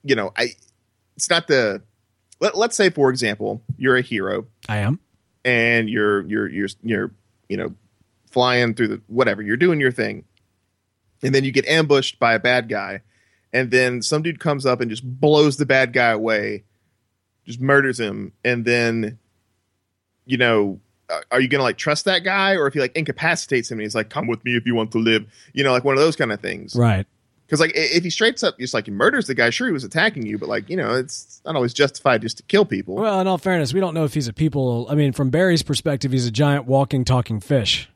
you 0.04 0.16
know, 0.16 0.32
I 0.36 0.54
it's 1.16 1.30
not 1.30 1.48
the. 1.48 1.84
Let, 2.40 2.56
let's 2.58 2.78
say, 2.78 2.90
for 2.92 3.10
example, 3.10 3.62
you're 3.78 3.98
a 3.98 4.02
hero 4.02 4.46
I 4.70 4.78
am. 4.78 5.00
and 5.44 5.90
you're 5.90 6.26
you're 6.28 6.48
you're 6.48 6.70
you're 6.82 7.12
you 7.50 7.58
know 7.58 7.76
flying 8.32 8.74
through 8.74 8.88
the 8.88 9.02
whatever 9.08 9.42
you're 9.42 9.58
doing 9.58 9.80
your 9.80 9.92
thing 9.92 10.24
and 11.24 11.34
then 11.34 11.44
you 11.44 11.52
get 11.52 11.66
ambushed 11.66 12.20
by 12.20 12.34
a 12.34 12.40
bad 12.40 12.70
guy 12.70 13.02
and 13.52 13.72
then 13.72 14.02
some 14.04 14.22
dude 14.22 14.40
comes 14.40 14.66
up 14.66 14.82
and 14.82 14.92
just 14.92 15.04
blows 15.04 15.58
the 15.58 15.66
bad 15.66 15.94
guy 15.94 16.10
away 16.10 16.64
just 17.46 17.60
murders 17.60 18.00
him 18.00 18.34
and 18.44 18.66
then 18.66 19.18
you 20.26 20.38
know 20.38 20.80
are 21.32 21.40
you 21.42 21.48
gonna 21.48 21.64
like 21.64 21.78
trust 21.78 22.06
that 22.06 22.24
guy 22.24 22.56
or 22.56 22.68
if 22.68 22.74
he 22.74 22.80
like 22.80 22.96
incapacitates 22.96 23.72
him 23.72 23.78
and 23.80 23.84
he's 23.84 23.96
like 23.96 24.10
come 24.10 24.28
with 24.28 24.44
me 24.44 24.56
if 24.58 24.66
you 24.66 24.76
want 24.76 24.92
to 24.92 24.98
live 24.98 25.26
you 25.54 25.64
know 25.64 25.72
like 25.72 25.84
one 25.84 25.96
of 25.96 26.02
those 26.02 26.16
kind 26.16 26.32
of 26.32 26.40
things 26.42 26.76
Right. 26.76 27.06
because 27.46 27.60
like 27.62 27.72
if 27.76 28.04
he 28.04 28.10
straights 28.10 28.44
up 28.44 28.60
just 28.60 28.74
like 28.74 28.86
he 28.86 28.92
murders 28.92 29.28
the 29.28 29.34
guy 29.36 29.50
sure 29.50 29.68
he 29.68 29.74
was 29.74 29.84
attacking 29.86 30.26
you 30.26 30.38
but 30.38 30.50
like 30.50 30.70
you 30.70 30.76
know 30.76 30.96
it's 30.96 31.42
not 31.46 31.56
always 31.56 31.74
justified 31.74 32.22
just 32.22 32.38
to 32.38 32.44
kill 32.44 32.66
people 32.66 32.96
Well, 32.96 33.22
in 33.22 33.28
all 33.28 33.38
fairness, 33.38 33.74
we 33.74 33.80
don't 33.80 33.94
know 33.94 34.04
if 34.04 34.14
he's 34.14 34.28
a 34.28 34.34
people. 34.34 34.86
I 34.90 34.96
mean, 34.96 35.14
from 35.14 35.30
Barry's 35.30 35.64
perspective, 35.64 36.12
he's 36.12 36.26
a 36.28 36.32
giant 36.32 36.66
walking, 36.66 37.06
talking 37.06 37.40
fish. 37.40 37.90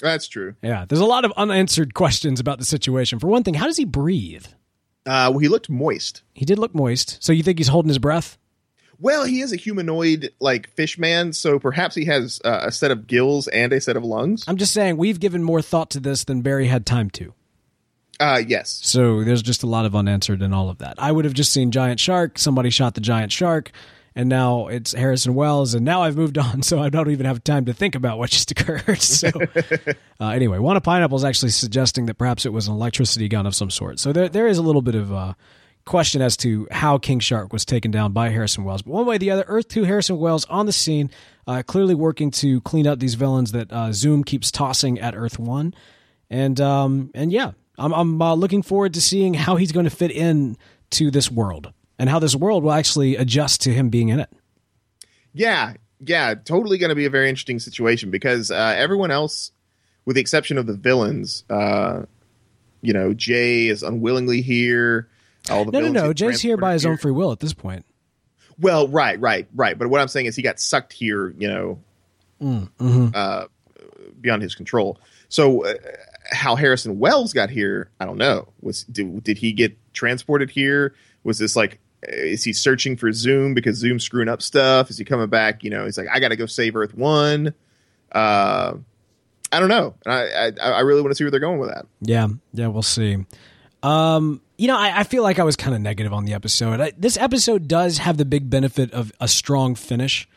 that's 0.00 0.28
true 0.28 0.54
Yeah. 0.62 0.84
There's 0.86 1.00
a 1.00 1.06
lot 1.06 1.24
of 1.24 1.32
unanswered 1.38 1.94
questions 1.94 2.40
about 2.40 2.58
the 2.58 2.66
situation. 2.66 3.18
For 3.20 3.26
one 3.28 3.42
thing, 3.42 3.54
how 3.54 3.66
does 3.66 3.78
he 3.78 3.84
breathe? 3.86 4.44
uh 5.06 5.28
well 5.32 5.38
he 5.38 5.48
looked 5.48 5.70
moist 5.70 6.22
He 6.34 6.44
did 6.44 6.58
look 6.58 6.74
moist. 6.74 7.16
So 7.24 7.32
you 7.32 7.42
think 7.42 7.56
he's 7.58 7.68
holding 7.68 7.88
his 7.88 7.98
breath? 7.98 8.36
Well, 9.00 9.24
he 9.24 9.40
is 9.40 9.52
a 9.52 9.56
humanoid 9.56 10.30
like 10.40 10.68
fish 10.74 10.98
man, 10.98 11.32
so 11.32 11.58
perhaps 11.58 11.94
he 11.94 12.04
has 12.04 12.40
uh, 12.44 12.60
a 12.64 12.72
set 12.72 12.90
of 12.90 13.06
gills 13.06 13.48
and 13.48 13.72
a 13.72 13.80
set 13.80 13.96
of 13.96 14.04
lungs. 14.04 14.44
I'm 14.46 14.58
just 14.58 14.74
saying 14.74 14.98
we've 14.98 15.18
given 15.18 15.42
more 15.42 15.62
thought 15.62 15.90
to 15.90 16.00
this 16.00 16.24
than 16.24 16.42
Barry 16.42 16.66
had 16.66 16.84
time 16.84 17.08
to. 17.10 17.32
Uh, 18.20 18.42
yes. 18.46 18.78
So 18.82 19.24
there's 19.24 19.40
just 19.40 19.62
a 19.62 19.66
lot 19.66 19.86
of 19.86 19.96
unanswered 19.96 20.42
in 20.42 20.52
all 20.52 20.68
of 20.68 20.78
that. 20.78 20.96
I 20.98 21.10
would 21.10 21.24
have 21.24 21.32
just 21.32 21.52
seen 21.52 21.70
giant 21.70 21.98
shark, 21.98 22.38
somebody 22.38 22.68
shot 22.68 22.94
the 22.94 23.00
giant 23.00 23.32
shark, 23.32 23.70
and 24.14 24.28
now 24.28 24.66
it's 24.66 24.92
Harrison 24.92 25.34
Wells, 25.34 25.72
and 25.72 25.82
now 25.82 26.02
I've 26.02 26.16
moved 26.16 26.36
on, 26.36 26.62
so 26.62 26.80
I 26.80 26.90
don't 26.90 27.10
even 27.10 27.24
have 27.24 27.42
time 27.42 27.64
to 27.64 27.72
think 27.72 27.94
about 27.94 28.18
what 28.18 28.28
just 28.28 28.50
occurred. 28.50 29.00
So 29.00 29.30
uh, 30.20 30.28
anyway, 30.28 30.58
one 30.58 30.76
of 30.76 30.82
Pineapple 30.82 31.16
is 31.16 31.24
actually 31.24 31.52
suggesting 31.52 32.04
that 32.06 32.18
perhaps 32.18 32.44
it 32.44 32.52
was 32.52 32.68
an 32.68 32.74
electricity 32.74 33.28
gun 33.28 33.46
of 33.46 33.54
some 33.54 33.70
sort. 33.70 33.98
So 33.98 34.12
there 34.12 34.28
there 34.28 34.46
is 34.46 34.58
a 34.58 34.62
little 34.62 34.82
bit 34.82 34.94
of 34.94 35.10
uh, 35.10 35.32
question 35.84 36.22
as 36.22 36.36
to 36.38 36.66
how 36.70 36.98
King 36.98 37.20
Shark 37.20 37.52
was 37.52 37.64
taken 37.64 37.90
down 37.90 38.12
by 38.12 38.28
Harrison 38.28 38.64
Wells. 38.64 38.82
But 38.82 38.92
one 38.92 39.06
way 39.06 39.16
or 39.16 39.18
the 39.18 39.30
other, 39.30 39.44
Earth 39.46 39.68
2 39.68 39.84
Harrison 39.84 40.18
Wells 40.18 40.44
on 40.46 40.66
the 40.66 40.72
scene, 40.72 41.10
uh, 41.46 41.62
clearly 41.66 41.94
working 41.94 42.30
to 42.32 42.60
clean 42.62 42.86
up 42.86 42.98
these 42.98 43.14
villains 43.14 43.52
that 43.52 43.72
uh, 43.72 43.92
Zoom 43.92 44.24
keeps 44.24 44.50
tossing 44.50 44.98
at 44.98 45.14
Earth 45.14 45.38
1. 45.38 45.74
And 46.30 46.60
um, 46.60 47.10
and 47.14 47.32
yeah, 47.32 47.52
I'm, 47.76 47.92
I'm 47.92 48.22
uh, 48.22 48.34
looking 48.34 48.62
forward 48.62 48.94
to 48.94 49.00
seeing 49.00 49.34
how 49.34 49.56
he's 49.56 49.72
going 49.72 49.84
to 49.84 49.90
fit 49.90 50.12
in 50.12 50.56
to 50.90 51.10
this 51.10 51.30
world 51.30 51.72
and 51.98 52.08
how 52.08 52.18
this 52.18 52.36
world 52.36 52.62
will 52.62 52.72
actually 52.72 53.16
adjust 53.16 53.62
to 53.62 53.72
him 53.72 53.88
being 53.88 54.10
in 54.10 54.20
it. 54.20 54.30
Yeah, 55.32 55.74
yeah, 56.00 56.34
totally 56.34 56.78
going 56.78 56.90
to 56.90 56.94
be 56.94 57.04
a 57.04 57.10
very 57.10 57.28
interesting 57.28 57.58
situation 57.58 58.10
because 58.10 58.50
uh, 58.50 58.74
everyone 58.76 59.10
else, 59.10 59.52
with 60.04 60.14
the 60.14 60.20
exception 60.20 60.56
of 60.56 60.66
the 60.66 60.74
villains, 60.74 61.44
uh, 61.50 62.02
you 62.82 62.92
know, 62.92 63.12
Jay 63.12 63.68
is 63.68 63.82
unwillingly 63.82 64.40
here. 64.40 65.08
All 65.48 65.64
the 65.64 65.72
No, 65.72 65.80
no, 65.80 65.88
no. 65.88 66.12
Jay's 66.12 66.40
here 66.40 66.56
by 66.56 66.72
his 66.72 66.84
own 66.84 66.96
free 66.96 67.12
will 67.12 67.32
at 67.32 67.40
this 67.40 67.54
point. 67.54 67.84
Well, 68.58 68.88
right, 68.88 69.18
right, 69.18 69.48
right. 69.54 69.78
But 69.78 69.88
what 69.88 70.00
I'm 70.00 70.08
saying 70.08 70.26
is 70.26 70.36
he 70.36 70.42
got 70.42 70.60
sucked 70.60 70.92
here, 70.92 71.34
you 71.38 71.48
know, 71.48 71.78
uh, 73.14 73.46
beyond 74.20 74.42
his 74.42 74.54
control. 74.54 74.98
So, 75.28 75.64
uh, 75.64 75.74
how 76.30 76.56
Harrison 76.56 76.98
Wells 76.98 77.32
got 77.32 77.50
here, 77.50 77.90
I 77.98 78.04
don't 78.04 78.18
know. 78.18 78.48
Was 78.60 78.84
did, 78.84 79.24
did 79.24 79.38
he 79.38 79.52
get 79.52 79.76
transported 79.92 80.50
here? 80.50 80.94
Was 81.24 81.38
this 81.38 81.56
like 81.56 81.80
is 82.02 82.44
he 82.44 82.52
searching 82.52 82.96
for 82.96 83.12
Zoom 83.12 83.54
because 83.54 83.76
Zoom's 83.76 84.04
screwing 84.04 84.28
up 84.28 84.42
stuff? 84.42 84.90
Is 84.90 84.98
he 84.98 85.04
coming 85.04 85.28
back? 85.28 85.62
You 85.64 85.70
know, 85.70 85.84
he's 85.84 85.98
like, 85.98 86.08
I 86.10 86.20
got 86.20 86.28
to 86.28 86.36
go 86.36 86.46
save 86.46 86.76
Earth 86.76 86.94
One. 86.94 87.54
Uh, 88.12 88.74
I 89.52 89.60
don't 89.60 89.68
know. 89.68 89.94
I, 90.06 90.52
I 90.60 90.70
I 90.70 90.80
really 90.80 91.00
want 91.00 91.10
to 91.10 91.14
see 91.14 91.24
where 91.24 91.30
they're 91.30 91.40
going 91.40 91.58
with 91.58 91.70
that. 91.70 91.86
Yeah, 92.00 92.28
yeah, 92.52 92.68
we'll 92.68 92.82
see. 92.82 93.18
Um, 93.82 94.40
you 94.60 94.66
know, 94.68 94.76
I, 94.76 95.00
I 95.00 95.04
feel 95.04 95.22
like 95.22 95.38
I 95.38 95.44
was 95.44 95.56
kind 95.56 95.74
of 95.74 95.80
negative 95.80 96.12
on 96.12 96.26
the 96.26 96.34
episode. 96.34 96.80
I, 96.80 96.92
this 96.98 97.16
episode 97.16 97.66
does 97.66 97.96
have 97.98 98.18
the 98.18 98.26
big 98.26 98.50
benefit 98.50 98.92
of 98.92 99.10
a 99.18 99.26
strong 99.26 99.74
finish. 99.74 100.28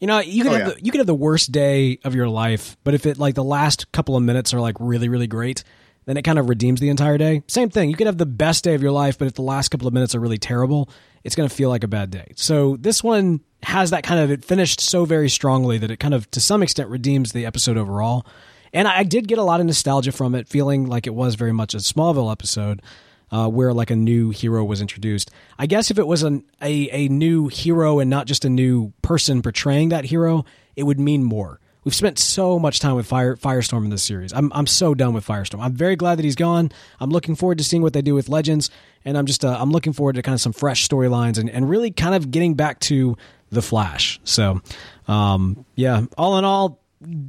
You 0.00 0.06
know, 0.08 0.18
you 0.18 0.42
can 0.42 0.52
Oh, 0.52 0.56
have 0.56 0.66
yeah. 0.68 0.74
the, 0.74 0.84
you 0.84 0.90
can 0.90 0.98
have 0.98 1.06
the 1.06 1.14
worst 1.14 1.52
day 1.52 2.00
of 2.04 2.14
your 2.14 2.28
life, 2.28 2.76
but 2.82 2.94
if 2.94 3.06
it 3.06 3.18
like 3.18 3.36
the 3.36 3.44
last 3.44 3.90
couple 3.92 4.16
of 4.16 4.22
minutes 4.24 4.52
are 4.52 4.60
like 4.60 4.74
really 4.80 5.08
really 5.08 5.28
great, 5.28 5.62
then 6.06 6.16
it 6.16 6.22
kind 6.22 6.38
of 6.40 6.48
redeems 6.48 6.80
the 6.80 6.88
entire 6.88 7.18
day. 7.18 7.42
Same 7.46 7.68
thing. 7.70 7.88
You 7.88 7.94
could 7.96 8.06
have 8.08 8.18
the 8.18 8.26
best 8.26 8.64
day 8.64 8.74
of 8.74 8.82
your 8.82 8.90
life, 8.92 9.16
but 9.16 9.28
if 9.28 9.34
the 9.34 9.42
last 9.42 9.68
couple 9.68 9.86
of 9.86 9.94
minutes 9.94 10.14
are 10.14 10.20
really 10.20 10.38
terrible, 10.38 10.90
it's 11.22 11.36
going 11.36 11.48
to 11.48 11.54
feel 11.54 11.68
like 11.68 11.84
a 11.84 11.88
bad 11.88 12.10
day. 12.10 12.32
So 12.34 12.76
this 12.78 13.04
one 13.04 13.40
has 13.62 13.90
that 13.90 14.02
kind 14.04 14.20
of 14.20 14.30
it 14.32 14.44
finished 14.44 14.80
so 14.80 15.04
very 15.04 15.28
strongly 15.28 15.78
that 15.78 15.90
it 15.90 15.98
kind 15.98 16.14
of 16.14 16.28
to 16.32 16.40
some 16.40 16.62
extent 16.64 16.88
redeems 16.88 17.30
the 17.32 17.46
episode 17.46 17.76
overall. 17.76 18.26
And 18.72 18.88
I 18.88 19.02
did 19.04 19.28
get 19.28 19.38
a 19.38 19.42
lot 19.44 19.60
of 19.60 19.66
nostalgia 19.66 20.12
from 20.12 20.34
it, 20.34 20.48
feeling 20.48 20.86
like 20.86 21.06
it 21.06 21.14
was 21.14 21.36
very 21.36 21.52
much 21.52 21.74
a 21.74 21.78
Smallville 21.78 22.30
episode. 22.32 22.82
Uh, 23.30 23.48
where 23.48 23.74
like 23.74 23.90
a 23.90 23.96
new 23.96 24.30
hero 24.30 24.64
was 24.64 24.80
introduced. 24.80 25.30
I 25.58 25.66
guess 25.66 25.90
if 25.90 25.98
it 25.98 26.06
was 26.06 26.22
an, 26.22 26.44
a 26.62 26.88
a 26.90 27.08
new 27.08 27.48
hero 27.48 27.98
and 27.98 28.08
not 28.08 28.26
just 28.26 28.44
a 28.44 28.48
new 28.48 28.92
person 29.02 29.42
portraying 29.42 29.90
that 29.90 30.06
hero, 30.06 30.44
it 30.76 30.84
would 30.84 30.98
mean 30.98 31.24
more. 31.24 31.60
We've 31.84 31.94
spent 31.94 32.18
so 32.18 32.58
much 32.58 32.80
time 32.80 32.96
with 32.96 33.06
Fire 33.06 33.36
Firestorm 33.36 33.84
in 33.84 33.90
this 33.90 34.02
series. 34.02 34.32
I'm 34.32 34.52
I'm 34.54 34.66
so 34.66 34.94
done 34.94 35.14
with 35.14 35.26
Firestorm. 35.26 35.62
I'm 35.62 35.72
very 35.72 35.96
glad 35.96 36.18
that 36.18 36.24
he's 36.24 36.36
gone. 36.36 36.70
I'm 37.00 37.10
looking 37.10 37.34
forward 37.34 37.58
to 37.58 37.64
seeing 37.64 37.82
what 37.82 37.92
they 37.92 38.02
do 38.02 38.14
with 38.14 38.28
Legends, 38.28 38.70
and 39.04 39.16
I'm 39.16 39.26
just 39.26 39.44
uh, 39.44 39.56
I'm 39.58 39.70
looking 39.70 39.92
forward 39.92 40.16
to 40.16 40.22
kind 40.22 40.34
of 40.34 40.40
some 40.40 40.52
fresh 40.52 40.86
storylines 40.88 41.38
and 41.38 41.48
and 41.48 41.68
really 41.68 41.90
kind 41.90 42.14
of 42.14 42.30
getting 42.30 42.54
back 42.54 42.80
to 42.80 43.16
the 43.50 43.62
Flash. 43.62 44.20
So, 44.24 44.60
um, 45.06 45.64
yeah, 45.76 46.04
all 46.18 46.36
in 46.38 46.44
all, 46.44 46.80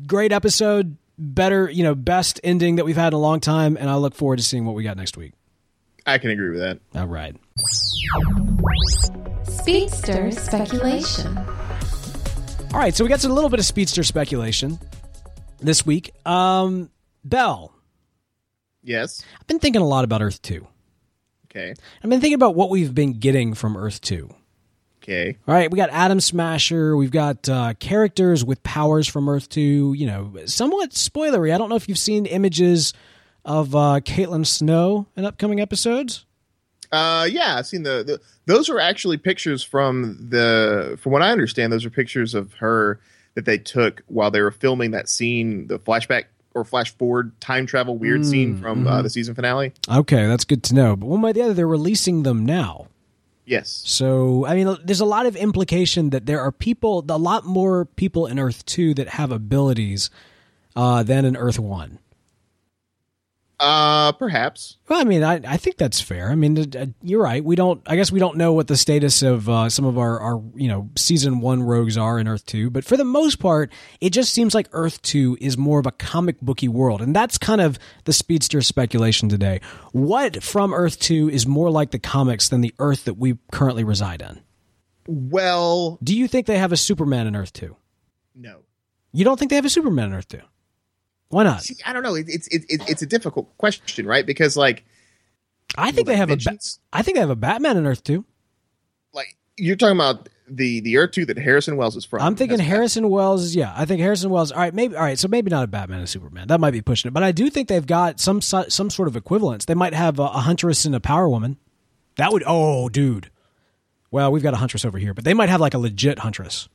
great 0.07 0.31
episode. 0.31 0.97
Better, 1.17 1.69
you 1.69 1.83
know, 1.83 1.95
best 1.95 2.39
ending 2.43 2.77
that 2.77 2.85
we've 2.85 2.95
had 2.95 3.07
in 3.07 3.13
a 3.13 3.19
long 3.19 3.39
time, 3.39 3.77
and 3.77 3.89
I 3.89 3.95
look 3.95 4.15
forward 4.15 4.39
to 4.39 4.43
seeing 4.43 4.65
what 4.65 4.75
we 4.75 4.83
got 4.83 4.97
next 4.97 5.17
week. 5.17 5.33
I 6.05 6.17
can 6.17 6.31
agree 6.31 6.49
with 6.49 6.59
that. 6.59 6.79
All 6.95 7.07
right. 7.07 7.35
Speedster 9.43 10.31
speculation. 10.31 11.37
All 11.37 12.79
right, 12.79 12.93
so 12.95 13.03
we 13.03 13.09
got 13.09 13.19
some- 13.19 13.31
a 13.31 13.33
little 13.33 13.49
bit 13.49 13.59
of 13.59 13.65
speedster 13.65 14.03
speculation 14.03 14.79
this 15.59 15.85
week. 15.85 16.11
Um, 16.25 16.89
Bell, 17.23 17.73
Yes. 18.81 19.23
I've 19.39 19.45
been 19.47 19.59
thinking 19.59 19.81
a 19.81 19.87
lot 19.87 20.03
about 20.05 20.21
Earth 20.21 20.41
2. 20.41 20.65
Okay. 21.51 21.73
I've 22.03 22.09
been 22.09 22.21
thinking 22.21 22.35
about 22.35 22.55
what 22.55 22.69
we've 22.69 22.93
been 22.95 23.19
getting 23.19 23.53
from 23.53 23.75
Earth 23.75 23.99
2. 24.01 24.29
Okay. 25.03 25.37
All 25.47 25.53
right, 25.53 25.69
we 25.69 25.75
got 25.77 25.89
Atom 25.89 26.19
Smasher. 26.21 26.95
We've 26.95 27.11
got 27.11 27.49
uh, 27.49 27.73
characters 27.79 28.43
with 28.45 28.61
powers 28.63 29.07
from 29.07 29.27
Earth 29.27 29.49
2. 29.49 29.93
You 29.97 30.07
know, 30.07 30.33
somewhat 30.45 30.91
spoilery. 30.91 31.53
I 31.53 31.57
don't 31.57 31.69
know 31.69 31.75
if 31.75 31.89
you've 31.89 31.97
seen 31.97 32.25
images 32.25 32.93
of 33.45 33.75
uh, 33.75 33.99
Caitlin 34.03 34.45
Snow 34.45 35.07
in 35.15 35.25
upcoming 35.25 35.59
episodes. 35.59 36.25
Uh, 36.91 37.27
yeah, 37.29 37.55
I've 37.57 37.67
seen 37.67 37.83
the, 37.83 38.03
the. 38.03 38.21
Those 38.45 38.69
are 38.69 38.79
actually 38.79 39.17
pictures 39.17 39.63
from 39.63 40.27
the. 40.29 40.97
From 41.01 41.11
what 41.11 41.21
I 41.21 41.31
understand, 41.31 41.71
those 41.71 41.85
are 41.85 41.89
pictures 41.89 42.33
of 42.33 42.53
her 42.53 42.99
that 43.35 43.45
they 43.45 43.57
took 43.57 44.01
while 44.07 44.31
they 44.31 44.41
were 44.41 44.51
filming 44.51 44.91
that 44.91 45.07
scene, 45.07 45.67
the 45.67 45.79
flashback 45.79 46.25
or 46.55 46.65
flash 46.65 46.91
forward 46.95 47.39
time 47.39 47.65
travel 47.65 47.97
weird 47.97 48.25
scene 48.25 48.57
from 48.57 48.87
uh, 48.87 49.01
the 49.01 49.09
season 49.09 49.35
finale. 49.35 49.71
Okay, 49.87 50.27
that's 50.27 50.45
good 50.45 50.63
to 50.63 50.73
know. 50.75 50.95
But 50.95 51.05
one 51.05 51.21
way 51.21 51.29
or 51.29 51.33
the 51.33 51.41
other, 51.43 51.53
they're 51.53 51.67
releasing 51.67 52.23
them 52.23 52.45
now. 52.45 52.87
Yes. 53.45 53.81
So, 53.85 54.45
I 54.45 54.53
mean, 54.53 54.77
there's 54.83 54.99
a 54.99 55.05
lot 55.05 55.25
of 55.25 55.35
implication 55.35 56.11
that 56.11 56.27
there 56.27 56.41
are 56.41 56.51
people, 56.51 57.03
a 57.09 57.17
lot 57.17 57.45
more 57.45 57.85
people 57.85 58.27
in 58.27 58.37
Earth 58.37 58.63
2 58.65 58.93
that 58.95 59.07
have 59.09 59.31
abilities 59.31 60.11
uh, 60.75 61.01
than 61.01 61.25
in 61.25 61.35
Earth 61.35 61.57
1. 61.57 61.97
Uh, 63.59 64.13
perhaps. 64.13 64.77
Well, 64.87 65.01
I 65.01 65.03
mean, 65.03 65.21
I, 65.21 65.41
I 65.45 65.57
think 65.57 65.75
that's 65.75 65.99
fair. 65.99 66.29
I 66.31 66.35
mean, 66.35 66.57
uh, 66.77 66.85
you're 67.03 67.21
right. 67.21 67.43
We 67.43 67.57
don't. 67.57 67.81
I 67.85 67.97
guess 67.97 68.09
we 68.09 68.19
don't 68.19 68.37
know 68.37 68.53
what 68.53 68.67
the 68.67 68.77
status 68.77 69.21
of 69.21 69.49
uh, 69.49 69.67
some 69.69 69.83
of 69.83 69.97
our, 69.97 70.17
our 70.19 70.41
you 70.55 70.69
know 70.69 70.89
season 70.95 71.41
one 71.41 71.61
rogues 71.61 71.97
are 71.97 72.19
in 72.19 72.27
Earth 72.29 72.45
two, 72.45 72.69
but 72.69 72.85
for 72.85 72.95
the 72.95 73.03
most 73.03 73.39
part, 73.39 73.71
it 73.99 74.11
just 74.11 74.33
seems 74.33 74.55
like 74.55 74.69
Earth 74.71 75.01
two 75.01 75.37
is 75.41 75.57
more 75.57 75.77
of 75.79 75.85
a 75.85 75.91
comic 75.91 76.39
booky 76.39 76.69
world, 76.69 77.01
and 77.01 77.13
that's 77.13 77.37
kind 77.37 77.59
of 77.59 77.77
the 78.05 78.13
speedster 78.13 78.61
speculation 78.61 79.27
today. 79.27 79.59
What 79.91 80.41
from 80.41 80.73
Earth 80.73 80.97
two 80.97 81.29
is 81.29 81.45
more 81.45 81.69
like 81.69 81.91
the 81.91 81.99
comics 81.99 82.47
than 82.47 82.61
the 82.61 82.73
Earth 82.79 83.03
that 83.05 83.15
we 83.15 83.37
currently 83.51 83.83
reside 83.83 84.21
in? 84.21 84.41
Well, 85.05 85.97
Do 86.01 86.15
you 86.15 86.27
think 86.29 86.45
they 86.45 86.59
have 86.59 86.71
a 86.71 86.77
Superman 86.77 87.27
in 87.27 87.35
Earth 87.35 87.51
two? 87.51 87.75
no. 88.35 88.59
You 89.11 89.25
don't 89.25 89.37
think 89.39 89.49
they 89.49 89.55
have 89.55 89.65
a 89.65 89.69
Superman 89.69 90.09
in 90.09 90.13
Earth 90.13 90.27
two? 90.27 90.41
Why 91.29 91.43
not? 91.43 91.61
See, 91.61 91.75
I 91.85 91.93
don't 91.93 92.03
know. 92.03 92.15
It, 92.15 92.27
it's 92.27 92.47
it, 92.47 92.65
it, 92.69 92.81
it's 92.89 93.01
a 93.01 93.05
difficult 93.05 93.55
question, 93.57 94.05
right? 94.07 94.25
Because 94.25 94.57
like, 94.57 94.83
I 95.77 95.91
think 95.91 96.07
they 96.07 96.15
have 96.15 96.31
a. 96.31 96.37
Ba- 96.37 96.57
I 96.91 97.01
think 97.03 97.15
they 97.15 97.21
have 97.21 97.29
a 97.29 97.35
Batman 97.35 97.77
in 97.77 97.85
Earth 97.85 98.03
two. 98.03 98.25
like 99.13 99.37
you're 99.57 99.75
talking 99.75 99.95
about 99.97 100.29
the 100.47 100.79
the 100.79 100.97
Earth 100.97 101.11
two 101.11 101.25
that 101.25 101.37
Harrison 101.37 101.77
Wells 101.77 101.95
is 101.95 102.05
from. 102.05 102.21
I'm 102.21 102.35
thinking 102.35 102.57
Harrison 102.57 103.09
Wells. 103.09 103.53
Yeah, 103.53 103.71
I 103.75 103.85
think 103.85 104.01
Harrison 104.01 104.31
Wells. 104.31 104.51
All 104.51 104.59
right, 104.59 104.73
maybe. 104.73 104.95
All 104.95 105.03
right, 105.03 105.19
so 105.19 105.27
maybe 105.27 105.51
not 105.51 105.63
a 105.63 105.67
Batman 105.67 105.99
and 105.99 106.09
Superman. 106.09 106.47
That 106.47 106.59
might 106.59 106.71
be 106.71 106.81
pushing 106.81 107.09
it, 107.09 107.13
but 107.13 107.21
I 107.23 107.31
do 107.31 107.49
think 107.51 107.67
they've 107.67 107.85
got 107.85 108.19
some 108.19 108.41
some 108.41 108.89
sort 108.89 109.07
of 109.07 109.15
equivalence. 109.15 109.65
They 109.65 109.75
might 109.75 109.93
have 109.93 110.17
a, 110.19 110.23
a 110.23 110.39
huntress 110.39 110.85
and 110.85 110.95
a 110.95 110.99
power 110.99 111.29
woman. 111.29 111.57
That 112.15 112.31
would. 112.33 112.43
Oh, 112.47 112.89
dude. 112.89 113.29
Well, 114.11 114.31
we've 114.31 114.41
got 114.41 114.55
a 114.55 114.57
huntress 114.57 114.83
over 114.83 114.97
here, 114.97 115.13
but 115.13 115.23
they 115.23 115.35
might 115.35 115.49
have 115.49 115.61
like 115.61 115.75
a 115.75 115.77
legit 115.77 116.19
huntress. 116.19 116.67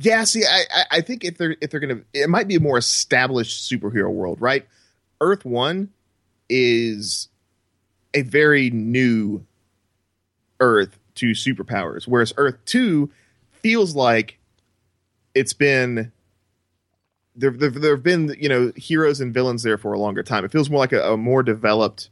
Yeah, 0.00 0.24
see, 0.24 0.44
I, 0.44 0.84
I 0.90 1.00
think 1.00 1.24
if 1.24 1.38
they're 1.38 1.56
if 1.60 1.70
they're 1.70 1.80
gonna, 1.80 2.00
it 2.12 2.28
might 2.28 2.46
be 2.46 2.54
a 2.54 2.60
more 2.60 2.78
established 2.78 3.70
superhero 3.70 4.12
world, 4.12 4.40
right? 4.40 4.66
Earth 5.20 5.44
One 5.44 5.90
is 6.48 7.28
a 8.14 8.22
very 8.22 8.70
new 8.70 9.44
Earth 10.60 10.98
to 11.16 11.32
superpowers, 11.32 12.06
whereas 12.06 12.32
Earth 12.36 12.58
Two 12.64 13.10
feels 13.52 13.96
like 13.96 14.38
it's 15.34 15.52
been 15.52 16.12
there. 17.34 17.50
There 17.50 17.70
there 17.70 17.94
have 17.96 18.04
been 18.04 18.36
you 18.38 18.48
know 18.48 18.72
heroes 18.76 19.20
and 19.20 19.34
villains 19.34 19.64
there 19.64 19.78
for 19.78 19.92
a 19.92 19.98
longer 19.98 20.22
time. 20.22 20.44
It 20.44 20.52
feels 20.52 20.70
more 20.70 20.78
like 20.78 20.92
a, 20.92 21.12
a 21.12 21.16
more 21.16 21.42
developed 21.42 22.10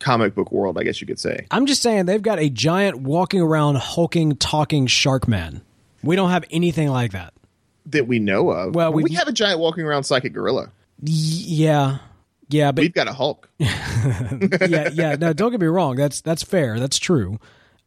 comic 0.00 0.34
book 0.34 0.50
world, 0.50 0.78
I 0.78 0.82
guess 0.82 1.00
you 1.00 1.06
could 1.06 1.20
say. 1.20 1.46
I'm 1.50 1.66
just 1.66 1.82
saying 1.82 2.06
they've 2.06 2.20
got 2.20 2.40
a 2.40 2.48
giant 2.48 3.00
walking 3.00 3.40
around, 3.40 3.76
hulking, 3.76 4.36
talking 4.36 4.86
shark 4.86 5.28
man. 5.28 5.60
We 6.02 6.16
don't 6.16 6.30
have 6.30 6.44
anything 6.50 6.88
like 6.88 7.12
that. 7.12 7.34
That 7.86 8.06
we 8.06 8.18
know 8.18 8.50
of. 8.50 8.74
Well, 8.74 8.92
we 8.92 9.04
we- 9.04 9.14
have 9.14 9.28
a 9.28 9.32
giant 9.32 9.60
walking 9.60 9.84
around 9.84 10.04
psychic 10.04 10.32
gorilla. 10.32 10.70
Y- 11.02 11.10
yeah, 11.12 11.98
yeah, 12.48 12.72
but 12.72 12.82
We've 12.82 12.92
got 12.92 13.08
a 13.08 13.12
Hulk. 13.12 13.48
yeah, 13.58 14.88
yeah. 14.92 15.16
No, 15.18 15.32
don't 15.32 15.50
get 15.50 15.60
me 15.60 15.66
wrong. 15.66 15.96
That's 15.96 16.20
that's 16.20 16.42
fair. 16.42 16.78
That's 16.78 16.98
true. 16.98 17.38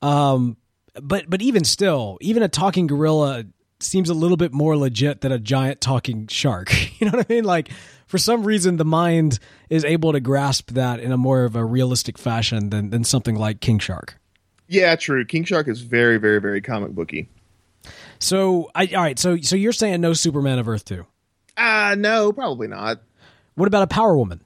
Um, 0.02 0.58
but 1.02 1.30
but 1.30 1.42
even 1.42 1.64
still, 1.64 2.18
even 2.22 2.44
a 2.44 2.48
talking 2.48 2.88
gorilla 2.88 3.46
seems 3.80 4.10
a 4.10 4.14
little 4.14 4.38
bit 4.38 4.54
more 4.54 4.78
legit 4.78 5.22
than 5.22 5.32
a 5.32 5.40
giant 5.40 5.82
talking 5.82 6.28
shark. 6.28 6.74
You 7.04 7.10
know 7.12 7.18
what 7.18 7.26
I 7.30 7.34
mean? 7.34 7.44
Like 7.44 7.70
for 8.08 8.18
some 8.18 8.46
reason, 8.46 8.78
the 8.78 8.86
mind 8.86 9.38
is 9.70 9.84
able 9.84 10.14
to 10.14 10.22
grasp 10.22 10.72
that 10.72 11.02
in 11.02 11.12
a 11.12 11.18
more 11.18 11.44
of 11.44 11.58
a 11.58 11.66
realistic 11.66 12.18
fashion 12.18 12.70
than 12.70 12.92
than 12.92 13.04
something 13.04 13.36
like 13.36 13.60
King 13.60 13.78
Shark. 13.80 14.18
Yeah, 14.70 14.96
true. 14.96 15.26
King 15.26 15.44
Shark 15.44 15.68
is 15.68 15.82
very, 15.82 16.18
very, 16.18 16.40
very 16.40 16.62
comic 16.62 16.92
booky. 16.92 17.28
So 18.24 18.72
I 18.74 18.86
all 18.96 19.04
right. 19.04 19.20
So 19.20 19.38
so 19.38 19.56
you're 19.56 19.74
saying 19.74 20.00
no 20.02 20.14
Superman 20.14 20.58
of 20.60 20.68
Earth 20.70 20.86
two? 20.86 21.06
Ah, 21.58 21.94
no, 21.98 22.32
probably 22.32 22.68
not. 22.68 23.02
What 23.56 23.68
about 23.68 23.84
a 23.84 23.88
Power 23.88 24.18
Woman? 24.18 24.42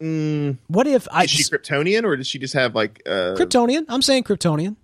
Mm, 0.00 0.58
What 0.68 0.86
if 0.86 1.08
I 1.10 1.24
is 1.24 1.30
she 1.30 1.42
Kryptonian, 1.42 2.04
or 2.04 2.16
does 2.16 2.28
she 2.28 2.38
just 2.38 2.54
have 2.54 2.74
like? 2.74 3.02
Uh, 3.04 3.34
Kryptonian. 3.36 3.84
I'm 3.88 4.02
saying 4.02 4.22
Kryptonian. 4.22 4.76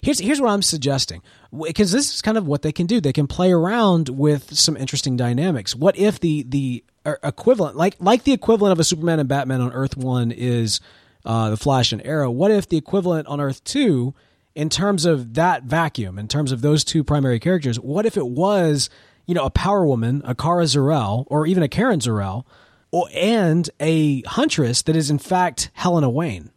Here's 0.00 0.20
here's 0.20 0.40
what 0.40 0.50
I'm 0.50 0.62
suggesting 0.62 1.22
because 1.52 1.90
this 1.90 2.14
is 2.14 2.22
kind 2.22 2.38
of 2.38 2.46
what 2.46 2.62
they 2.62 2.72
can 2.72 2.86
do. 2.86 3.00
They 3.00 3.12
can 3.12 3.26
play 3.26 3.52
around 3.52 4.08
with 4.08 4.56
some 4.56 4.76
interesting 4.76 5.16
dynamics. 5.16 5.74
What 5.74 5.98
if 5.98 6.20
the 6.20 6.44
the 6.44 6.84
uh, 7.04 7.14
equivalent, 7.24 7.76
like 7.76 7.96
like 7.98 8.22
the 8.24 8.32
equivalent 8.32 8.72
of 8.72 8.78
a 8.78 8.84
Superman 8.84 9.18
and 9.18 9.28
Batman 9.28 9.60
on 9.60 9.72
Earth 9.72 9.96
One, 9.96 10.30
is 10.30 10.80
uh, 11.24 11.50
the 11.50 11.56
Flash 11.56 11.92
and 11.92 12.04
Arrow? 12.06 12.30
What 12.30 12.52
if 12.52 12.68
the 12.68 12.76
equivalent 12.76 13.26
on 13.26 13.40
Earth 13.40 13.64
Two, 13.64 14.14
in 14.56 14.70
terms 14.70 15.04
of 15.04 15.34
that 15.34 15.64
vacuum, 15.64 16.18
in 16.18 16.26
terms 16.26 16.50
of 16.50 16.62
those 16.62 16.82
two 16.82 17.04
primary 17.04 17.38
characters, 17.38 17.78
what 17.78 18.06
if 18.06 18.16
it 18.16 18.26
was 18.26 18.90
you 19.26 19.34
know 19.34 19.44
a 19.44 19.50
Power 19.50 19.86
Woman, 19.86 20.22
a 20.24 20.34
Kara 20.34 20.66
Zor-El, 20.66 21.26
or 21.28 21.46
even 21.46 21.62
a 21.62 21.68
Karen 21.68 22.00
Zor-El, 22.00 22.44
or 22.90 23.08
and 23.14 23.70
a 23.78 24.22
Huntress 24.22 24.82
that 24.82 24.96
is 24.96 25.10
in 25.10 25.18
fact 25.18 25.70
Helena 25.74 26.10
Wayne? 26.10 26.50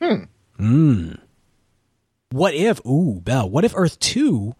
Hmm. 0.00 0.24
Mm. 0.58 1.20
What 2.30 2.54
if, 2.54 2.84
ooh, 2.86 3.20
Bell, 3.20 3.48
what 3.48 3.64
if 3.64 3.74
Earth 3.76 3.98
2 4.00 4.54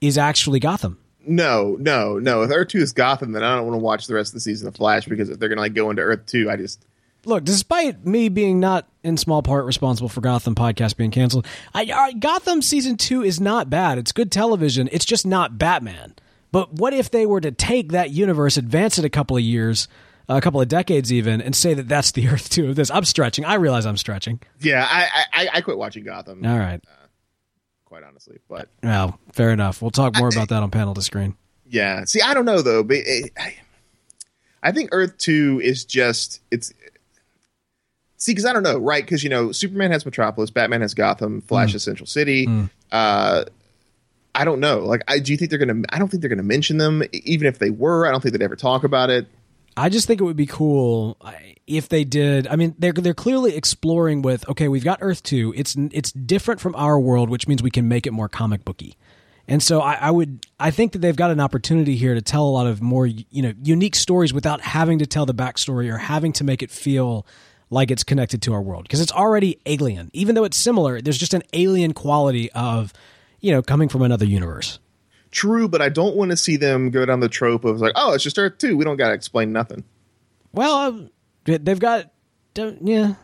is 0.00 0.16
actually 0.16 0.58
Gotham? 0.58 0.98
no, 1.26 1.76
no, 1.78 2.18
no. 2.18 2.42
If 2.42 2.50
Earth 2.50 2.68
Two 2.68 2.78
is 2.78 2.92
Gotham, 2.92 3.32
then 3.32 3.42
I 3.42 3.56
don't 3.56 3.66
want 3.66 3.74
to 3.74 3.84
watch 3.84 4.06
the 4.06 4.14
rest 4.14 4.30
of 4.30 4.34
the 4.34 4.40
season 4.40 4.68
of 4.68 4.76
Flash 4.76 5.06
because 5.06 5.30
if 5.30 5.38
they're 5.38 5.48
gonna 5.48 5.60
like 5.60 5.74
go 5.74 5.90
into 5.90 6.02
Earth 6.02 6.26
Two, 6.26 6.50
I 6.50 6.56
just 6.56 6.84
look, 7.26 7.44
despite 7.44 8.04
me 8.06 8.28
being 8.28 8.60
not 8.60 8.88
in 9.02 9.16
small 9.16 9.42
part 9.42 9.64
responsible 9.64 10.08
for 10.08 10.20
Gotham 10.20 10.54
podcast 10.54 10.96
being 10.96 11.10
canceled, 11.10 11.46
I, 11.74 11.82
I, 11.92 12.12
Gotham 12.12 12.62
season 12.62 12.96
two 12.96 13.22
is 13.22 13.40
not 13.40 13.68
bad. 13.70 13.98
It's 13.98 14.12
good 14.12 14.30
television. 14.32 14.88
It's 14.92 15.04
just 15.04 15.26
not 15.26 15.58
Batman. 15.58 16.14
But 16.52 16.72
what 16.74 16.92
if 16.94 17.10
they 17.10 17.26
were 17.26 17.40
to 17.40 17.50
take 17.50 17.92
that 17.92 18.10
universe, 18.10 18.56
advance 18.56 18.98
it 18.98 19.04
a 19.04 19.10
couple 19.10 19.36
of 19.36 19.42
years, 19.42 19.88
a 20.28 20.40
couple 20.40 20.60
of 20.60 20.68
decades 20.68 21.12
even, 21.12 21.40
and 21.40 21.54
say 21.54 21.74
that 21.74 21.88
that's 21.88 22.12
the 22.12 22.28
Earth 22.30 22.48
two 22.48 22.70
of 22.70 22.76
this? 22.76 22.90
I'm 22.90 23.04
stretching. 23.04 23.44
I 23.44 23.54
realize 23.54 23.86
I'm 23.86 23.96
stretching. 23.96 24.40
Yeah, 24.60 24.86
I 24.88 25.08
I, 25.32 25.48
I 25.54 25.60
quit 25.62 25.76
watching 25.78 26.04
Gotham. 26.04 26.44
All 26.46 26.58
right. 26.58 26.80
Uh, 26.86 27.06
quite 27.84 28.04
honestly, 28.04 28.38
but 28.48 28.68
Well, 28.82 29.18
fair 29.32 29.50
enough. 29.50 29.82
We'll 29.82 29.90
talk 29.90 30.16
more 30.16 30.28
about 30.28 30.48
that 30.50 30.62
on 30.62 30.70
panel 30.70 30.94
to 30.94 31.02
screen. 31.02 31.36
yeah. 31.68 32.04
See, 32.04 32.20
I 32.22 32.34
don't 32.34 32.44
know 32.44 32.62
though, 32.62 32.84
but 32.84 32.98
it, 32.98 33.32
I, 33.36 33.56
I 34.62 34.70
think 34.72 34.90
Earth 34.92 35.18
Two 35.18 35.60
is 35.62 35.84
just 35.84 36.40
it's. 36.52 36.72
See, 38.16 38.32
because 38.32 38.44
I 38.44 38.52
don't 38.52 38.62
know, 38.62 38.78
right? 38.78 39.04
Because 39.04 39.22
you 39.22 39.30
know, 39.30 39.52
Superman 39.52 39.90
has 39.90 40.04
Metropolis, 40.04 40.50
Batman 40.50 40.80
has 40.80 40.94
Gotham, 40.94 41.40
Flash 41.42 41.72
has 41.72 41.82
Central 41.82 42.06
City. 42.06 42.46
Uh, 42.90 43.44
I 44.34 44.44
don't 44.44 44.60
know. 44.60 44.80
Like, 44.80 45.02
I 45.06 45.18
do 45.18 45.32
you 45.32 45.38
think 45.38 45.50
they're 45.50 45.58
gonna? 45.58 45.82
I 45.90 45.98
don't 45.98 46.08
think 46.08 46.20
they're 46.20 46.30
gonna 46.30 46.42
mention 46.42 46.78
them. 46.78 47.02
Even 47.12 47.46
if 47.46 47.58
they 47.58 47.70
were, 47.70 48.06
I 48.06 48.10
don't 48.10 48.20
think 48.20 48.32
they'd 48.32 48.44
ever 48.44 48.56
talk 48.56 48.84
about 48.84 49.10
it. 49.10 49.26
I 49.76 49.88
just 49.88 50.06
think 50.06 50.20
it 50.20 50.24
would 50.24 50.36
be 50.36 50.46
cool 50.46 51.16
if 51.66 51.88
they 51.88 52.04
did. 52.04 52.46
I 52.46 52.56
mean, 52.56 52.74
they're 52.78 52.92
they're 52.92 53.14
clearly 53.14 53.56
exploring 53.56 54.22
with 54.22 54.48
okay, 54.48 54.68
we've 54.68 54.84
got 54.84 54.98
Earth 55.02 55.22
two. 55.22 55.52
It's 55.56 55.76
it's 55.92 56.12
different 56.12 56.60
from 56.60 56.74
our 56.76 56.98
world, 56.98 57.30
which 57.30 57.48
means 57.48 57.62
we 57.62 57.70
can 57.70 57.88
make 57.88 58.06
it 58.06 58.12
more 58.12 58.28
comic 58.28 58.64
booky. 58.64 58.96
And 59.46 59.62
so 59.62 59.80
I, 59.80 59.94
I 59.94 60.10
would 60.10 60.46
I 60.58 60.70
think 60.70 60.92
that 60.92 61.00
they've 61.00 61.16
got 61.16 61.30
an 61.30 61.40
opportunity 61.40 61.96
here 61.96 62.14
to 62.14 62.22
tell 62.22 62.44
a 62.44 62.50
lot 62.50 62.66
of 62.66 62.80
more 62.80 63.06
you 63.06 63.42
know 63.42 63.52
unique 63.62 63.94
stories 63.94 64.32
without 64.32 64.60
having 64.60 65.00
to 65.00 65.06
tell 65.06 65.26
the 65.26 65.34
backstory 65.34 65.92
or 65.92 65.98
having 65.98 66.32
to 66.34 66.44
make 66.44 66.62
it 66.62 66.70
feel 66.70 67.26
like 67.70 67.90
it's 67.90 68.04
connected 68.04 68.42
to 68.42 68.52
our 68.52 68.62
world 68.62 68.84
because 68.84 69.00
it's 69.00 69.12
already 69.12 69.58
alien. 69.66 70.10
Even 70.12 70.34
though 70.34 70.44
it's 70.44 70.56
similar, 70.56 71.00
there's 71.00 71.18
just 71.18 71.34
an 71.34 71.42
alien 71.52 71.92
quality 71.92 72.50
of 72.52 72.92
you 73.40 73.52
know 73.52 73.62
coming 73.62 73.88
from 73.88 74.02
another 74.02 74.24
universe. 74.24 74.78
True, 75.30 75.68
but 75.68 75.82
I 75.82 75.88
don't 75.88 76.14
want 76.14 76.30
to 76.30 76.36
see 76.36 76.56
them 76.56 76.90
go 76.90 77.04
down 77.04 77.20
the 77.20 77.28
trope 77.28 77.64
of 77.64 77.80
like, 77.80 77.92
oh, 77.96 78.14
it's 78.14 78.22
just 78.22 78.38
Earth 78.38 78.58
Two. 78.58 78.76
We 78.76 78.84
don't 78.84 78.96
got 78.96 79.08
to 79.08 79.14
explain 79.14 79.52
nothing. 79.52 79.84
Well, 80.52 81.08
uh, 81.46 81.58
they've 81.58 81.80
got, 81.80 82.12
don't, 82.54 82.86
yeah. 82.86 83.14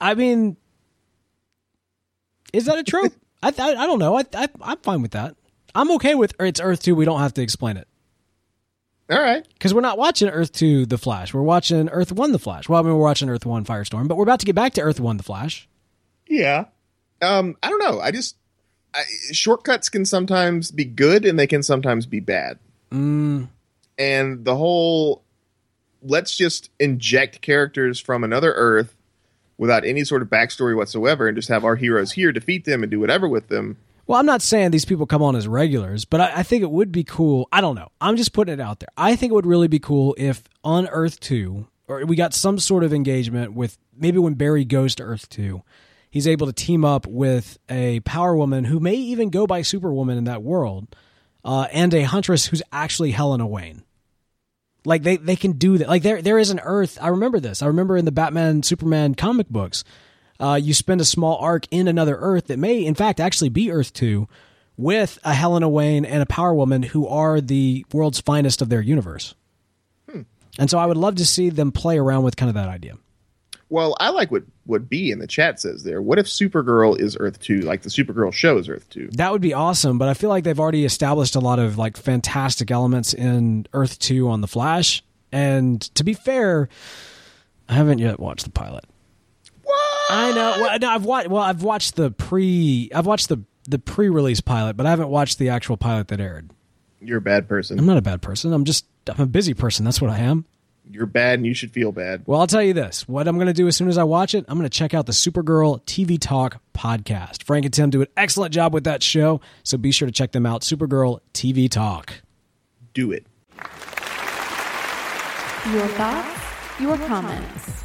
I 0.00 0.14
mean, 0.14 0.56
is 2.52 2.64
that 2.64 2.78
a 2.78 2.82
trope? 2.82 3.12
I, 3.42 3.52
I 3.56 3.74
I 3.74 3.86
don't 3.86 3.98
know. 3.98 4.16
I, 4.16 4.24
I 4.34 4.48
I'm 4.62 4.78
fine 4.78 5.02
with 5.02 5.12
that. 5.12 5.36
I'm 5.74 5.90
okay 5.92 6.14
with 6.14 6.34
it's 6.40 6.60
Earth 6.60 6.82
two. 6.82 6.94
We 6.94 7.04
don't 7.04 7.20
have 7.20 7.34
to 7.34 7.42
explain 7.42 7.76
it 7.76 7.86
All 9.10 9.18
right. 9.20 9.46
because 9.52 9.74
we're 9.74 9.82
not 9.82 9.98
watching 9.98 10.28
Earth 10.28 10.52
two, 10.52 10.86
The 10.86 10.96
Flash. 10.98 11.34
We're 11.34 11.42
watching 11.42 11.88
Earth 11.90 12.10
one, 12.12 12.32
The 12.32 12.38
Flash. 12.38 12.68
Well, 12.68 12.80
I 12.80 12.82
mean, 12.82 12.94
we're 12.94 13.02
watching 13.02 13.28
Earth 13.28 13.44
one, 13.44 13.64
Firestorm, 13.64 14.08
but 14.08 14.16
we're 14.16 14.22
about 14.22 14.40
to 14.40 14.46
get 14.46 14.54
back 14.54 14.72
to 14.74 14.80
Earth 14.80 14.98
one, 14.98 15.18
The 15.18 15.22
Flash. 15.22 15.68
Yeah. 16.26 16.64
Um, 17.20 17.56
I 17.62 17.68
don't 17.68 17.78
know. 17.80 18.00
I 18.00 18.10
just 18.10 18.36
I, 18.94 19.02
shortcuts 19.32 19.88
can 19.90 20.04
sometimes 20.06 20.70
be 20.70 20.84
good 20.86 21.24
and 21.26 21.38
they 21.38 21.46
can 21.46 21.62
sometimes 21.62 22.06
be 22.06 22.20
bad. 22.20 22.58
Mm, 22.90 23.48
And 23.98 24.44
the 24.44 24.56
whole 24.56 25.22
let's 26.02 26.36
just 26.36 26.70
inject 26.78 27.40
characters 27.40 27.98
from 27.98 28.24
another 28.24 28.52
Earth 28.52 28.94
without 29.58 29.84
any 29.84 30.04
sort 30.04 30.20
of 30.22 30.28
backstory 30.28 30.76
whatsoever 30.76 31.28
and 31.28 31.36
just 31.36 31.48
have 31.48 31.64
our 31.64 31.76
heroes 31.76 32.12
here 32.12 32.32
defeat 32.32 32.64
them 32.64 32.82
and 32.82 32.90
do 32.90 33.00
whatever 33.00 33.28
with 33.28 33.48
them. 33.48 33.76
Well, 34.06 34.18
I'm 34.18 34.26
not 34.26 34.42
saying 34.42 34.70
these 34.70 34.84
people 34.84 35.06
come 35.06 35.22
on 35.22 35.34
as 35.34 35.48
regulars, 35.48 36.04
but 36.04 36.20
I, 36.20 36.40
I 36.40 36.42
think 36.42 36.62
it 36.62 36.70
would 36.70 36.92
be 36.92 37.04
cool. 37.04 37.48
I 37.50 37.60
don't 37.60 37.74
know. 37.74 37.88
I'm 38.00 38.16
just 38.16 38.32
putting 38.32 38.54
it 38.54 38.60
out 38.60 38.80
there. 38.80 38.88
I 38.96 39.16
think 39.16 39.30
it 39.30 39.34
would 39.34 39.46
really 39.46 39.68
be 39.68 39.78
cool 39.78 40.14
if 40.18 40.42
on 40.62 40.86
Earth 40.88 41.20
2, 41.20 41.66
or 41.88 42.04
we 42.04 42.16
got 42.16 42.34
some 42.34 42.58
sort 42.58 42.84
of 42.84 42.92
engagement 42.92 43.54
with 43.54 43.78
maybe 43.96 44.18
when 44.18 44.34
Barry 44.34 44.64
goes 44.64 44.94
to 44.96 45.02
Earth 45.02 45.28
2, 45.30 45.62
he's 46.10 46.28
able 46.28 46.46
to 46.46 46.52
team 46.52 46.84
up 46.84 47.06
with 47.06 47.58
a 47.68 48.00
power 48.00 48.36
woman 48.36 48.64
who 48.64 48.78
may 48.78 48.94
even 48.94 49.30
go 49.30 49.46
by 49.46 49.62
Superwoman 49.62 50.18
in 50.18 50.24
that 50.24 50.42
world, 50.42 50.94
uh, 51.44 51.66
and 51.72 51.92
a 51.94 52.02
huntress 52.02 52.46
who's 52.46 52.62
actually 52.72 53.12
Helena 53.12 53.46
Wayne. 53.46 53.84
Like 54.84 55.02
they, 55.02 55.16
they 55.16 55.36
can 55.36 55.52
do 55.52 55.78
that. 55.78 55.88
Like 55.88 56.02
there 56.02 56.20
there 56.20 56.38
is 56.38 56.50
an 56.50 56.60
Earth. 56.62 56.98
I 57.00 57.08
remember 57.08 57.40
this. 57.40 57.62
I 57.62 57.66
remember 57.68 57.96
in 57.96 58.04
the 58.04 58.12
Batman 58.12 58.62
Superman 58.62 59.14
comic 59.14 59.48
books, 59.48 59.82
uh, 60.40 60.58
you 60.60 60.74
spend 60.74 61.00
a 61.00 61.04
small 61.04 61.36
arc 61.38 61.66
in 61.70 61.88
another 61.88 62.16
Earth 62.16 62.48
that 62.48 62.58
may, 62.58 62.84
in 62.84 62.94
fact, 62.94 63.20
actually 63.20 63.50
be 63.50 63.70
Earth 63.70 63.92
Two, 63.92 64.28
with 64.76 65.18
a 65.24 65.34
Helena 65.34 65.68
Wayne 65.68 66.04
and 66.04 66.22
a 66.22 66.26
Power 66.26 66.54
Woman 66.54 66.82
who 66.82 67.06
are 67.06 67.40
the 67.40 67.84
world's 67.92 68.20
finest 68.20 68.60
of 68.60 68.68
their 68.68 68.80
universe. 68.80 69.34
And 70.58 70.70
so 70.70 70.78
I 70.78 70.86
would 70.86 70.96
love 70.96 71.16
to 71.16 71.26
see 71.26 71.50
them 71.50 71.72
play 71.72 71.98
around 71.98 72.22
with 72.22 72.36
kind 72.36 72.48
of 72.48 72.54
that 72.54 72.68
idea. 72.68 72.96
Well, 73.70 73.96
I 73.98 74.10
like 74.10 74.30
what 74.30 74.44
what 74.66 74.88
B 74.88 75.10
in 75.10 75.18
the 75.18 75.26
chat 75.26 75.58
says 75.58 75.82
there. 75.82 76.00
What 76.00 76.18
if 76.18 76.26
Supergirl 76.26 76.98
is 76.98 77.16
Earth 77.18 77.40
2 77.40 77.60
like 77.60 77.82
the 77.82 77.88
Supergirl 77.88 78.32
show 78.32 78.58
is 78.58 78.68
Earth 78.68 78.88
2? 78.90 79.10
That 79.12 79.32
would 79.32 79.40
be 79.40 79.54
awesome, 79.54 79.98
but 79.98 80.08
I 80.08 80.14
feel 80.14 80.30
like 80.30 80.44
they've 80.44 80.60
already 80.60 80.84
established 80.84 81.34
a 81.34 81.40
lot 81.40 81.58
of 81.58 81.76
like 81.76 81.96
fantastic 81.96 82.70
elements 82.70 83.14
in 83.14 83.66
Earth 83.72 83.98
2 83.98 84.28
on 84.28 84.42
the 84.42 84.46
Flash. 84.46 85.02
And 85.32 85.80
to 85.96 86.04
be 86.04 86.14
fair, 86.14 86.68
I 87.68 87.74
haven't 87.74 87.98
yet 87.98 88.20
watched 88.20 88.44
the 88.44 88.50
pilot. 88.50 88.84
What? 90.08 90.16
I 90.16 90.30
know. 90.32 90.54
Well, 90.60 90.78
no, 90.78 90.90
I've 90.90 91.04
watched. 91.04 91.28
Well, 91.28 91.42
I've 91.42 91.62
watched 91.62 91.96
the 91.96 92.10
pre. 92.10 92.90
I've 92.94 93.06
watched 93.06 93.28
the 93.28 93.42
the 93.68 93.78
pre-release 93.78 94.40
pilot, 94.40 94.76
but 94.76 94.86
I 94.86 94.90
haven't 94.90 95.08
watched 95.08 95.38
the 95.38 95.48
actual 95.48 95.76
pilot 95.76 96.08
that 96.08 96.20
aired. 96.20 96.50
You're 97.00 97.18
a 97.18 97.22
bad 97.22 97.48
person. 97.48 97.78
I'm 97.78 97.86
not 97.86 97.96
a 97.96 98.02
bad 98.02 98.22
person. 98.22 98.52
I'm 98.52 98.64
just 98.64 98.86
I'm 99.08 99.20
a 99.20 99.26
busy 99.26 99.54
person. 99.54 99.84
That's 99.84 100.00
what 100.00 100.10
I 100.10 100.18
am. 100.18 100.44
You're 100.90 101.06
bad 101.06 101.38
and 101.38 101.46
you 101.46 101.54
should 101.54 101.70
feel 101.70 101.92
bad. 101.92 102.24
Well, 102.26 102.40
I'll 102.40 102.46
tell 102.46 102.62
you 102.62 102.74
this. 102.74 103.08
What 103.08 103.26
I'm 103.26 103.36
going 103.36 103.46
to 103.46 103.54
do 103.54 103.66
as 103.66 103.76
soon 103.76 103.88
as 103.88 103.96
I 103.96 104.04
watch 104.04 104.34
it, 104.34 104.44
I'm 104.48 104.58
going 104.58 104.68
to 104.68 104.78
check 104.78 104.92
out 104.92 105.06
the 105.06 105.12
Supergirl 105.12 105.82
TV 105.84 106.18
Talk 106.20 106.60
podcast. 106.74 107.42
Frank 107.44 107.64
and 107.64 107.72
Tim 107.72 107.88
do 107.88 108.02
an 108.02 108.08
excellent 108.18 108.52
job 108.52 108.74
with 108.74 108.84
that 108.84 109.02
show, 109.02 109.40
so 109.62 109.78
be 109.78 109.92
sure 109.92 110.04
to 110.04 110.12
check 110.12 110.32
them 110.32 110.44
out. 110.44 110.60
Supergirl 110.60 111.20
TV 111.32 111.70
Talk. 111.70 112.12
Do 112.92 113.12
it. 113.12 113.26
Your 115.72 115.86
thoughts, 115.88 116.40
your 116.78 116.98
comments, 116.98 117.82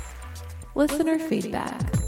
listener 0.76 1.18
feedback. 1.18 1.99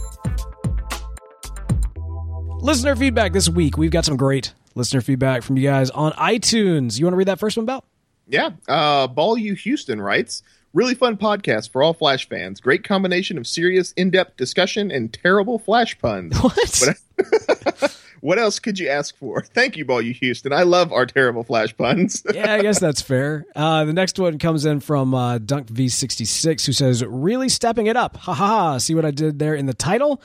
Listener 2.62 2.96
feedback 2.96 3.34
this 3.34 3.50
week. 3.50 3.76
We've 3.76 3.90
got 3.90 4.06
some 4.06 4.18
great 4.18 4.54
listener 4.76 5.02
feedback 5.02 5.42
from 5.42 5.58
you 5.58 5.68
guys 5.68 5.90
on 5.90 6.12
iTunes. 6.14 7.00
You 7.00 7.06
want 7.06 7.14
to 7.14 7.18
read 7.18 7.28
that 7.28 7.40
first 7.40 7.58
one, 7.58 7.66
Bell? 7.66 7.84
Yeah. 8.28 8.52
Uh, 8.68 9.08
Ball 9.08 9.36
U 9.38 9.56
Houston 9.56 10.00
writes 10.00 10.44
Really 10.74 10.94
fun 10.94 11.18
podcast 11.18 11.72
for 11.72 11.82
all 11.82 11.94
Flash 11.94 12.30
fans. 12.30 12.62
Great 12.62 12.84
combination 12.84 13.40
of 13.40 13.48
serious, 13.48 13.94
in 13.94 14.12
depth 14.12 14.38
discussion 14.38 14.92
and 14.92 15.12
terrible 15.12 15.58
Flash 15.58 15.98
puns. 15.98 16.38
What? 16.42 17.98
What 18.22 18.38
else 18.38 18.60
could 18.60 18.78
you 18.78 18.88
ask 18.88 19.18
for? 19.18 19.42
Thank 19.42 19.78
you, 19.78 19.84
Ball 19.84 20.04
U 20.04 20.14
Houston. 20.14 20.54
I 20.54 20.62
love 20.62 20.94
our 20.94 21.08
terrible 21.08 21.44
Flash 21.44 21.76
puns. 21.76 22.22
yeah, 22.34 22.54
I 22.54 22.62
guess 22.62 22.80
that's 22.80 23.02
fair. 23.02 23.48
Uh, 23.56 23.84
the 23.86 23.94
next 23.94 24.20
one 24.20 24.38
comes 24.38 24.64
in 24.64 24.80
from 24.80 25.16
uh, 25.16 25.40
Dunk 25.40 25.70
V66, 25.70 26.64
who 26.68 26.72
says, 26.72 27.04
"Really 27.04 27.50
stepping 27.50 27.88
it 27.88 27.98
up." 27.98 28.18
Ha 28.18 28.34
ha 28.36 28.48
ha! 28.48 28.78
See 28.78 28.94
what 28.94 29.06
I 29.06 29.12
did 29.12 29.40
there 29.40 29.56
in 29.56 29.66
the 29.66 29.74
title? 29.74 30.22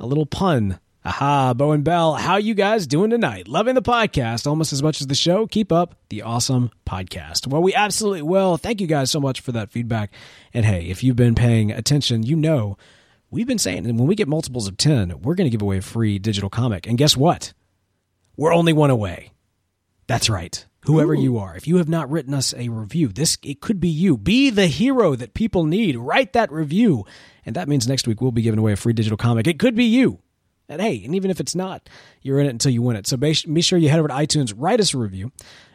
A 0.00 0.06
little 0.06 0.26
pun. 0.26 0.80
Aha, 1.08 1.54
Bo 1.54 1.72
and 1.72 1.84
Bell, 1.84 2.16
how 2.16 2.36
you 2.36 2.52
guys 2.52 2.86
doing 2.86 3.08
tonight? 3.08 3.48
Loving 3.48 3.74
the 3.74 3.80
podcast 3.80 4.46
almost 4.46 4.74
as 4.74 4.82
much 4.82 5.00
as 5.00 5.06
the 5.06 5.14
show. 5.14 5.46
Keep 5.46 5.72
up 5.72 5.94
the 6.10 6.20
awesome 6.20 6.70
podcast. 6.84 7.46
Well, 7.46 7.62
we 7.62 7.74
absolutely 7.74 8.20
will. 8.20 8.58
Thank 8.58 8.82
you 8.82 8.86
guys 8.86 9.10
so 9.10 9.18
much 9.18 9.40
for 9.40 9.52
that 9.52 9.70
feedback. 9.70 10.12
And 10.52 10.66
hey, 10.66 10.84
if 10.88 11.02
you've 11.02 11.16
been 11.16 11.34
paying 11.34 11.72
attention, 11.72 12.24
you 12.24 12.36
know 12.36 12.76
we've 13.30 13.46
been 13.46 13.56
saying 13.56 13.84
that 13.84 13.94
when 13.94 14.06
we 14.06 14.16
get 14.16 14.28
multiples 14.28 14.68
of 14.68 14.76
10, 14.76 15.22
we're 15.22 15.34
going 15.34 15.46
to 15.46 15.50
give 15.50 15.62
away 15.62 15.78
a 15.78 15.80
free 15.80 16.18
digital 16.18 16.50
comic. 16.50 16.86
And 16.86 16.98
guess 16.98 17.16
what? 17.16 17.54
We're 18.36 18.52
only 18.52 18.74
one 18.74 18.90
away. 18.90 19.32
That's 20.08 20.28
right. 20.28 20.62
Whoever 20.82 21.14
you 21.14 21.38
are, 21.38 21.56
if 21.56 21.66
you 21.66 21.78
have 21.78 21.88
not 21.88 22.10
written 22.10 22.34
us 22.34 22.52
a 22.54 22.68
review, 22.68 23.08
this 23.08 23.38
it 23.42 23.62
could 23.62 23.80
be 23.80 23.88
you. 23.88 24.18
Be 24.18 24.50
the 24.50 24.66
hero 24.66 25.14
that 25.14 25.32
people 25.32 25.64
need. 25.64 25.96
Write 25.96 26.34
that 26.34 26.52
review. 26.52 27.06
And 27.46 27.56
that 27.56 27.66
means 27.66 27.88
next 27.88 28.06
week 28.06 28.20
we'll 28.20 28.30
be 28.30 28.42
giving 28.42 28.58
away 28.58 28.72
a 28.72 28.76
free 28.76 28.92
digital 28.92 29.16
comic. 29.16 29.46
It 29.46 29.58
could 29.58 29.74
be 29.74 29.84
you. 29.84 30.20
And 30.68 30.82
hey, 30.82 31.02
and 31.04 31.14
even 31.14 31.30
if 31.30 31.40
it's 31.40 31.54
not, 31.54 31.88
you're 32.20 32.38
in 32.40 32.46
it 32.46 32.50
until 32.50 32.72
you 32.72 32.82
win 32.82 32.96
it. 32.96 33.06
So 33.06 33.16
be, 33.16 33.32
sure 33.32 33.78
you 33.78 33.88
head 33.88 33.98
over 33.98 34.08
to 34.08 34.14
iTunes, 34.14 34.52
write 34.56 34.80
us 34.80 34.92
a 34.92 34.98
review. 34.98 35.32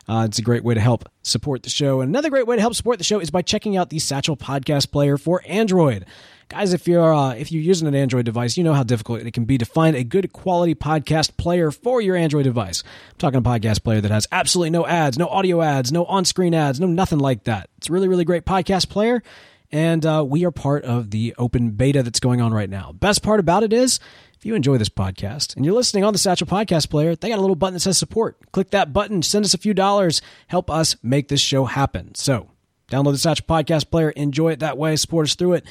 Uh, 0.07 0.25
it's 0.27 0.37
a 0.37 0.43
great 0.43 0.63
way 0.63 0.73
to 0.73 0.81
help 0.81 1.09
support 1.23 1.63
the 1.63 1.69
show. 1.69 2.01
And 2.01 2.09
another 2.09 2.29
great 2.29 2.45
way 2.45 2.57
to 2.57 2.61
help 2.61 2.75
support 2.75 2.97
the 2.97 3.03
show 3.03 3.19
is 3.19 3.31
by 3.31 3.41
checking 3.41 3.75
out 3.77 3.89
the 3.89 3.99
Satchel 3.99 4.37
Podcast 4.37 4.91
Player 4.91 5.17
for 5.17 5.41
Android. 5.47 6.05
Guys, 6.49 6.73
if 6.73 6.87
you're 6.87 7.11
uh, 7.11 7.33
if 7.33 7.51
you're 7.51 7.63
using 7.63 7.87
an 7.87 7.95
Android 7.95 8.25
device, 8.25 8.57
you 8.57 8.63
know 8.63 8.73
how 8.73 8.83
difficult 8.83 9.21
it 9.21 9.31
can 9.31 9.45
be 9.45 9.57
to 9.57 9.65
find 9.65 9.95
a 9.95 10.03
good 10.03 10.33
quality 10.33 10.75
podcast 10.75 11.37
player 11.37 11.71
for 11.71 12.01
your 12.01 12.15
Android 12.15 12.43
device. 12.43 12.83
I'm 13.11 13.17
talking 13.17 13.39
a 13.39 13.41
podcast 13.41 13.83
player 13.83 14.01
that 14.01 14.11
has 14.11 14.27
absolutely 14.31 14.69
no 14.69 14.85
ads, 14.85 15.17
no 15.17 15.27
audio 15.27 15.61
ads, 15.61 15.91
no 15.91 16.05
on-screen 16.05 16.53
ads, 16.53 16.79
no 16.79 16.85
nothing 16.85 17.17
like 17.17 17.45
that. 17.45 17.69
It's 17.77 17.89
a 17.89 17.93
really, 17.93 18.09
really 18.09 18.25
great 18.25 18.45
podcast 18.45 18.89
player, 18.89 19.23
and 19.71 20.05
uh, 20.05 20.23
we 20.27 20.45
are 20.45 20.51
part 20.51 20.83
of 20.83 21.09
the 21.09 21.33
open 21.39 21.71
beta 21.71 22.03
that's 22.03 22.19
going 22.19 22.41
on 22.41 22.53
right 22.53 22.69
now. 22.69 22.91
Best 22.91 23.23
part 23.23 23.39
about 23.39 23.63
it 23.63 23.71
is 23.73 23.99
if 24.43 24.47
you 24.47 24.55
enjoy 24.55 24.77
this 24.77 24.89
podcast 24.89 25.55
and 25.55 25.63
you're 25.63 25.73
listening 25.73 26.03
on 26.03 26.11
the 26.11 26.19
Satchel 26.19 26.45
Podcast 26.45 26.89
Player, 26.89 27.15
they 27.15 27.29
got 27.29 27.37
a 27.37 27.41
little 27.41 27.55
button 27.55 27.75
that 27.75 27.79
says 27.79 27.97
support. 27.97 28.51
Click 28.51 28.71
that 28.71 28.91
button, 28.91 29.21
send 29.21 29.45
us 29.45 29.53
a 29.53 29.57
few 29.57 29.73
dollars, 29.73 30.21
help 30.47 30.69
us 30.69 30.97
make 31.01 31.29
this 31.29 31.39
show 31.39 31.63
happen. 31.63 32.13
So, 32.13 32.49
download 32.91 33.13
the 33.13 33.19
Satchel 33.19 33.45
Podcast 33.47 33.89
Player, 33.89 34.09
enjoy 34.09 34.51
it 34.51 34.59
that 34.59 34.77
way, 34.77 34.97
support 34.97 35.27
us 35.27 35.35
through 35.35 35.53
it. 35.53 35.65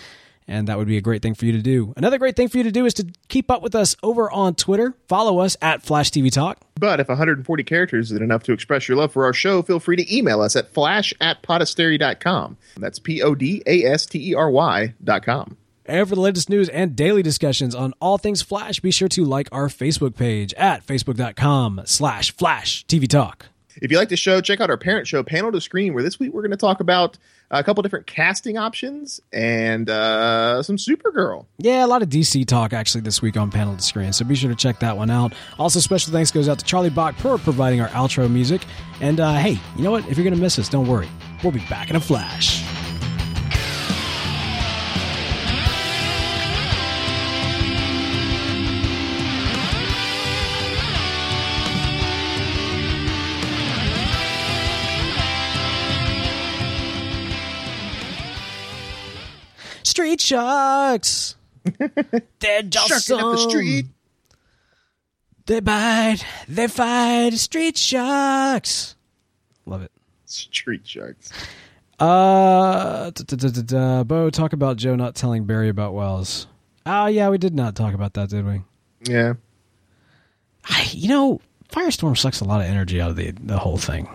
and 0.48 0.68
that 0.68 0.78
would 0.78 0.86
be 0.86 0.96
a 0.96 1.02
great 1.02 1.20
thing 1.20 1.34
for 1.34 1.44
you 1.44 1.52
to 1.52 1.60
do. 1.60 1.92
Another 1.98 2.16
great 2.16 2.34
thing 2.34 2.48
for 2.48 2.56
you 2.56 2.64
to 2.64 2.72
do 2.72 2.86
is 2.86 2.94
to 2.94 3.06
keep 3.28 3.50
up 3.50 3.60
with 3.60 3.74
us 3.74 3.94
over 4.02 4.30
on 4.30 4.54
Twitter. 4.54 4.94
Follow 5.06 5.40
us 5.40 5.54
at 5.60 5.82
Flash 5.82 6.10
TV 6.10 6.32
Talk. 6.32 6.58
But 6.80 6.98
if 6.98 7.08
140 7.08 7.64
characters 7.64 8.10
isn't 8.10 8.24
enough 8.24 8.42
to 8.44 8.54
express 8.54 8.88
your 8.88 8.96
love 8.96 9.12
for 9.12 9.26
our 9.26 9.34
show, 9.34 9.60
feel 9.60 9.80
free 9.80 9.96
to 9.96 10.16
email 10.16 10.40
us 10.40 10.56
at 10.56 10.72
flash 10.72 11.12
at 11.20 11.42
podastery.com. 11.42 12.56
That's 12.78 12.98
P 12.98 13.20
O 13.20 13.34
D 13.34 13.62
A 13.66 13.84
S 13.84 14.06
T 14.06 14.30
E 14.30 14.34
R 14.34 14.50
Y 14.50 14.94
dot 15.04 15.24
com. 15.24 15.58
And 15.84 16.08
for 16.08 16.14
the 16.14 16.20
latest 16.20 16.48
news 16.48 16.68
and 16.68 16.94
daily 16.94 17.22
discussions 17.22 17.74
on 17.74 17.92
all 18.00 18.18
things 18.18 18.42
Flash, 18.42 18.80
be 18.80 18.90
sure 18.90 19.08
to 19.08 19.24
like 19.24 19.48
our 19.50 19.66
Facebook 19.68 20.16
page 20.16 20.54
at 20.54 20.86
facebook.com 20.86 21.82
slash 21.84 22.30
Flash 22.32 22.86
TV 22.86 23.08
Talk. 23.08 23.46
If 23.80 23.90
you 23.90 23.96
like 23.96 24.10
the 24.10 24.16
show, 24.16 24.40
check 24.40 24.60
out 24.60 24.70
our 24.70 24.76
parent 24.76 25.06
show, 25.06 25.22
Panel 25.22 25.50
to 25.52 25.60
Screen, 25.60 25.94
where 25.94 26.02
this 26.02 26.18
week 26.18 26.32
we're 26.32 26.42
going 26.42 26.50
to 26.50 26.56
talk 26.56 26.80
about 26.80 27.16
a 27.50 27.62
couple 27.64 27.82
different 27.82 28.06
casting 28.06 28.56
options 28.58 29.20
and 29.32 29.88
uh, 29.88 30.62
some 30.62 30.76
Supergirl. 30.76 31.46
Yeah, 31.58 31.84
a 31.84 31.86
lot 31.88 32.02
of 32.02 32.08
DC 32.08 32.46
talk 32.46 32.72
actually 32.72 33.02
this 33.02 33.22
week 33.22 33.36
on 33.36 33.50
Panel 33.50 33.76
to 33.76 33.82
Screen, 33.82 34.12
so 34.12 34.24
be 34.24 34.34
sure 34.34 34.50
to 34.50 34.56
check 34.56 34.80
that 34.80 34.96
one 34.96 35.10
out. 35.10 35.34
Also, 35.58 35.80
special 35.80 36.12
thanks 36.12 36.30
goes 36.30 36.48
out 36.48 36.58
to 36.58 36.64
Charlie 36.64 36.90
Bock 36.90 37.14
for 37.16 37.38
providing 37.38 37.80
our 37.80 37.88
outro 37.88 38.30
music. 38.30 38.62
And 39.00 39.20
uh, 39.20 39.34
hey, 39.34 39.58
you 39.76 39.82
know 39.82 39.90
what? 39.90 40.06
If 40.08 40.16
you're 40.16 40.24
going 40.24 40.36
to 40.36 40.40
miss 40.40 40.58
us, 40.58 40.68
don't 40.68 40.86
worry. 40.86 41.08
We'll 41.42 41.52
be 41.52 41.64
back 41.68 41.90
in 41.90 41.96
a 41.96 42.00
flash. 42.00 42.62
Street 60.12 60.20
Sharks! 60.20 61.36
They're 62.38 62.62
just 62.62 63.06
Sharking 63.06 63.24
up 63.24 63.32
the 63.32 63.48
street. 63.48 63.86
They 65.46 65.60
bite, 65.60 66.24
they 66.46 66.68
fight, 66.68 67.32
street 67.34 67.78
sharks. 67.78 68.94
Love 69.64 69.82
it. 69.82 69.90
Street 70.26 70.86
Sharks. 70.86 71.32
Uh. 71.98 73.10
Bo, 74.04 74.28
talk 74.30 74.52
about 74.52 74.76
Joe 74.76 74.96
not 74.96 75.14
telling 75.14 75.44
Barry 75.44 75.70
about 75.70 75.94
Wells. 75.94 76.46
Oh, 76.84 77.06
yeah, 77.06 77.30
we 77.30 77.38
did 77.38 77.54
not 77.54 77.74
talk 77.74 77.94
about 77.94 78.12
that, 78.14 78.28
did 78.28 78.44
we? 78.44 78.60
Yeah. 79.04 79.34
I, 80.68 80.88
you 80.92 81.08
know, 81.08 81.40
Firestorm 81.70 82.18
sucks 82.18 82.40
a 82.40 82.44
lot 82.44 82.60
of 82.60 82.66
energy 82.66 83.00
out 83.00 83.10
of 83.10 83.16
the 83.16 83.30
the 83.30 83.58
whole 83.58 83.78
thing. 83.78 84.08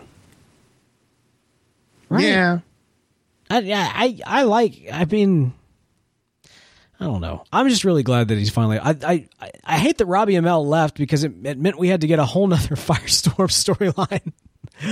Right? 2.10 2.24
Yeah. 2.24 2.60
I, 3.50 3.60
yeah, 3.60 3.92
I, 3.94 4.20
I 4.26 4.44
like. 4.44 4.88
I 4.92 5.06
mean, 5.06 5.54
I 7.00 7.06
don't 7.06 7.22
know. 7.22 7.44
I'm 7.54 7.70
just 7.70 7.84
really 7.84 8.04
glad 8.04 8.30
that 8.30 8.38
he's 8.38 8.50
finally. 8.50 8.80
I, 8.80 8.90
I, 8.92 9.28
I- 9.40 9.52
I 9.64 9.78
hate 9.80 9.98
that 10.00 10.06
Robbie 10.06 10.34
Amell 10.34 10.66
left 10.66 10.98
because 10.98 11.24
it, 11.24 11.34
it 11.44 11.58
meant 11.60 11.78
we 11.78 11.90
had 11.90 12.02
to 12.02 12.08
get 12.08 12.20
a 12.20 12.26
whole 12.26 12.48
nother 12.48 12.76
Firestorm 12.76 13.50
storyline. 13.50 14.32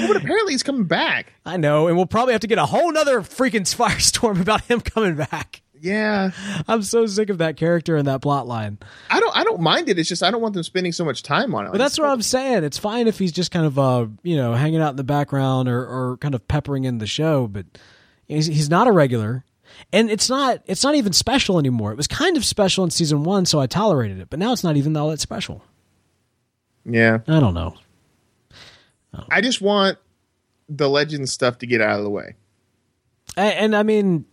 But 0.08 0.16
apparently 0.18 0.54
he's 0.54 0.64
coming 0.64 0.84
back. 0.86 1.34
I 1.46 1.58
know, 1.58 1.88
and 1.88 1.96
we'll 1.96 2.06
probably 2.08 2.34
have 2.34 2.42
to 2.42 2.48
get 2.48 2.58
a 2.58 2.66
whole 2.66 2.92
nother 2.92 3.22
freaking 3.22 3.62
Firestorm 3.62 4.42
about 4.42 4.62
him 4.66 4.82
coming 4.82 5.16
back. 5.16 5.62
Yeah. 5.80 6.32
I'm 6.68 6.82
so 6.84 7.06
sick 7.06 7.30
of 7.30 7.38
that 7.40 7.58
character 7.58 7.96
and 7.96 8.08
that 8.08 8.22
plot 8.22 8.48
line. 8.48 8.80
I 9.10 9.20
don't 9.20 9.36
I 9.36 9.44
don't 9.44 9.62
mind 9.62 9.88
it. 9.90 10.00
It's 10.00 10.10
just 10.10 10.24
I 10.24 10.32
don't 10.32 10.42
want 10.42 10.54
them 10.56 10.64
spending 10.64 10.92
so 10.92 11.06
much 11.06 11.22
time 11.22 11.54
on 11.54 11.68
it. 11.68 11.72
But 11.72 11.78
that's 11.78 12.00
what 12.00 12.10
I'm 12.10 12.22
saying. 12.24 12.64
It's 12.64 12.78
fine 12.78 13.08
if 13.08 13.20
he's 13.20 13.32
just 13.32 13.52
kind 13.52 13.66
of 13.66 13.78
uh, 13.78 14.08
you 14.24 14.36
know, 14.36 14.54
hanging 14.54 14.82
out 14.82 14.92
in 14.92 14.96
the 14.96 15.04
background 15.04 15.70
or, 15.70 15.86
or 15.86 16.18
kind 16.18 16.34
of 16.34 16.48
peppering 16.48 16.86
in 16.86 16.98
the 16.98 17.06
show, 17.08 17.48
but 17.48 17.66
he's 18.28 18.48
he's 18.48 18.70
not 18.70 18.88
a 18.88 18.92
regular. 18.92 19.44
And 19.92 20.10
it's 20.10 20.30
not 20.30 20.62
it's 20.66 20.84
not 20.84 20.96
even 20.96 21.14
special 21.14 21.60
anymore. 21.60 21.92
It 21.92 21.98
was 21.98 22.08
kind 22.08 22.38
of 22.38 22.46
special 22.46 22.84
in 22.84 22.92
season 22.92 23.24
1, 23.24 23.46
so 23.46 23.60
I 23.60 23.68
tolerated 23.68 24.20
it, 24.20 24.30
but 24.30 24.40
now 24.40 24.54
it's 24.54 24.64
not 24.64 24.78
even 24.78 24.96
all 24.96 25.10
that 25.10 25.20
special. 25.20 25.64
Yeah. 26.86 27.20
I 27.28 27.40
don't 27.40 27.54
know. 27.54 27.76
I 29.30 29.42
just 29.42 29.62
want 29.62 29.98
the 30.68 30.90
legend 30.90 31.30
stuff 31.30 31.60
to 31.60 31.68
get 31.68 31.82
out 31.82 31.98
of 31.98 32.04
the 32.04 32.10
way. 32.10 32.36
And, 33.38 33.54
and 33.54 33.76
I 33.76 33.84
mean, 33.84 34.26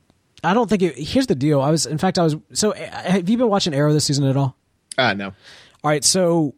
I 0.45 0.55
don't 0.55 0.69
think 0.69 0.83
it, 0.83 0.99
here's 0.99 1.27
the 1.27 1.35
deal. 1.35 1.61
I 1.61 1.71
was 1.71 1.87
in 1.87 1.99
fact 1.99 2.19
I 2.19 2.25
was 2.25 2.37
so 2.53 2.73
uh, 2.73 2.77
have 2.77 3.29
you 3.29 3.39
been 3.39 3.49
watching 3.49 3.75
Arrow 3.75 3.93
this 3.93 4.05
season 4.05 4.25
at 4.25 4.37
all? 4.37 4.57
Ah, 4.99 5.15
no. 5.15 5.29
All 5.29 5.91
right, 5.91 6.05
so 6.05 6.55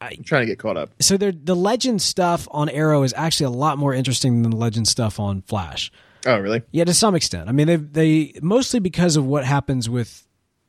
I'm 0.00 0.22
trying 0.24 0.42
to 0.42 0.46
get 0.46 0.58
caught 0.58 0.76
up. 0.76 0.90
so 1.00 1.16
there, 1.16 1.32
the 1.32 1.56
legend 1.56 2.00
stuff 2.02 2.48
on 2.50 2.68
Arrow 2.68 3.02
is 3.02 3.14
actually 3.16 3.46
a 3.46 3.50
lot 3.50 3.78
more 3.78 3.94
interesting 3.94 4.42
than 4.42 4.50
the 4.50 4.56
legend 4.56 4.88
stuff 4.88 5.20
on 5.20 5.42
Flash. 5.42 5.92
Oh, 6.26 6.38
really? 6.38 6.62
Yeah, 6.70 6.84
to 6.84 6.94
some 6.94 7.14
extent. 7.14 7.48
I 7.48 7.52
mean, 7.52 7.66
they 7.66 7.76
they 7.76 8.32
mostly 8.42 8.80
because 8.80 9.16
of 9.16 9.24
what 9.26 9.44
happens 9.44 9.88
with. 9.88 10.26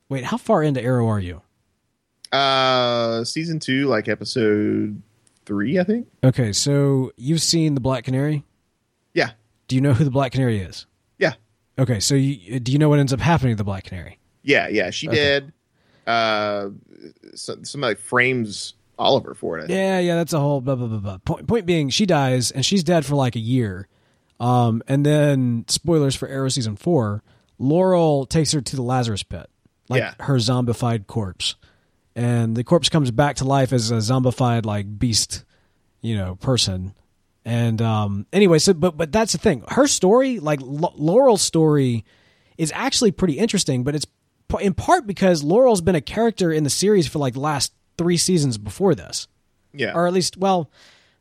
Wait, 0.08 0.24
how 0.24 0.36
far 0.36 0.62
into 0.62 0.82
Arrow 0.82 1.08
are 1.08 1.20
you? 1.20 1.40
Uh, 2.32 3.24
season 3.24 3.58
two, 3.58 3.86
like 3.86 4.08
episode 4.08 5.00
three, 5.44 5.78
I 5.78 5.84
think. 5.84 6.08
Okay, 6.24 6.52
so 6.52 7.12
you've 7.16 7.42
seen 7.42 7.74
the 7.74 7.80
Black 7.80 8.04
Canary. 8.04 8.44
Yeah. 9.14 9.30
Do 9.68 9.76
you 9.76 9.82
know 9.82 9.92
who 9.92 10.04
the 10.04 10.10
Black 10.10 10.32
Canary 10.32 10.58
is? 10.58 10.86
Yeah. 11.18 11.34
Okay, 11.78 12.00
so 12.00 12.14
you, 12.14 12.60
do 12.60 12.72
you 12.72 12.78
know 12.78 12.88
what 12.88 12.98
ends 12.98 13.12
up 13.12 13.20
happening 13.20 13.52
to 13.52 13.56
the 13.56 13.64
Black 13.64 13.84
Canary? 13.84 14.18
Yeah. 14.42 14.68
Yeah. 14.68 14.90
She 14.90 15.06
did. 15.06 15.52
Uh, 16.06 16.70
so, 17.34 17.56
somebody 17.62 17.94
frames 17.94 18.74
Oliver 18.98 19.34
for 19.34 19.58
it. 19.58 19.70
Yeah, 19.70 19.98
yeah, 19.98 20.16
that's 20.16 20.32
a 20.32 20.40
whole 20.40 20.60
blah 20.60 20.74
blah 20.74 20.88
blah 20.88 20.98
blah. 20.98 21.18
Point, 21.18 21.46
point 21.46 21.66
being, 21.66 21.90
she 21.90 22.06
dies 22.06 22.50
and 22.50 22.64
she's 22.64 22.84
dead 22.84 23.04
for 23.06 23.14
like 23.14 23.36
a 23.36 23.40
year. 23.40 23.88
Um, 24.42 24.82
and 24.88 25.06
then 25.06 25.64
spoilers 25.68 26.14
for 26.16 26.26
Arrow 26.28 26.48
season 26.48 26.76
four. 26.76 27.22
Laurel 27.58 28.26
takes 28.26 28.52
her 28.52 28.60
to 28.60 28.76
the 28.76 28.82
Lazarus 28.82 29.22
pit, 29.22 29.48
like 29.88 30.00
Yeah. 30.00 30.14
her 30.20 30.36
zombified 30.36 31.06
corpse, 31.06 31.54
and 32.16 32.56
the 32.56 32.64
corpse 32.64 32.88
comes 32.88 33.10
back 33.12 33.36
to 33.36 33.44
life 33.44 33.72
as 33.72 33.90
a 33.92 33.96
zombified 33.98 34.64
like 34.66 34.98
beast, 34.98 35.44
you 36.00 36.16
know, 36.16 36.34
person. 36.36 36.94
And 37.44 37.80
um, 37.80 38.26
anyway, 38.32 38.58
so 38.58 38.72
but 38.74 38.96
but 38.96 39.12
that's 39.12 39.32
the 39.32 39.38
thing. 39.38 39.62
Her 39.68 39.86
story, 39.86 40.40
like 40.40 40.60
L- 40.60 40.94
Laurel's 40.96 41.42
story, 41.42 42.04
is 42.58 42.72
actually 42.74 43.12
pretty 43.12 43.38
interesting, 43.38 43.84
but 43.84 43.94
it's 43.94 44.06
in 44.60 44.74
part 44.74 45.06
because 45.06 45.42
Laurel's 45.44 45.80
been 45.80 45.94
a 45.94 46.00
character 46.00 46.52
in 46.52 46.64
the 46.64 46.70
series 46.70 47.06
for 47.06 47.18
like 47.20 47.34
the 47.34 47.40
last 47.40 47.72
three 47.96 48.16
seasons 48.16 48.58
before 48.58 48.94
this 48.94 49.28
Yeah. 49.72 49.92
or 49.94 50.06
at 50.06 50.12
least 50.12 50.36
well 50.36 50.68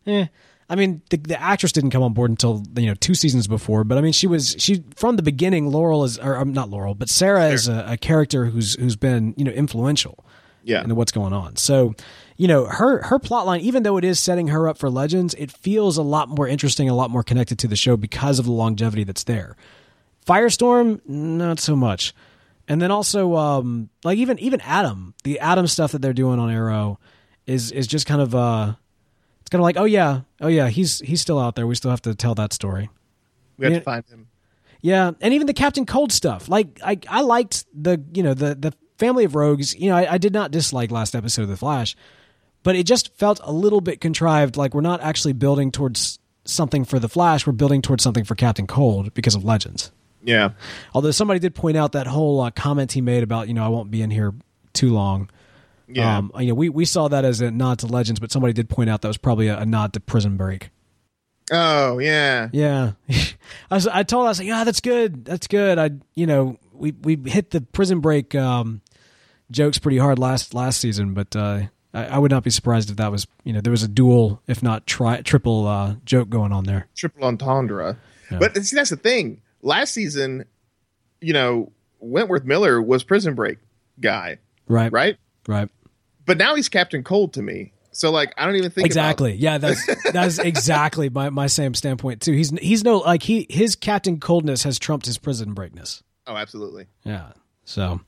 eh, 0.07 0.25
i 0.71 0.75
mean 0.75 1.01
the, 1.11 1.17
the 1.17 1.39
actress 1.39 1.71
didn't 1.71 1.91
come 1.91 2.01
on 2.01 2.13
board 2.13 2.31
until 2.31 2.63
you 2.75 2.87
know 2.87 2.95
two 2.95 3.13
seasons 3.13 3.47
before 3.47 3.83
but 3.83 3.97
i 3.97 4.01
mean 4.01 4.13
she 4.13 4.25
was 4.25 4.55
she 4.57 4.83
from 4.95 5.17
the 5.17 5.23
beginning 5.23 5.67
laurel 5.71 6.03
is 6.03 6.17
or 6.17 6.37
um, 6.37 6.51
not 6.51 6.69
laurel 6.69 6.95
but 6.95 7.09
sarah 7.09 7.49
is 7.49 7.67
a, 7.67 7.85
a 7.89 7.97
character 7.97 8.45
who's 8.45 8.73
who's 8.75 8.95
been 8.95 9.35
you 9.37 9.45
know 9.45 9.51
influential 9.51 10.25
yeah. 10.63 10.81
into 10.81 10.95
what's 10.95 11.11
going 11.11 11.33
on. 11.33 11.55
So 11.55 11.93
you 12.37 12.47
know 12.47 12.65
her 12.65 13.03
her 13.03 13.19
plot 13.19 13.45
line 13.45 13.61
even 13.61 13.83
though 13.83 13.97
it 13.97 14.03
is 14.03 14.19
setting 14.19 14.47
her 14.47 14.67
up 14.67 14.77
for 14.77 14.89
legends 14.89 15.33
it 15.35 15.51
feels 15.51 15.97
a 15.97 16.01
lot 16.01 16.29
more 16.29 16.47
interesting 16.47 16.89
a 16.89 16.95
lot 16.95 17.11
more 17.11 17.23
connected 17.23 17.59
to 17.59 17.67
the 17.67 17.75
show 17.75 17.97
because 17.97 18.39
of 18.39 18.45
the 18.45 18.51
longevity 18.51 19.03
that's 19.03 19.23
there. 19.23 19.55
Firestorm 20.25 21.01
not 21.07 21.59
so 21.59 21.75
much. 21.75 22.13
And 22.67 22.81
then 22.81 22.91
also 22.91 23.35
um 23.35 23.89
like 24.03 24.17
even 24.17 24.39
even 24.39 24.61
atom 24.61 25.13
the 25.23 25.39
atom 25.39 25.67
stuff 25.67 25.91
that 25.91 26.01
they're 26.01 26.13
doing 26.13 26.39
on 26.39 26.49
arrow 26.49 26.99
is 27.45 27.71
is 27.71 27.87
just 27.87 28.05
kind 28.05 28.21
of 28.21 28.35
uh 28.35 28.73
kind 29.51 29.59
of 29.59 29.63
like 29.63 29.77
oh 29.77 29.85
yeah 29.85 30.21
oh 30.39 30.47
yeah 30.47 30.69
he's 30.69 30.99
he's 30.99 31.21
still 31.21 31.37
out 31.37 31.55
there 31.55 31.67
we 31.67 31.75
still 31.75 31.91
have 31.91 32.01
to 32.01 32.15
tell 32.15 32.33
that 32.33 32.53
story 32.53 32.89
we 33.61 33.65
have 33.65 33.73
yeah. 33.73 33.79
to 33.79 33.85
find 33.85 34.05
him. 34.07 34.27
yeah, 34.81 35.11
and 35.21 35.33
even 35.35 35.45
the 35.45 35.53
Captain 35.53 35.85
Cold 35.85 36.11
stuff. 36.11 36.49
Like 36.49 36.79
I, 36.83 36.99
I 37.07 37.21
liked 37.21 37.65
the 37.73 38.03
you 38.11 38.23
know 38.23 38.33
the 38.33 38.55
the 38.55 38.73
family 38.97 39.23
of 39.23 39.35
rogues. 39.35 39.75
You 39.75 39.91
know, 39.91 39.97
I, 39.97 40.13
I 40.13 40.17
did 40.17 40.33
not 40.33 40.49
dislike 40.49 40.89
last 40.89 41.15
episode 41.15 41.43
of 41.43 41.49
the 41.49 41.57
Flash, 41.57 41.95
but 42.63 42.75
it 42.75 42.87
just 42.87 43.15
felt 43.15 43.39
a 43.43 43.51
little 43.51 43.79
bit 43.79 44.01
contrived. 44.01 44.57
Like 44.57 44.73
we're 44.73 44.81
not 44.81 45.01
actually 45.01 45.33
building 45.33 45.71
towards 45.71 46.17
something 46.43 46.85
for 46.85 46.97
the 46.97 47.07
Flash. 47.07 47.45
We're 47.45 47.53
building 47.53 47.83
towards 47.83 48.03
something 48.03 48.23
for 48.23 48.33
Captain 48.33 48.65
Cold 48.65 49.13
because 49.13 49.35
of 49.35 49.43
Legends. 49.43 49.91
Yeah. 50.23 50.51
Although 50.93 51.11
somebody 51.11 51.39
did 51.39 51.53
point 51.53 51.77
out 51.77 51.91
that 51.91 52.07
whole 52.07 52.41
uh, 52.41 52.49
comment 52.49 52.93
he 52.93 53.01
made 53.01 53.21
about 53.21 53.47
you 53.47 53.53
know 53.53 53.63
I 53.63 53.69
won't 53.69 53.91
be 53.91 54.01
in 54.01 54.09
here 54.09 54.33
too 54.73 54.91
long. 54.91 55.29
Yeah. 55.95 56.17
Um, 56.17 56.31
you 56.39 56.47
know, 56.47 56.53
we 56.55 56.69
we 56.69 56.85
saw 56.85 57.07
that 57.07 57.25
as 57.25 57.41
a 57.41 57.51
nod 57.51 57.79
to 57.79 57.87
Legends, 57.87 58.19
but 58.19 58.31
somebody 58.31 58.53
did 58.53 58.69
point 58.69 58.89
out 58.89 59.01
that 59.01 59.07
was 59.07 59.17
probably 59.17 59.47
a, 59.47 59.59
a 59.59 59.65
nod 59.65 59.93
to 59.93 59.99
Prison 59.99 60.37
Break. 60.37 60.69
oh, 61.51 61.99
yeah. 61.99 62.49
Yeah, 62.51 62.91
I 63.71 63.75
was. 63.75 63.87
I 63.87 64.03
told. 64.03 64.25
I 64.25 64.29
was 64.29 64.39
like, 64.39 64.47
yeah, 64.47 64.63
that's 64.63 64.79
good. 64.81 65.25
That's 65.25 65.47
good. 65.47 65.77
I, 65.77 65.91
you 66.15 66.25
know, 66.27 66.57
we 66.73 66.91
we 66.91 67.15
hit 67.29 67.51
the 67.51 67.61
prison 67.61 67.99
break 67.99 68.33
um, 68.35 68.81
jokes 69.51 69.77
pretty 69.79 69.97
hard 69.97 70.17
last 70.19 70.53
last 70.53 70.79
season, 70.79 71.13
but 71.13 71.35
uh, 71.35 71.63
I, 71.93 72.05
I 72.05 72.17
would 72.19 72.31
not 72.31 72.43
be 72.43 72.49
surprised 72.51 72.89
if 72.89 72.97
that 72.97 73.11
was 73.11 73.27
you 73.43 73.53
know 73.53 73.61
there 73.61 73.71
was 73.71 73.83
a 73.83 73.87
dual, 73.87 74.41
if 74.47 74.63
not 74.63 74.87
tri- 74.87 75.21
triple 75.21 75.67
uh, 75.67 75.95
joke 76.05 76.29
going 76.29 76.51
on 76.53 76.63
there. 76.65 76.87
Triple 76.95 77.25
entendre. 77.25 77.97
But 78.29 78.55
see, 78.63 78.77
that's 78.77 78.91
the 78.91 78.95
thing. 78.95 79.41
Last 79.61 79.93
season, 79.93 80.45
you 81.19 81.33
know, 81.33 81.73
Wentworth 81.99 82.45
Miller 82.45 82.81
was 82.81 83.03
Prison 83.03 83.35
Break 83.35 83.57
guy, 83.99 84.37
Right. 84.69 84.89
right? 84.91 85.17
Right. 85.47 85.69
But 86.25 86.37
now 86.37 86.55
he's 86.55 86.69
Captain 86.69 87.03
Cold 87.03 87.33
to 87.33 87.41
me. 87.41 87.73
So 87.93 88.09
like, 88.11 88.33
I 88.37 88.45
don't 88.45 88.55
even 88.55 88.71
think 88.71 88.85
about- 88.85 88.85
Exactly. 88.85 89.33
Yeah. 89.33 89.57
That's 89.57 89.85
that's 90.13 90.39
exactly 90.39 91.09
my, 91.09 91.29
my 91.29 91.47
same 91.47 91.73
standpoint 91.73 92.21
too. 92.21 92.31
He's 92.33 92.49
he's 92.59 92.83
no 92.83 92.99
like 92.99 93.23
he 93.23 93.45
his 93.49 93.75
Captain 93.75 94.19
Coldness 94.19 94.63
has 94.63 94.79
trumped 94.79 95.05
his 95.05 95.17
prison 95.17 95.53
breakness. 95.53 96.01
oh, 96.27 96.35
absolutely. 96.37 96.87
Yeah. 97.03 97.31
So 97.65 97.99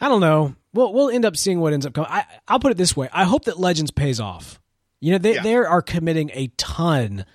I 0.00 0.08
don't 0.08 0.20
know. 0.20 0.54
We'll 0.72 0.92
we'll 0.92 1.10
end 1.10 1.24
up 1.26 1.36
seeing 1.36 1.60
what 1.60 1.72
ends 1.74 1.84
up 1.84 1.92
coming. 1.92 2.10
I, 2.10 2.24
I'll 2.48 2.58
put 2.60 2.72
it 2.72 2.78
this 2.78 2.96
way: 2.96 3.08
I 3.12 3.24
hope 3.24 3.44
that 3.44 3.58
Legends 3.60 3.90
pays 3.90 4.18
off. 4.20 4.58
You 5.00 5.12
know, 5.12 5.18
they 5.18 5.34
Yeah. 5.34 5.42
they 5.42 5.54
are 5.56 5.82
committing 5.82 6.30
a 6.32 6.46
ton 6.56 7.26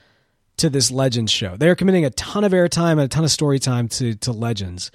to 0.57 0.69
this 0.71 0.89
Legends 0.89 1.31
show. 1.31 1.55
They're 1.55 1.75
committing 1.75 2.03
a 2.05 2.09
ton 2.09 2.43
of 2.43 2.51
airtime 2.53 2.93
and 2.93 3.01
a 3.01 3.07
ton 3.07 3.23
of 3.23 3.29
story 3.31 3.59
time 3.59 3.87
to 3.89 4.15
to 4.15 4.31
Legends, 4.31 4.89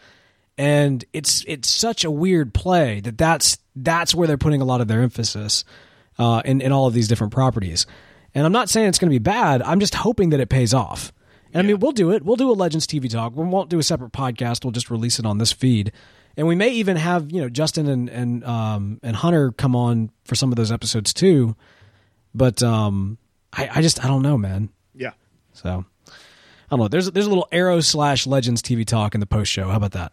and 0.58 1.04
it's 1.12 1.44
it's 1.46 1.68
such 1.68 2.04
a 2.04 2.10
weird 2.10 2.54
play 2.54 3.00
that 3.00 3.16
that's 3.16 3.58
that's 3.76 4.14
where 4.14 4.26
they're 4.26 4.38
putting 4.38 4.60
a 4.60 4.64
lot 4.64 4.80
of 4.80 4.88
their 4.88 5.02
emphasis 5.02 5.64
uh, 6.18 6.42
in 6.44 6.60
in 6.60 6.72
all 6.72 6.86
of 6.86 6.94
these 6.94 7.08
different 7.08 7.32
properties. 7.32 7.86
And 8.34 8.46
I'm 8.46 8.52
not 8.52 8.68
saying 8.68 8.88
it's 8.88 8.98
going 8.98 9.10
to 9.10 9.14
be 9.14 9.18
bad. 9.18 9.62
I'm 9.62 9.80
just 9.80 9.94
hoping 9.94 10.30
that 10.30 10.40
it 10.40 10.48
pays 10.48 10.72
off. 10.72 11.12
And 11.52 11.66
I 11.66 11.68
mean, 11.68 11.80
we'll 11.80 11.92
do 11.92 12.10
it. 12.12 12.24
We'll 12.24 12.36
do 12.36 12.50
a 12.50 12.52
Legends 12.52 12.86
TV 12.86 13.10
talk. 13.10 13.36
We 13.36 13.44
won't 13.44 13.68
do 13.68 13.78
a 13.78 13.82
separate 13.82 14.12
podcast. 14.12 14.64
We'll 14.64 14.72
just 14.72 14.90
release 14.90 15.18
it 15.18 15.26
on 15.26 15.36
this 15.38 15.52
feed. 15.52 15.92
And 16.34 16.46
we 16.46 16.54
may 16.54 16.70
even 16.70 16.96
have 16.96 17.30
you 17.30 17.40
know 17.40 17.48
Justin 17.48 17.88
and 17.88 18.08
and 18.08 18.44
um, 18.44 19.00
and 19.02 19.16
Hunter 19.16 19.52
come 19.52 19.76
on 19.76 20.10
for 20.24 20.34
some 20.34 20.50
of 20.50 20.56
those 20.56 20.72
episodes 20.72 21.12
too. 21.12 21.56
But 22.34 22.62
um, 22.62 23.18
I, 23.52 23.68
I 23.74 23.82
just 23.82 24.02
I 24.02 24.08
don't 24.08 24.22
know, 24.22 24.38
man. 24.38 24.70
Yeah. 24.94 25.12
So 25.52 25.84
I 26.08 26.12
don't 26.70 26.80
know. 26.80 26.88
There's 26.88 27.10
there's 27.10 27.26
a 27.26 27.30
little 27.30 27.48
Arrow 27.52 27.80
slash 27.80 28.26
Legends 28.26 28.62
TV 28.62 28.86
talk 28.86 29.14
in 29.14 29.20
the 29.20 29.26
post 29.26 29.52
show. 29.52 29.68
How 29.68 29.76
about 29.76 29.92
that? 29.92 30.12